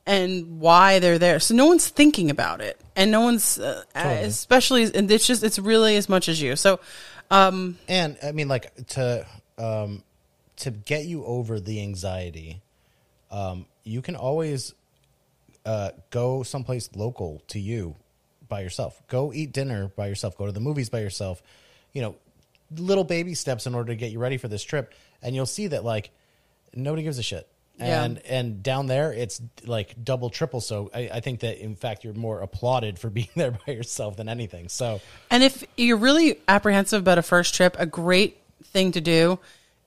and 0.04 0.60
why 0.60 1.00
they're 1.00 1.18
there 1.18 1.40
so 1.40 1.54
no 1.54 1.66
one's 1.66 1.88
thinking 1.88 2.30
about 2.30 2.60
it 2.60 2.80
and 2.94 3.10
no 3.10 3.20
one's 3.20 3.58
uh, 3.58 3.82
especially 3.94 4.92
and 4.94 5.10
it's 5.10 5.26
just 5.26 5.42
it's 5.42 5.58
really 5.58 5.96
as 5.96 6.08
much 6.08 6.28
as 6.28 6.40
you 6.40 6.54
so 6.54 6.78
and 7.88 8.16
I 8.22 8.32
mean, 8.32 8.48
like 8.48 8.74
to 8.88 9.26
um, 9.58 10.02
to 10.56 10.70
get 10.70 11.06
you 11.06 11.24
over 11.24 11.60
the 11.60 11.80
anxiety, 11.80 12.62
um, 13.30 13.66
you 13.84 14.02
can 14.02 14.16
always 14.16 14.74
uh, 15.64 15.90
go 16.10 16.42
someplace 16.42 16.88
local 16.94 17.42
to 17.48 17.58
you 17.58 17.96
by 18.48 18.60
yourself. 18.60 19.02
Go 19.08 19.32
eat 19.32 19.52
dinner 19.52 19.88
by 19.88 20.06
yourself. 20.06 20.36
Go 20.36 20.46
to 20.46 20.52
the 20.52 20.60
movies 20.60 20.88
by 20.88 21.00
yourself. 21.00 21.42
You 21.92 22.02
know, 22.02 22.16
little 22.76 23.04
baby 23.04 23.34
steps 23.34 23.66
in 23.66 23.74
order 23.74 23.92
to 23.92 23.96
get 23.96 24.12
you 24.12 24.18
ready 24.18 24.36
for 24.36 24.48
this 24.48 24.62
trip, 24.62 24.94
and 25.22 25.34
you'll 25.34 25.46
see 25.46 25.66
that 25.68 25.84
like 25.84 26.10
nobody 26.74 27.02
gives 27.02 27.18
a 27.18 27.22
shit. 27.22 27.48
Yeah. 27.78 28.04
And 28.04 28.18
and 28.26 28.62
down 28.62 28.86
there, 28.86 29.12
it's 29.12 29.40
like 29.64 30.02
double, 30.02 30.30
triple. 30.30 30.60
So 30.60 30.90
I, 30.94 31.10
I 31.14 31.20
think 31.20 31.40
that 31.40 31.62
in 31.62 31.76
fact 31.76 32.04
you're 32.04 32.14
more 32.14 32.40
applauded 32.40 32.98
for 32.98 33.10
being 33.18 33.28
there 33.34 33.52
by 33.66 33.72
yourself 33.72 34.16
than 34.16 34.28
anything. 34.28 34.68
So 34.68 35.00
And 35.30 35.42
if 35.42 35.64
you're 35.76 35.96
really 35.96 36.40
apprehensive 36.48 37.00
about 37.00 37.18
a 37.18 37.22
first 37.22 37.54
trip, 37.54 37.76
a 37.78 37.86
great 37.86 38.38
thing 38.64 38.92
to 38.92 39.00
do 39.00 39.38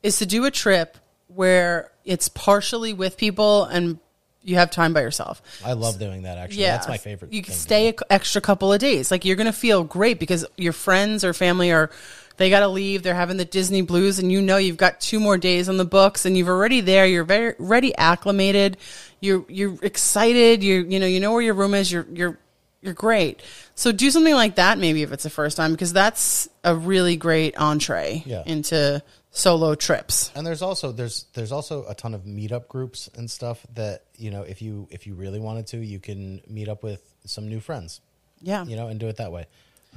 is 0.03 0.19
to 0.19 0.25
do 0.25 0.45
a 0.45 0.51
trip 0.51 0.97
where 1.27 1.91
it's 2.05 2.29
partially 2.29 2.93
with 2.93 3.17
people 3.17 3.65
and 3.65 3.99
you 4.41 4.55
have 4.55 4.71
time 4.71 4.93
by 4.93 5.01
yourself. 5.01 5.41
I 5.63 5.73
love 5.73 5.99
doing 5.99 6.23
that. 6.23 6.37
Actually, 6.37 6.61
Yeah, 6.61 6.71
that's 6.71 6.87
my 6.87 6.97
favorite. 6.97 7.33
You 7.33 7.41
can 7.41 7.53
stay 7.53 7.89
an 7.89 7.95
extra 8.09 8.41
couple 8.41 8.71
of 8.71 8.79
days. 8.79 9.11
Like 9.11 9.25
you're 9.25 9.35
going 9.35 9.47
to 9.47 9.53
feel 9.53 9.83
great 9.83 10.19
because 10.19 10.45
your 10.57 10.73
friends 10.73 11.23
or 11.23 11.33
family 11.33 11.71
are 11.71 11.91
they 12.39 12.49
got 12.49 12.61
to 12.61 12.67
leave. 12.69 13.03
They're 13.03 13.13
having 13.13 13.37
the 13.37 13.45
Disney 13.45 13.83
blues, 13.83 14.17
and 14.17 14.31
you 14.31 14.41
know 14.41 14.57
you've 14.57 14.77
got 14.77 14.99
two 14.99 15.19
more 15.19 15.37
days 15.37 15.69
on 15.69 15.77
the 15.77 15.85
books, 15.85 16.25
and 16.25 16.35
you've 16.35 16.47
already 16.49 16.81
there. 16.81 17.05
You're 17.05 17.23
very 17.25 17.53
already 17.59 17.93
acclimated. 17.95 18.77
You're 19.19 19.45
you're 19.47 19.77
excited. 19.83 20.63
You 20.63 20.85
you 20.89 20.99
know 20.99 21.05
you 21.05 21.19
know 21.19 21.33
where 21.33 21.41
your 21.41 21.53
room 21.53 21.73
is. 21.75 21.91
You're 21.91 22.07
you're 22.11 22.39
you're 22.81 22.93
great. 22.93 23.43
So 23.75 23.91
do 23.91 24.09
something 24.09 24.33
like 24.33 24.55
that 24.55 24.77
maybe 24.77 25.03
if 25.03 25.11
it's 25.11 25.23
the 25.23 25.29
first 25.29 25.57
time 25.57 25.71
because 25.73 25.91
that's 25.93 26.47
a 26.63 26.73
really 26.75 27.17
great 27.17 27.57
entree 27.57 28.23
Yeah. 28.25 28.43
into 28.45 29.03
solo 29.31 29.75
trips. 29.75 30.31
and 30.33 30.47
there's 30.47 30.61
also 30.61 30.91
there's 30.93 31.25
there's 31.33 31.51
also 31.51 31.85
a 31.87 31.93
ton 31.93 32.13
of 32.13 32.21
meetup 32.23 32.67
groups 32.69 33.09
and 33.15 33.29
stuff 33.29 33.65
that 33.75 34.03
you 34.17 34.31
know 34.31 34.41
if 34.43 34.61
you 34.61 34.87
if 34.91 35.05
you 35.05 35.13
really 35.13 35.39
wanted 35.39 35.67
to 35.67 35.77
you 35.77 35.99
can 35.99 36.41
meet 36.47 36.67
up 36.69 36.81
with 36.83 37.01
some 37.25 37.47
new 37.49 37.59
friends 37.59 38.01
Yeah. 38.41 38.63
you 38.65 38.75
know 38.77 38.87
and 38.87 38.99
do 38.99 39.07
it 39.07 39.17
that 39.17 39.31
way 39.31 39.45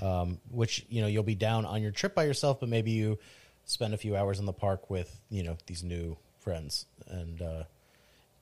um, 0.00 0.38
which 0.50 0.86
you 0.88 1.00
know 1.00 1.06
you'll 1.06 1.22
be 1.22 1.34
down 1.34 1.64
on 1.66 1.82
your 1.82 1.90
trip 1.90 2.14
by 2.14 2.24
yourself 2.24 2.60
but 2.60 2.68
maybe 2.68 2.90
you 2.90 3.18
spend 3.64 3.94
a 3.94 3.98
few 3.98 4.16
hours 4.16 4.38
in 4.38 4.46
the 4.46 4.52
park 4.52 4.90
with 4.90 5.20
you 5.30 5.42
know 5.42 5.56
these 5.66 5.82
new 5.82 6.16
friends 6.40 6.86
and 7.08 7.42
uh, 7.42 7.62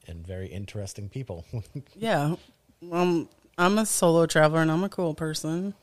and 0.07 0.27
very 0.27 0.47
interesting 0.49 1.09
people 1.09 1.45
Yeah. 1.97 2.37
Um, 2.91 3.29
I'm 3.59 3.77
a 3.79 3.85
solo 3.85 4.25
traveler 4.27 4.63
and 4.63 4.71
I'm 4.71 4.85
a 4.85 4.89
cool 4.89 5.13
person. 5.13 5.75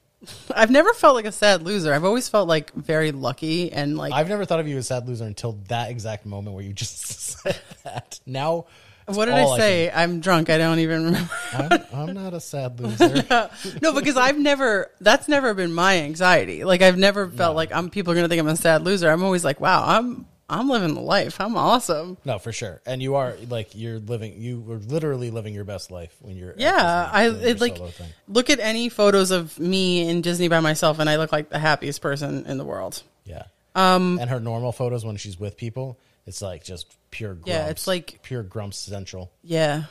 I've 0.54 0.70
never 0.70 0.94
felt 0.94 1.14
like 1.14 1.26
a 1.26 1.32
sad 1.32 1.62
loser. 1.62 1.92
I've 1.92 2.04
always 2.04 2.28
felt 2.28 2.48
like 2.48 2.72
very 2.72 3.12
lucky 3.12 3.70
and 3.70 3.98
like 3.98 4.12
i've 4.14 4.28
never 4.28 4.46
thought 4.46 4.60
of 4.60 4.66
you 4.66 4.78
as 4.78 4.84
a 4.84 4.88
sad 4.88 5.06
loser 5.06 5.24
until 5.24 5.52
that 5.68 5.90
exact 5.90 6.24
moment 6.24 6.54
where 6.54 6.64
you 6.64 6.72
just 6.72 6.98
said 7.42 7.60
that 7.84 8.20
now 8.24 8.64
it's 9.08 9.16
what 9.16 9.26
did 9.26 9.34
all 9.34 9.52
I 9.52 9.56
can- 9.56 9.60
say? 9.60 9.90
I'm 9.90 10.20
drunk. 10.20 10.50
I 10.50 10.58
don't 10.58 10.78
even 10.80 11.04
remember. 11.06 11.30
I'm, 11.52 11.80
I'm 11.94 12.14
not 12.14 12.34
a 12.34 12.40
sad 12.40 12.80
loser 12.80 13.24
no, 13.82 13.92
because 13.92 14.16
I've 14.16 14.38
never 14.38 14.90
that's 15.00 15.28
never 15.28 15.54
been 15.54 15.72
my 15.72 15.98
anxiety. 15.98 16.64
Like 16.64 16.82
I've 16.82 16.98
never 16.98 17.28
felt 17.28 17.56
like 17.56 17.72
I'm 17.72 17.90
people 17.90 18.12
are 18.12 18.16
gonna 18.16 18.28
think 18.28 18.40
I'm 18.40 18.48
a 18.48 18.56
sad 18.56 18.82
loser. 18.82 19.10
I'm 19.10 19.22
always 19.22 19.44
like, 19.44 19.60
wow, 19.60 19.84
I'm 19.86 20.26
I'm 20.48 20.68
living 20.68 20.94
the 20.94 21.00
life. 21.00 21.40
I'm 21.40 21.56
awesome. 21.56 22.18
No, 22.24 22.38
for 22.38 22.52
sure. 22.52 22.80
And 22.86 23.02
you 23.02 23.16
are 23.16 23.34
like 23.48 23.70
you're 23.74 23.98
living. 23.98 24.40
You 24.40 24.60
were 24.60 24.76
literally 24.76 25.30
living 25.32 25.54
your 25.54 25.64
best 25.64 25.90
life 25.90 26.14
when 26.20 26.36
you're. 26.36 26.54
Yeah, 26.56 27.10
I 27.12 27.24
Disney 27.30 27.40
doing 27.42 27.50
it, 27.56 27.60
like 27.60 27.92
thing. 27.94 28.08
look 28.28 28.48
at 28.50 28.60
any 28.60 28.88
photos 28.88 29.32
of 29.32 29.58
me 29.58 30.08
in 30.08 30.20
Disney 30.20 30.46
by 30.48 30.60
myself, 30.60 31.00
and 31.00 31.10
I 31.10 31.16
look 31.16 31.32
like 31.32 31.48
the 31.48 31.58
happiest 31.58 32.00
person 32.00 32.46
in 32.46 32.58
the 32.58 32.64
world. 32.64 33.02
Yeah. 33.24 33.44
Um. 33.74 34.18
And 34.20 34.30
her 34.30 34.38
normal 34.38 34.70
photos 34.72 35.04
when 35.04 35.16
she's 35.16 35.38
with 35.38 35.56
people, 35.56 35.98
it's 36.26 36.42
like 36.42 36.64
just 36.64 36.94
pure. 37.10 37.34
Grumps, 37.34 37.48
Yeah, 37.48 37.66
it's 37.68 37.86
like- 37.86 38.20
pure 38.22 38.42
grumps 38.42 38.78
central. 38.78 39.30
Yeah, 39.42 39.84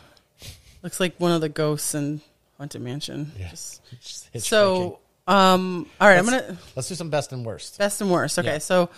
looks 0.84 1.00
like 1.00 1.16
one 1.18 1.32
of 1.32 1.42
the 1.42 1.50
ghosts 1.50 1.96
in 1.96 2.22
Haunted 2.58 2.82
Mansion. 2.82 3.32
Yeah. 3.40 3.50
Just- 3.50 3.82
Just 4.34 4.48
so, 4.48 5.00
um, 5.28 5.88
all 6.00 6.08
right, 6.08 6.18
I'm 6.18 6.26
gonna 6.26 6.58
let's 6.76 6.88
do 6.90 6.96
some 6.96 7.10
best 7.10 7.32
and 7.34 7.46
worst. 7.46 7.78
best 7.78 8.02
and 8.02 8.12
worst. 8.12 8.38
Okay, 8.40 8.54
Yeah. 8.54 8.58
so 8.60 8.90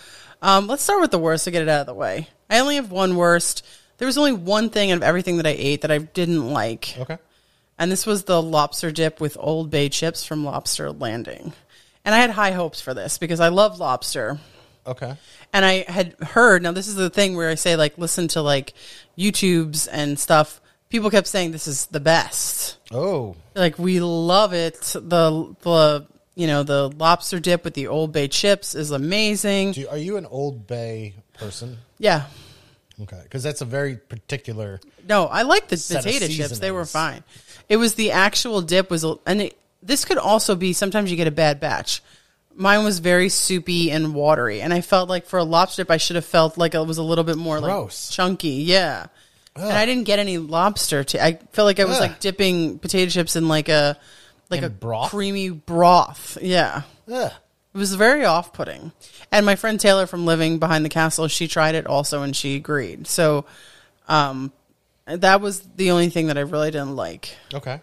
um, 0.42 0.66
let's 0.66 0.82
start 0.82 1.00
with 1.00 1.10
the 1.10 1.18
worst 1.18 1.44
to 1.44 1.50
get 1.50 1.62
it 1.62 1.68
out 1.68 1.80
of 1.80 1.86
the 1.86 1.94
way. 1.94 2.28
I 2.50 2.58
only 2.60 2.76
have 2.76 2.90
one 2.90 3.16
worst. 3.16 3.64
There 3.98 4.06
was 4.06 4.16
only 4.18 4.32
one 4.32 4.70
thing 4.70 4.92
of 4.92 5.02
everything 5.02 5.38
that 5.38 5.46
I 5.46 5.56
ate 5.58 5.80
that 5.82 5.90
I 5.90 5.98
didn't 5.98 6.50
like. 6.50 6.96
Okay. 6.98 7.18
And 7.78 7.90
this 7.92 8.06
was 8.06 8.24
the 8.24 8.40
lobster 8.42 8.90
dip 8.92 9.20
with 9.20 9.36
Old 9.40 9.70
Bay 9.70 9.88
chips 9.88 10.24
from 10.24 10.44
Lobster 10.44 10.90
Landing. 10.92 11.52
And 12.04 12.14
I 12.14 12.18
had 12.18 12.30
high 12.30 12.52
hopes 12.52 12.80
for 12.80 12.94
this 12.94 13.18
because 13.18 13.40
I 13.40 13.48
love 13.48 13.78
lobster. 13.80 14.38
Okay. 14.88 15.14
And 15.52 15.64
I 15.64 15.84
had 15.90 16.14
heard, 16.20 16.62
now 16.62 16.72
this 16.72 16.88
is 16.88 16.94
the 16.94 17.10
thing 17.10 17.36
where 17.36 17.50
I 17.50 17.54
say, 17.54 17.76
like, 17.76 17.98
listen 17.98 18.28
to 18.28 18.42
like 18.42 18.74
YouTubes 19.16 19.88
and 19.90 20.18
stuff. 20.18 20.60
People 20.88 21.10
kept 21.10 21.26
saying 21.26 21.52
this 21.52 21.66
is 21.66 21.86
the 21.86 22.00
best. 22.00 22.78
Oh, 22.92 23.36
Like, 23.54 23.78
we 23.78 24.00
love 24.00 24.54
it. 24.54 24.80
The, 24.80 25.54
the, 25.60 26.06
you 26.34 26.46
know, 26.46 26.62
the 26.62 26.88
lobster 26.88 27.38
dip 27.40 27.64
with 27.64 27.74
the 27.74 27.88
Old 27.88 28.12
Bay 28.12 28.28
chips 28.28 28.74
is 28.74 28.90
amazing. 28.90 29.74
you, 29.74 29.88
are 29.88 29.98
you 29.98 30.16
an 30.16 30.24
Old 30.26 30.66
Bay 30.66 31.14
person? 31.34 31.78
Yeah. 31.98 32.24
Okay, 33.02 33.20
because 33.22 33.42
that's 33.42 33.60
a 33.60 33.64
very 33.64 33.96
particular. 33.96 34.80
No, 35.06 35.26
I 35.26 35.42
like 35.42 35.68
the 35.68 35.76
potato 35.76 36.26
chips. 36.26 36.58
They 36.58 36.70
were 36.70 36.84
fine. 36.84 37.22
It 37.68 37.76
was 37.76 37.94
the 37.94 38.12
actual 38.12 38.62
dip 38.62 38.90
was, 38.90 39.04
and 39.26 39.42
it, 39.42 39.58
this 39.82 40.04
could 40.04 40.18
also 40.18 40.56
be 40.56 40.72
sometimes 40.72 41.10
you 41.10 41.16
get 41.16 41.28
a 41.28 41.32
bad 41.32 41.60
batch. 41.60 42.02
Mine 42.60 42.82
was 42.84 42.98
very 42.98 43.28
soupy 43.28 43.90
and 43.92 44.14
watery, 44.14 44.60
and 44.60 44.74
I 44.74 44.80
felt 44.80 45.08
like 45.08 45.26
for 45.26 45.38
a 45.38 45.44
lobster 45.44 45.82
dip, 45.84 45.90
I 45.92 45.96
should 45.96 46.16
have 46.16 46.24
felt 46.24 46.58
like 46.58 46.74
it 46.74 46.84
was 46.84 46.98
a 46.98 47.02
little 47.04 47.22
bit 47.24 47.36
more 47.38 47.60
Gross. 47.60 48.10
like 48.10 48.14
chunky. 48.16 48.48
Yeah, 48.64 49.06
and 49.54 49.64
I 49.72 49.86
didn't 49.86 50.04
get 50.04 50.18
any 50.18 50.38
lobster. 50.38 51.04
To 51.04 51.24
I 51.24 51.38
felt 51.52 51.66
like 51.66 51.78
I 51.80 51.84
was 51.84 51.96
Ugh. 51.96 52.02
like 52.02 52.20
dipping 52.20 52.78
potato 52.80 53.10
chips 53.10 53.36
in 53.36 53.46
like 53.48 53.68
a 53.68 53.96
like 54.50 54.58
In 54.58 54.64
a 54.64 54.70
broth? 54.70 55.10
creamy 55.10 55.50
broth. 55.50 56.36
Yeah. 56.42 56.82
Ugh. 57.10 57.32
It 57.74 57.78
was 57.78 57.94
very 57.94 58.24
off 58.24 58.52
putting. 58.52 58.90
And 59.30 59.44
my 59.46 59.54
friend 59.54 59.78
Taylor 59.78 60.06
from 60.06 60.26
Living 60.26 60.58
Behind 60.58 60.84
the 60.84 60.88
Castle, 60.88 61.28
she 61.28 61.46
tried 61.46 61.74
it 61.76 61.86
also 61.86 62.22
and 62.22 62.34
she 62.34 62.56
agreed. 62.56 63.06
So 63.06 63.44
um, 64.08 64.52
that 65.06 65.40
was 65.40 65.60
the 65.76 65.90
only 65.92 66.08
thing 66.08 66.26
that 66.28 66.38
I 66.38 66.40
really 66.40 66.70
didn't 66.70 66.96
like. 66.96 67.36
Okay. 67.54 67.80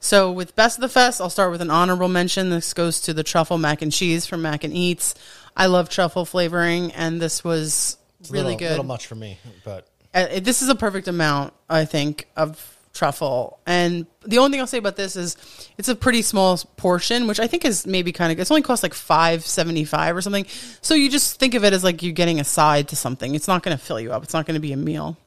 So 0.00 0.30
with 0.30 0.54
Best 0.54 0.78
of 0.78 0.82
the 0.82 0.88
Fest, 0.88 1.20
I'll 1.20 1.30
start 1.30 1.50
with 1.50 1.62
an 1.62 1.70
honorable 1.70 2.08
mention. 2.08 2.50
This 2.50 2.74
goes 2.74 3.00
to 3.02 3.14
the 3.14 3.24
truffle 3.24 3.58
mac 3.58 3.82
and 3.82 3.92
cheese 3.92 4.26
from 4.26 4.42
Mac 4.42 4.62
and 4.62 4.72
Eats. 4.72 5.14
I 5.56 5.66
love 5.66 5.88
truffle 5.88 6.24
flavoring, 6.24 6.92
and 6.92 7.20
this 7.20 7.42
was 7.42 7.96
It's 8.20 8.30
really 8.30 8.44
little, 8.44 8.58
good. 8.58 8.66
A 8.66 8.70
little 8.70 8.84
much 8.84 9.06
for 9.06 9.14
me, 9.14 9.38
but 9.64 9.88
Uh, 10.14 10.40
this 10.40 10.62
is 10.62 10.68
a 10.68 10.74
perfect 10.74 11.08
amount, 11.08 11.52
I 11.68 11.84
think, 11.84 12.28
of 12.36 12.76
truffle. 12.94 13.58
And 13.66 14.06
the 14.24 14.38
only 14.38 14.52
thing 14.52 14.60
I'll 14.60 14.66
say 14.66 14.78
about 14.78 14.96
this 14.96 15.16
is 15.16 15.36
it's 15.76 15.88
a 15.88 15.94
pretty 15.94 16.22
small 16.22 16.56
portion, 16.76 17.26
which 17.26 17.38
I 17.38 17.46
think 17.46 17.64
is 17.64 17.86
maybe 17.86 18.12
kind 18.12 18.32
of. 18.32 18.38
It's 18.38 18.50
only 18.50 18.62
cost 18.62 18.82
like 18.82 18.94
five 18.94 19.44
seventy 19.44 19.84
five 19.84 20.16
or 20.16 20.22
something. 20.22 20.46
So 20.80 20.94
you 20.94 21.10
just 21.10 21.38
think 21.38 21.54
of 21.54 21.64
it 21.64 21.74
as 21.74 21.84
like 21.84 22.02
you're 22.02 22.14
getting 22.14 22.40
a 22.40 22.44
side 22.44 22.88
to 22.88 22.96
something. 22.96 23.34
It's 23.34 23.48
not 23.48 23.62
going 23.62 23.76
to 23.76 23.82
fill 23.82 24.00
you 24.00 24.12
up. 24.12 24.22
It's 24.22 24.32
not 24.32 24.46
going 24.46 24.54
to 24.54 24.60
be 24.60 24.72
a 24.72 24.78
meal. 24.78 25.18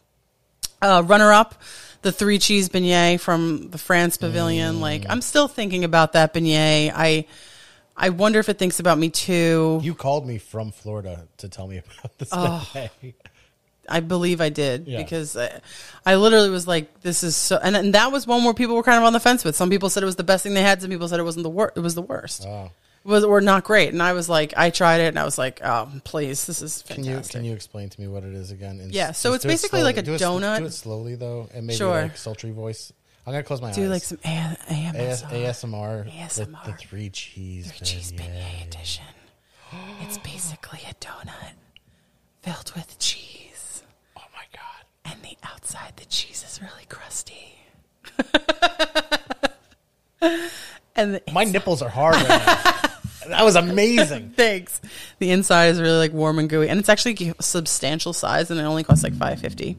Uh, 0.81 1.03
runner 1.05 1.31
up, 1.33 1.55
the 2.01 2.11
three 2.11 2.39
cheese 2.39 2.69
beignet 2.69 3.19
from 3.19 3.69
the 3.69 3.77
France 3.77 4.17
Pavilion. 4.17 4.75
Mm. 4.75 4.79
Like 4.81 5.05
I'm 5.09 5.21
still 5.21 5.47
thinking 5.47 5.83
about 5.83 6.13
that 6.13 6.33
beignet. 6.33 6.91
I 6.95 7.25
I 7.97 8.09
wonder 8.09 8.39
if 8.39 8.47
it 8.47 8.57
thinks 8.57 8.79
about 8.79 8.97
me 8.97 9.09
too. 9.09 9.79
You 9.83 9.93
called 9.93 10.25
me 10.25 10.37
from 10.37 10.71
Florida 10.71 11.27
to 11.37 11.49
tell 11.49 11.67
me 11.67 11.77
about 11.99 12.17
this. 12.17 12.29
Oh. 12.31 12.69
beignet. 12.73 13.13
I 13.91 14.01
believe 14.01 14.39
I 14.39 14.49
did 14.49 14.87
Yeah. 14.87 14.99
because 14.99 15.35
I, 15.35 15.61
I 16.05 16.15
literally 16.15 16.51
was 16.51 16.67
like, 16.67 17.01
"This 17.01 17.23
is 17.23 17.35
so," 17.35 17.57
and, 17.57 17.75
and 17.75 17.95
that 17.95 18.11
was 18.11 18.27
one 18.27 18.43
where 18.43 18.53
people 18.53 18.75
were 18.75 18.83
kind 18.83 18.99
of 18.99 19.03
on 19.03 19.13
the 19.13 19.19
fence 19.19 19.43
with. 19.43 19.55
Some 19.55 19.71
people 19.71 19.89
said 19.89 20.03
it 20.03 20.05
was 20.05 20.15
the 20.15 20.23
best 20.23 20.43
thing 20.43 20.53
they 20.53 20.61
had. 20.61 20.79
Some 20.79 20.91
people 20.91 21.07
said 21.07 21.19
it 21.19 21.23
wasn't 21.23 21.41
the 21.43 21.49
worst. 21.49 21.75
It 21.75 21.79
was 21.79 21.95
the 21.95 22.03
worst. 22.03 22.45
Oh. 22.47 22.69
It 23.09 23.11
was 23.11 23.23
or 23.23 23.41
not 23.41 23.63
great. 23.63 23.89
And 23.91 24.03
I 24.03 24.13
was 24.13 24.29
like, 24.29 24.53
I 24.55 24.69
tried 24.69 25.01
it, 25.01 25.07
and 25.07 25.17
I 25.17 25.23
was 25.23 25.39
like, 25.39 25.61
"Oh, 25.63 25.89
please, 26.03 26.45
this 26.45 26.61
is 26.61 26.83
fantastic. 26.83 26.95
Can 26.95 27.03
fantastic." 27.05 27.33
you 27.33 27.39
can 27.39 27.45
you 27.49 27.53
explain 27.55 27.89
to 27.89 27.99
me 27.99 28.07
what 28.07 28.23
it 28.23 28.35
is 28.35 28.51
again? 28.51 28.79
And 28.79 28.93
Yeah, 28.93 29.13
so 29.13 29.33
it's 29.33 29.43
it 29.45 29.47
basically 29.47 29.79
slowly. 29.79 29.83
like 29.95 29.97
a 29.97 30.01
do 30.03 30.13
it, 30.13 30.21
donut. 30.21 30.59
Do 30.59 30.65
it 30.65 30.71
slowly 30.73 31.15
though, 31.15 31.49
and 31.51 31.65
maybe 31.65 31.77
Sure. 31.77 32.03
like 32.03 32.17
sultry 32.17 32.51
voice. 32.51 32.93
I'm 33.25 33.33
gonna 33.33 33.41
close 33.43 33.61
my 33.63 33.71
do 33.71 33.81
eyes. 33.81 33.87
Do 33.87 33.89
like 33.89 34.03
some 34.03 34.19
A- 34.23 34.27
AS, 34.69 35.23
AMSR. 35.23 35.31
ASMR, 35.31 36.03
The, 36.05 36.11
ASMR. 36.11 36.65
the 36.67 36.73
three 36.73 37.09
cheese, 37.09 37.71
Three 37.71 37.85
cheese 37.87 38.11
beignet. 38.11 38.29
beignet 38.43 38.67
edition. 38.67 39.05
It's 40.01 40.19
basically 40.19 40.81
a 40.87 40.93
donut 41.03 41.53
filled 42.43 42.71
with 42.75 42.99
cheese, 42.99 43.81
Oh 44.17 44.21
my 44.35 44.43
god! 44.53 44.85
and 45.11 45.19
the 45.23 45.35
outside 45.43 45.93
the 45.97 46.05
cheese 46.05 46.43
is 46.47 46.61
really 46.61 46.85
crusty. 46.87 47.55
and 50.95 51.15
the 51.15 51.21
My 51.33 51.43
nipples 51.43 51.81
are 51.81 51.89
hard 51.89 52.15
right 52.15 52.27
now. 52.27 52.81
that 53.27 53.43
was 53.43 53.55
amazing. 53.55 54.31
Thanks. 54.35 54.81
The 55.19 55.31
inside 55.31 55.67
is 55.67 55.81
really 55.81 55.97
like 55.97 56.13
warm 56.13 56.39
and 56.39 56.49
gooey, 56.49 56.69
and 56.69 56.79
it's 56.79 56.89
actually 56.89 57.33
a 57.37 57.43
substantial 57.43 58.13
size, 58.13 58.51
and 58.51 58.59
it 58.59 58.63
only 58.63 58.83
costs 58.83 59.03
like 59.03 59.13
five 59.15 59.39
fifty. 59.39 59.77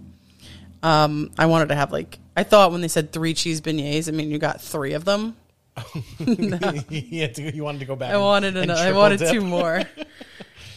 Um, 0.83 1.31
I 1.39 1.47
wanted 1.47 1.69
to 1.69 1.75
have 1.75 1.93
like 1.93 2.19
I 2.37 2.43
thought 2.43 2.73
when 2.73 2.81
they 2.81 2.89
said 2.89 3.13
three 3.13 3.35
cheese 3.35 3.61
beignets, 3.61 4.09
I 4.09 4.13
mean 4.13 4.31
you 4.31 4.39
got 4.39 4.61
three 4.61 4.95
of 4.95 5.05
them. 5.05 5.37
you, 6.19 7.29
to- 7.29 7.55
you 7.55 7.63
wanted 7.65 7.79
to 7.79 7.85
go 7.85 7.97
back. 7.97 8.13
I 8.13 8.19
wanted 8.19 8.57
and 8.57 8.71
another, 8.71 8.89
I 8.89 8.93
wanted 8.93 9.19
dip. 9.21 9.31
two 9.33 9.41
more. 9.41 9.83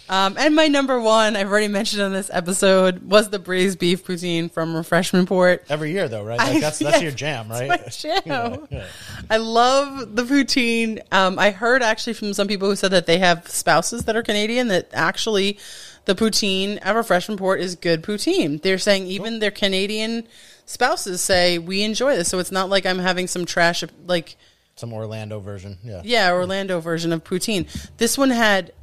Um, 0.10 0.36
and 0.38 0.54
my 0.54 0.68
number 0.68 1.00
one, 1.00 1.36
I've 1.36 1.50
already 1.50 1.70
mentioned 1.70 2.02
on 2.02 2.12
this 2.12 2.30
episode, 2.32 3.10
was 3.10 3.30
the 3.30 3.40
braised 3.40 3.80
beef 3.80 4.06
poutine 4.06 4.52
from 4.52 4.76
Refreshment 4.76 5.30
Port. 5.30 5.64
Every 5.70 5.92
year 5.92 6.10
though, 6.10 6.24
right? 6.24 6.38
Like 6.38 6.60
that's 6.60 6.80
that's 6.80 6.98
yeah, 6.98 7.00
your 7.00 7.12
jam, 7.12 7.50
right? 7.50 7.90
jam. 7.92 8.22
Yeah, 8.26 8.58
yeah. 8.70 8.86
I 9.30 9.38
love 9.38 10.16
the 10.16 10.24
poutine. 10.24 11.02
Um, 11.14 11.40
I 11.40 11.52
heard 11.52 11.82
actually 11.82 12.14
from 12.14 12.34
some 12.34 12.48
people 12.48 12.68
who 12.70 12.76
said 12.76 12.92
that 12.92 13.06
they 13.06 13.20
have 13.20 13.48
spouses 13.48 14.04
that 14.06 14.16
are 14.16 14.24
Canadian 14.24 14.68
that 14.68 14.90
actually 14.94 15.58
the 16.06 16.16
poutine 16.16 16.80
at 16.82 16.96
Refreshment 16.96 17.40
Port 17.40 17.62
is 17.62 17.76
good 17.76 18.04
poutine. 18.04 18.62
They're 18.62 18.78
saying 18.78 19.08
even 19.08 19.40
their 19.40 19.52
Canadian 19.52 20.28
spouses 20.66 21.22
say 21.22 21.60
we 21.60 21.82
enjoy 21.82 22.18
this, 22.18 22.28
so 22.28 22.40
it's 22.40 22.52
not 22.52 22.70
like 22.70 22.86
I'm 22.86 23.00
having 23.00 23.28
some 23.28 23.46
trash 23.46 23.86
like 24.06 24.36
Some 24.76 24.92
Orlando 24.92 25.40
version. 25.40 25.78
Yeah. 25.82 26.02
yeah 26.04 26.34
Orlando 26.34 26.82
version 26.82 27.14
of 27.14 27.24
poutine. 27.24 27.68
This 27.98 28.18
one 28.18 28.32
had 28.32 28.74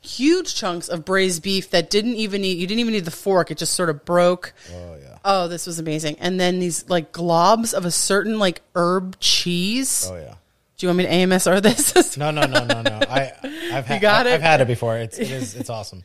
huge 0.00 0.54
chunks 0.54 0.88
of 0.88 1.04
braised 1.04 1.42
beef 1.42 1.70
that 1.70 1.90
didn't 1.90 2.14
even 2.16 2.42
need 2.42 2.58
you 2.58 2.66
didn't 2.66 2.80
even 2.80 2.92
need 2.94 3.04
the 3.04 3.10
fork; 3.10 3.50
it 3.50 3.58
just 3.58 3.74
sort 3.74 3.90
of 3.90 4.04
broke. 4.04 4.52
Oh 4.74 4.96
yeah. 5.00 5.18
Oh, 5.24 5.48
this 5.48 5.66
was 5.66 5.78
amazing. 5.78 6.16
And 6.18 6.40
then 6.40 6.58
these 6.60 6.88
like 6.88 7.12
globs 7.12 7.74
of 7.74 7.84
a 7.84 7.90
certain 7.90 8.38
like 8.38 8.62
herb 8.74 9.18
cheese. 9.20 10.08
Oh 10.10 10.16
yeah. 10.16 10.34
Do 10.78 10.86
you 10.86 10.88
want 10.88 10.96
me 10.98 11.04
to 11.04 11.10
AMSR 11.10 11.60
this? 11.60 12.16
No, 12.16 12.30
no, 12.30 12.46
no, 12.46 12.64
no, 12.64 12.80
no. 12.80 13.00
I, 13.06 13.32
I've 13.70 13.84
had, 13.84 14.00
got 14.00 14.26
I, 14.26 14.30
it? 14.30 14.34
I've 14.36 14.40
had 14.40 14.62
it 14.62 14.66
before. 14.66 14.96
It's, 14.96 15.18
it 15.18 15.30
is, 15.30 15.54
it's 15.54 15.68
awesome. 15.70 16.02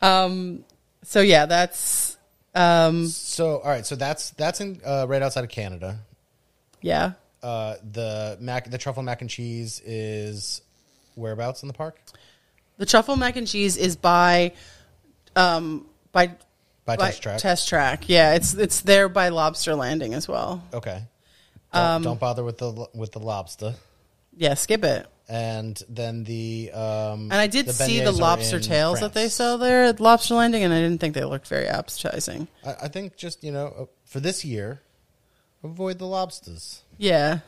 so 0.00 1.20
yeah, 1.20 1.44
that's 1.44 2.16
um, 2.54 3.06
So, 3.08 3.58
all 3.58 3.68
right. 3.68 3.84
So 3.84 3.96
that's 3.96 4.30
that's 4.30 4.60
in 4.62 4.80
uh, 4.84 5.04
right 5.08 5.20
outside 5.20 5.44
of 5.44 5.50
Canada. 5.50 5.98
yeah. 6.80 7.12
Uh, 7.42 7.76
the 7.92 8.38
mac, 8.40 8.70
the 8.70 8.78
truffle 8.78 9.02
mac 9.02 9.20
and 9.20 9.28
cheese 9.28 9.82
is 9.84 10.62
whereabouts 11.14 11.62
in 11.62 11.66
the 11.66 11.74
park? 11.74 12.00
The 12.78 12.86
truffle 12.86 13.16
mac 13.16 13.36
and 13.36 13.46
cheese 13.46 13.76
is 13.76 13.96
by 13.96 14.52
um 15.36 15.86
by 16.12 16.32
By 16.84 16.96
Test 16.96 17.22
Track. 17.22 17.38
Test 17.38 17.68
Track. 17.68 18.08
Yeah, 18.08 18.34
it's 18.34 18.54
it's 18.54 18.80
there 18.80 19.08
by 19.08 19.28
Lobster 19.28 19.74
Landing 19.74 20.14
as 20.14 20.28
well. 20.28 20.62
Okay. 20.72 21.02
Don't, 21.72 21.82
Um, 21.82 22.02
don't 22.02 22.20
bother 22.20 22.44
with 22.44 22.58
the 22.58 22.88
with 22.94 23.12
the 23.12 23.20
lobster. 23.20 23.74
Yeah, 24.36 24.54
skip 24.54 24.84
it. 24.84 25.06
And 25.26 25.80
then 25.88 26.24
the 26.24 26.70
um, 26.74 27.30
And 27.32 27.34
I 27.34 27.46
did 27.46 27.66
the 27.66 27.72
see 27.72 28.00
the 28.00 28.12
lobster 28.12 28.60
tails 28.60 29.00
that 29.00 29.14
they 29.14 29.28
sell 29.30 29.56
there 29.56 29.84
at 29.84 29.98
Lobster 29.98 30.34
Landing, 30.34 30.64
and 30.64 30.72
I 30.74 30.80
didn't 30.80 31.00
think 31.00 31.14
they 31.14 31.24
looked 31.24 31.48
very 31.48 31.66
appetizing. 31.66 32.46
I, 32.64 32.74
I 32.82 32.88
think 32.88 33.16
just 33.16 33.42
you 33.42 33.50
know 33.50 33.66
uh, 33.66 33.84
for 34.04 34.20
this 34.20 34.44
year, 34.44 34.82
avoid 35.62 35.98
the 35.98 36.06
lobsters. 36.06 36.82
Yeah, 36.98 37.38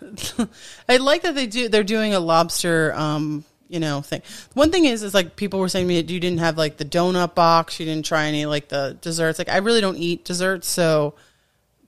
I 0.89 0.97
like 0.97 1.22
that 1.22 1.35
they 1.35 1.47
do. 1.47 1.68
They're 1.68 1.85
doing 1.85 2.14
a 2.14 2.20
lobster, 2.20 2.95
um, 2.95 3.45
you 3.69 3.81
know, 3.81 4.01
thing. 4.01 4.23
One 4.55 4.71
thing 4.71 4.85
is, 4.85 5.03
is 5.03 5.14
like 5.14 5.37
people 5.37 5.61
were 5.61 5.69
saying 5.69 5.87
to 5.87 5.89
me, 5.89 5.97
you 5.97 6.21
didn't 6.21 6.39
have 6.39 6.57
like 6.57 6.77
the 6.77 6.85
donut 6.85 7.35
box. 7.35 7.81
You 7.81 7.87
didn't 7.87 8.05
try 8.07 8.27
any 8.27 8.47
like 8.47 8.69
the 8.69 8.97
desserts. 9.01 9.39
Like 9.39 9.49
I 9.49 9.59
really 9.59 9.81
don't 9.81 9.99
eat 9.99 10.25
desserts, 10.25 10.69
so. 10.69 11.14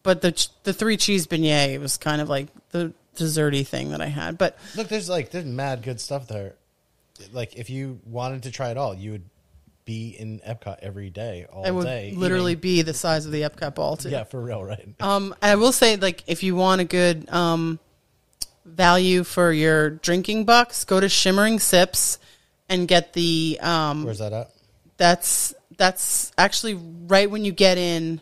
But 0.03 0.22
the 0.22 0.49
the 0.62 0.72
three 0.72 0.97
cheese 0.97 1.26
beignet 1.26 1.81
was 1.81 1.97
kind 1.97 2.20
of 2.20 2.29
like 2.29 2.49
the 2.70 2.93
desserty 3.16 3.66
thing 3.66 3.91
that 3.91 4.01
I 4.01 4.07
had. 4.07 4.39
But 4.39 4.57
Look, 4.76 4.89
there's 4.89 5.09
like 5.09 5.31
there's 5.31 5.45
mad 5.45 5.83
good 5.83 6.01
stuff 6.01 6.29
there. 6.29 6.55
Like 7.33 7.57
if 7.57 7.68
you 7.68 8.01
wanted 8.07 8.45
to 8.45 8.51
try 8.51 8.70
it 8.70 8.76
all, 8.76 8.95
you 8.95 9.12
would 9.12 9.24
be 9.85 10.11
in 10.18 10.39
Epcot 10.41 10.79
every 10.83 11.09
day, 11.09 11.47
all 11.51 11.64
it 11.64 11.70
would 11.70 11.85
day. 11.85 12.12
literally 12.14 12.53
eating. 12.53 12.61
be 12.61 12.83
the 12.83 12.93
size 12.93 13.24
of 13.24 13.33
the 13.33 13.43
Epcot 13.43 13.74
ball 13.74 13.97
too. 13.97 14.11
yeah, 14.11 14.24
for 14.24 14.39
real, 14.41 14.62
right? 14.62 14.87
Um, 15.01 15.35
I 15.41 15.57
will 15.57 15.72
say, 15.72 15.97
like, 15.97 16.24
if 16.26 16.43
you 16.43 16.55
want 16.55 16.83
a 16.83 16.85
good 16.85 17.26
um, 17.31 17.79
value 18.69 19.25
for 19.25 19.53
your 19.53 19.91
drinking 19.91 20.45
bucks, 20.45 20.85
go 20.85 21.01
to 21.01 21.09
Shimmering 21.09 21.59
Sips 21.59 22.19
and 22.69 22.87
get 22.89 23.12
the. 23.12 23.59
Um, 23.61 24.05
Where's 24.05 24.19
that 24.19 24.33
at? 24.33 24.51
that's 24.97 25.55
that's 25.77 26.33
actually 26.37 26.75
right 26.75 27.31
when 27.31 27.45
you 27.45 27.53
get 27.53 27.79
in 27.79 28.21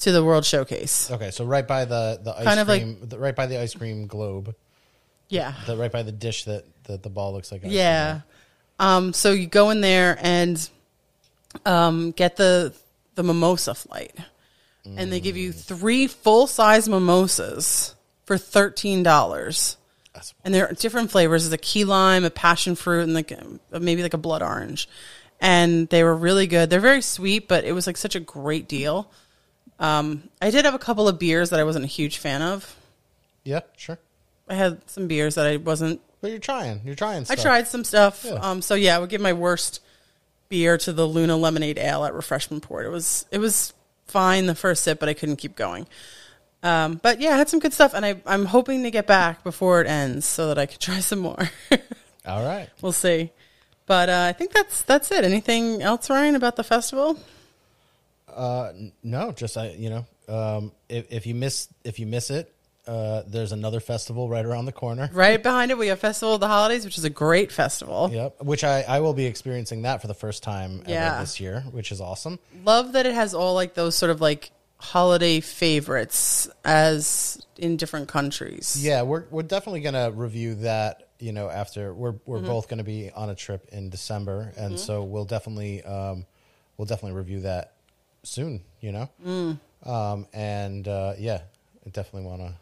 to 0.00 0.12
the 0.12 0.22
World 0.24 0.44
Showcase. 0.44 1.10
Okay, 1.10 1.30
so 1.30 1.44
right 1.44 1.66
by 1.66 1.84
the 1.84 2.20
the 2.22 2.32
ice 2.36 2.44
Kind 2.44 2.60
of 2.60 2.68
like- 2.68 2.82
cream, 2.82 2.98
the, 3.02 3.18
right 3.18 3.34
by 3.34 3.46
the 3.46 3.60
ice 3.60 3.74
cream 3.74 4.06
globe, 4.06 4.54
Yeah, 5.28 5.54
the, 5.66 5.76
right 5.76 5.90
by 5.90 6.02
the 6.02 6.12
dish 6.12 6.44
that, 6.44 6.64
that 6.84 7.02
the 7.02 7.10
ball 7.10 7.32
looks 7.32 7.50
like. 7.50 7.62
yeah. 7.64 8.20
Um, 8.78 9.12
so 9.12 9.32
you 9.32 9.46
go 9.46 9.70
in 9.70 9.80
there 9.80 10.18
and 10.20 10.68
um, 11.66 12.10
get 12.12 12.36
the 12.36 12.74
the 13.14 13.22
mimosa 13.22 13.74
flight, 13.74 14.16
and 14.84 15.10
they 15.12 15.20
give 15.20 15.36
you 15.36 15.52
three 15.52 16.06
full 16.08 16.46
size 16.46 16.88
mimosas 16.88 17.93
for 18.24 18.38
thirteen 18.38 19.02
dollars. 19.02 19.76
and 20.44 20.54
there 20.54 20.68
are 20.68 20.72
different 20.74 21.10
flavors. 21.10 21.44
There's 21.44 21.52
a 21.52 21.58
key 21.58 21.84
lime, 21.84 22.24
a 22.24 22.30
passion 22.30 22.74
fruit, 22.76 23.02
and 23.02 23.14
like 23.14 23.32
maybe 23.72 24.02
like 24.02 24.14
a 24.14 24.18
blood 24.18 24.42
orange. 24.42 24.88
And 25.40 25.88
they 25.88 26.04
were 26.04 26.14
really 26.14 26.46
good. 26.46 26.70
They're 26.70 26.80
very 26.80 27.02
sweet, 27.02 27.48
but 27.48 27.64
it 27.64 27.72
was 27.72 27.86
like 27.86 27.96
such 27.96 28.14
a 28.14 28.20
great 28.20 28.68
deal. 28.68 29.10
Um, 29.78 30.28
I 30.40 30.50
did 30.50 30.64
have 30.64 30.74
a 30.74 30.78
couple 30.78 31.08
of 31.08 31.18
beers 31.18 31.50
that 31.50 31.58
I 31.60 31.64
wasn't 31.64 31.84
a 31.84 31.88
huge 31.88 32.18
fan 32.18 32.40
of. 32.40 32.76
Yeah, 33.42 33.60
sure. 33.76 33.98
I 34.48 34.54
had 34.54 34.88
some 34.88 35.08
beers 35.08 35.34
that 35.34 35.46
I 35.46 35.56
wasn't. 35.56 36.00
But 36.20 36.30
you're 36.30 36.38
trying. 36.40 36.80
You're 36.84 36.94
trying. 36.94 37.26
I 37.28 37.34
tried 37.34 37.66
some 37.66 37.84
stuff. 37.84 38.24
Yeah. 38.24 38.34
Um, 38.34 38.62
so 38.62 38.74
yeah, 38.74 38.96
I 38.96 38.98
would 39.00 39.10
give 39.10 39.20
my 39.20 39.32
worst 39.34 39.80
beer 40.48 40.78
to 40.78 40.92
the 40.92 41.06
Luna 41.06 41.36
Lemonade 41.36 41.78
Ale 41.78 42.04
at 42.04 42.14
Refreshment 42.14 42.62
Port. 42.62 42.86
It 42.86 42.90
was 42.90 43.26
it 43.30 43.38
was 43.38 43.74
fine 44.06 44.46
the 44.46 44.54
first 44.54 44.84
sip, 44.84 45.00
but 45.00 45.08
I 45.08 45.14
couldn't 45.14 45.36
keep 45.36 45.56
going. 45.56 45.86
Um, 46.64 46.98
but 47.02 47.20
yeah, 47.20 47.34
I 47.34 47.36
had 47.36 47.48
some 47.48 47.60
good 47.60 47.72
stuff, 47.74 47.92
and 47.94 48.04
I, 48.06 48.16
I'm 48.26 48.46
hoping 48.46 48.82
to 48.84 48.90
get 48.90 49.06
back 49.06 49.44
before 49.44 49.80
it 49.82 49.86
ends 49.86 50.24
so 50.26 50.48
that 50.48 50.58
I 50.58 50.66
could 50.66 50.80
try 50.88 50.98
some 51.00 51.18
more. 51.20 51.50
All 52.26 52.42
right. 52.44 52.68
we'll 52.80 52.92
see. 52.92 53.30
But 53.86 54.08
uh, 54.08 54.26
I 54.28 54.32
think 54.32 54.52
that's 54.52 54.80
that's 54.82 55.10
it. 55.12 55.24
Anything 55.24 55.82
else, 55.82 56.08
Ryan, 56.08 56.34
about 56.36 56.56
the 56.56 56.64
festival? 56.64 57.18
Uh, 58.34 58.72
no, 59.02 59.30
just 59.32 59.56
I. 59.58 59.70
You 59.72 59.90
know, 59.90 60.06
um, 60.34 60.72
if 60.88 61.12
if 61.12 61.26
you 61.26 61.34
miss 61.34 61.68
if 61.84 61.98
you 61.98 62.06
miss 62.06 62.30
it, 62.30 62.50
uh, 62.86 63.22
there's 63.26 63.52
another 63.52 63.80
festival 63.80 64.28
right 64.30 64.44
around 64.44 64.64
the 64.64 64.72
corner. 64.72 65.10
Right 65.12 65.42
behind 65.42 65.70
it, 65.70 65.76
we 65.78 65.88
have 65.88 66.00
Festival 66.00 66.34
of 66.36 66.40
the 66.40 66.48
Holidays, 66.48 66.84
which 66.86 66.96
is 66.98 67.04
a 67.04 67.10
great 67.10 67.52
festival. 67.52 68.08
Yep. 68.10 68.42
Which 68.42 68.64
I 68.64 68.82
I 68.88 69.00
will 69.00 69.12
be 69.14 69.26
experiencing 69.26 69.82
that 69.82 70.00
for 70.00 70.06
the 70.06 70.14
first 70.14 70.42
time 70.42 70.80
ever 70.86 70.90
Yeah. 70.90 71.20
this 71.20 71.38
year, 71.38 71.60
which 71.70 71.92
is 71.92 72.00
awesome. 72.00 72.38
Love 72.64 72.92
that 72.92 73.04
it 73.04 73.14
has 73.14 73.34
all 73.34 73.52
like 73.54 73.74
those 73.74 73.94
sort 73.94 74.10
of 74.10 74.22
like 74.22 74.50
holiday 74.78 75.40
favorites 75.40 76.48
as 76.64 77.44
in 77.56 77.76
different 77.76 78.08
countries. 78.08 78.76
Yeah, 78.80 79.02
we're 79.02 79.24
we're 79.30 79.42
definitely 79.42 79.80
gonna 79.80 80.10
review 80.10 80.54
that. 80.56 81.08
You 81.20 81.32
know, 81.32 81.48
after 81.48 81.94
we're 81.94 82.14
we're 82.26 82.38
Mm-hmm. 82.38 82.46
both 82.46 82.68
gonna 82.68 82.84
be 82.84 83.10
on 83.14 83.30
a 83.30 83.34
trip 83.34 83.68
in 83.72 83.88
December, 83.88 84.52
and 84.56 84.78
so 84.78 85.04
we'll 85.04 85.24
definitely 85.24 85.82
um, 85.84 86.26
we'll 86.76 86.86
definitely 86.86 87.16
review 87.16 87.40
that 87.42 87.72
soon. 88.24 88.62
You 88.80 88.92
know, 88.92 89.08
Mm. 89.24 89.58
um, 89.86 90.26
and 90.34 90.86
uh, 90.88 91.14
yeah, 91.18 91.40
I 91.86 91.90
definitely 91.90 92.28
want 92.28 92.42
to 92.42 92.54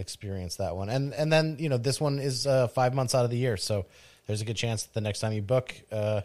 experience 0.00 0.56
that 0.56 0.76
one. 0.76 0.88
And 0.90 1.14
and 1.14 1.32
then 1.32 1.56
you 1.58 1.68
know, 1.68 1.78
this 1.78 2.00
one 2.00 2.18
is 2.18 2.46
uh, 2.46 2.68
five 2.68 2.94
months 2.94 3.14
out 3.14 3.24
of 3.24 3.30
the 3.30 3.38
year, 3.38 3.56
so 3.56 3.86
there's 4.26 4.42
a 4.42 4.44
good 4.44 4.56
chance 4.56 4.82
that 4.82 4.92
the 4.94 5.00
next 5.00 5.20
time 5.20 5.32
you 5.32 5.40
book, 5.42 5.74
uh, 5.90 6.22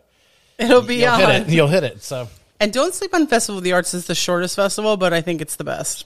It'll 0.57 0.81
be 0.81 0.97
you'll 0.97 1.09
on. 1.09 1.19
hit 1.19 1.29
it. 1.29 1.49
You'll 1.49 1.67
hit 1.67 1.83
it. 1.83 2.01
So 2.03 2.27
And 2.63 2.71
don't 2.71 2.93
sleep 2.93 3.13
on 3.13 3.27
Festival 3.27 3.57
of 3.57 3.65
the 3.65 3.73
Arts. 3.73 3.93
It's 3.93 4.07
the 4.07 4.15
shortest 4.15 4.55
festival, 4.55 4.95
but 4.95 5.11
I 5.11 5.19
think 5.19 5.41
it's 5.41 5.57
the 5.57 5.65
best. 5.65 6.05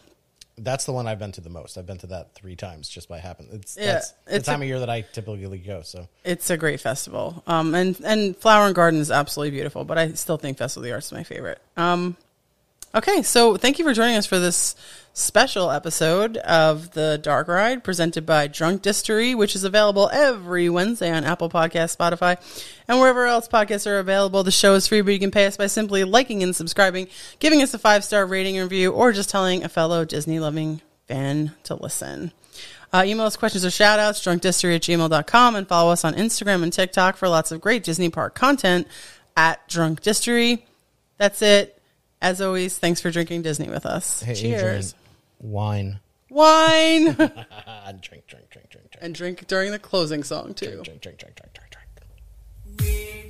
That's 0.57 0.85
the 0.85 0.91
one 0.91 1.05
I've 1.07 1.19
been 1.19 1.31
to 1.33 1.41
the 1.41 1.51
most. 1.51 1.77
I've 1.77 1.85
been 1.85 1.99
to 1.99 2.07
that 2.07 2.33
three 2.33 2.55
times 2.55 2.89
just 2.89 3.07
by 3.07 3.19
happen. 3.19 3.47
It's 3.51 3.77
Yeah, 3.77 3.85
that's 3.93 4.11
the 4.25 4.35
it's 4.37 4.45
time 4.47 4.61
a- 4.61 4.65
of 4.65 4.67
year 4.67 4.79
that 4.79 4.89
I 4.89 5.01
typically 5.01 5.59
go. 5.59 5.83
So 5.83 6.07
It's 6.23 6.49
a 6.49 6.57
great 6.57 6.81
festival. 6.81 7.43
Um, 7.45 7.75
and, 7.75 7.95
and 8.03 8.35
Flower 8.35 8.65
and 8.65 8.73
Garden 8.73 8.99
is 8.99 9.11
absolutely 9.11 9.51
beautiful, 9.51 9.85
but 9.85 9.99
I 9.99 10.13
still 10.13 10.37
think 10.37 10.57
Festival 10.57 10.81
of 10.83 10.85
the 10.89 10.93
Arts 10.93 11.05
is 11.05 11.11
my 11.11 11.23
favorite. 11.23 11.61
Um, 11.77 12.17
okay, 12.97 13.21
so 13.21 13.57
thank 13.57 13.77
you 13.77 13.85
for 13.85 13.93
joining 13.93 14.15
us 14.15 14.25
for 14.25 14.39
this 14.39 14.75
special 15.13 15.69
episode 15.69 16.37
of 16.37 16.91
The 16.91 17.19
Dark 17.21 17.47
Ride 17.47 17.83
presented 17.83 18.25
by 18.25 18.47
Drunk 18.47 18.81
Distillery, 18.81 19.35
which 19.35 19.55
is 19.55 19.63
available 19.63 20.09
every 20.11 20.67
Wednesday 20.67 21.11
on 21.11 21.23
Apple 21.23 21.47
Podcasts, 21.47 21.95
Spotify, 21.95 22.37
and 22.87 22.99
wherever 22.99 23.27
else 23.27 23.47
podcasts 23.47 23.85
are 23.85 23.99
available. 23.99 24.43
The 24.43 24.51
show 24.51 24.73
is 24.73 24.87
free, 24.87 25.01
but 25.01 25.11
you 25.11 25.19
can 25.19 25.29
pay 25.29 25.45
us 25.45 25.57
by 25.57 25.67
simply 25.67 26.05
liking 26.05 26.41
and 26.41 26.55
subscribing, 26.55 27.07
giving 27.37 27.61
us 27.61 27.73
a 27.75 27.79
five 27.79 28.03
star 28.03 28.25
rating 28.25 28.57
review, 28.57 28.91
or 28.91 29.11
just 29.11 29.29
telling 29.29 29.63
a 29.63 29.69
fellow 29.69 30.03
Disney 30.03 30.39
loving 30.39 30.81
fan 31.07 31.51
to 31.63 31.75
listen. 31.75 32.31
Uh, 32.91 33.03
email 33.05 33.27
us 33.27 33.37
questions 33.37 33.63
or 33.63 33.69
shout 33.69 33.99
outs, 33.99 34.25
drunkdistillery 34.25 34.75
at 34.75 34.81
gmail.com, 34.81 35.55
and 35.55 35.67
follow 35.67 35.91
us 35.91 36.03
on 36.03 36.15
Instagram 36.15 36.63
and 36.63 36.73
TikTok 36.73 37.15
for 37.15 37.29
lots 37.29 37.51
of 37.51 37.61
great 37.61 37.83
Disney 37.83 38.09
Park 38.09 38.33
content 38.33 38.87
at 39.35 39.67
Drunk 39.67 40.01
Distillery. 40.01 40.65
That's 41.19 41.43
it. 41.43 41.76
As 42.21 42.41
always, 42.41 42.77
thanks 42.77 42.99
for 43.01 43.11
drinking 43.11 43.43
Disney 43.43 43.69
with 43.69 43.85
us. 43.85 44.21
hey, 44.21 44.33
Cheers. 44.35 44.93
Adriane, 44.93 44.95
wine. 45.39 45.99
Wine. 46.29 47.03
Drink, 47.15 48.27
drink, 48.27 48.49
drink, 48.49 48.69
drink, 48.69 48.69
drink, 48.69 48.97
and 48.99 49.15
drink 49.15 49.47
during 49.47 49.71
the 49.71 49.79
closing 49.79 50.23
song, 50.23 50.53
too. 50.53 50.81
drink, 50.83 51.01
drink, 51.01 51.01
drink, 51.01 51.19
drink, 51.19 51.53
drink, 51.53 51.71
drink. 51.71 52.79
We 52.79 53.29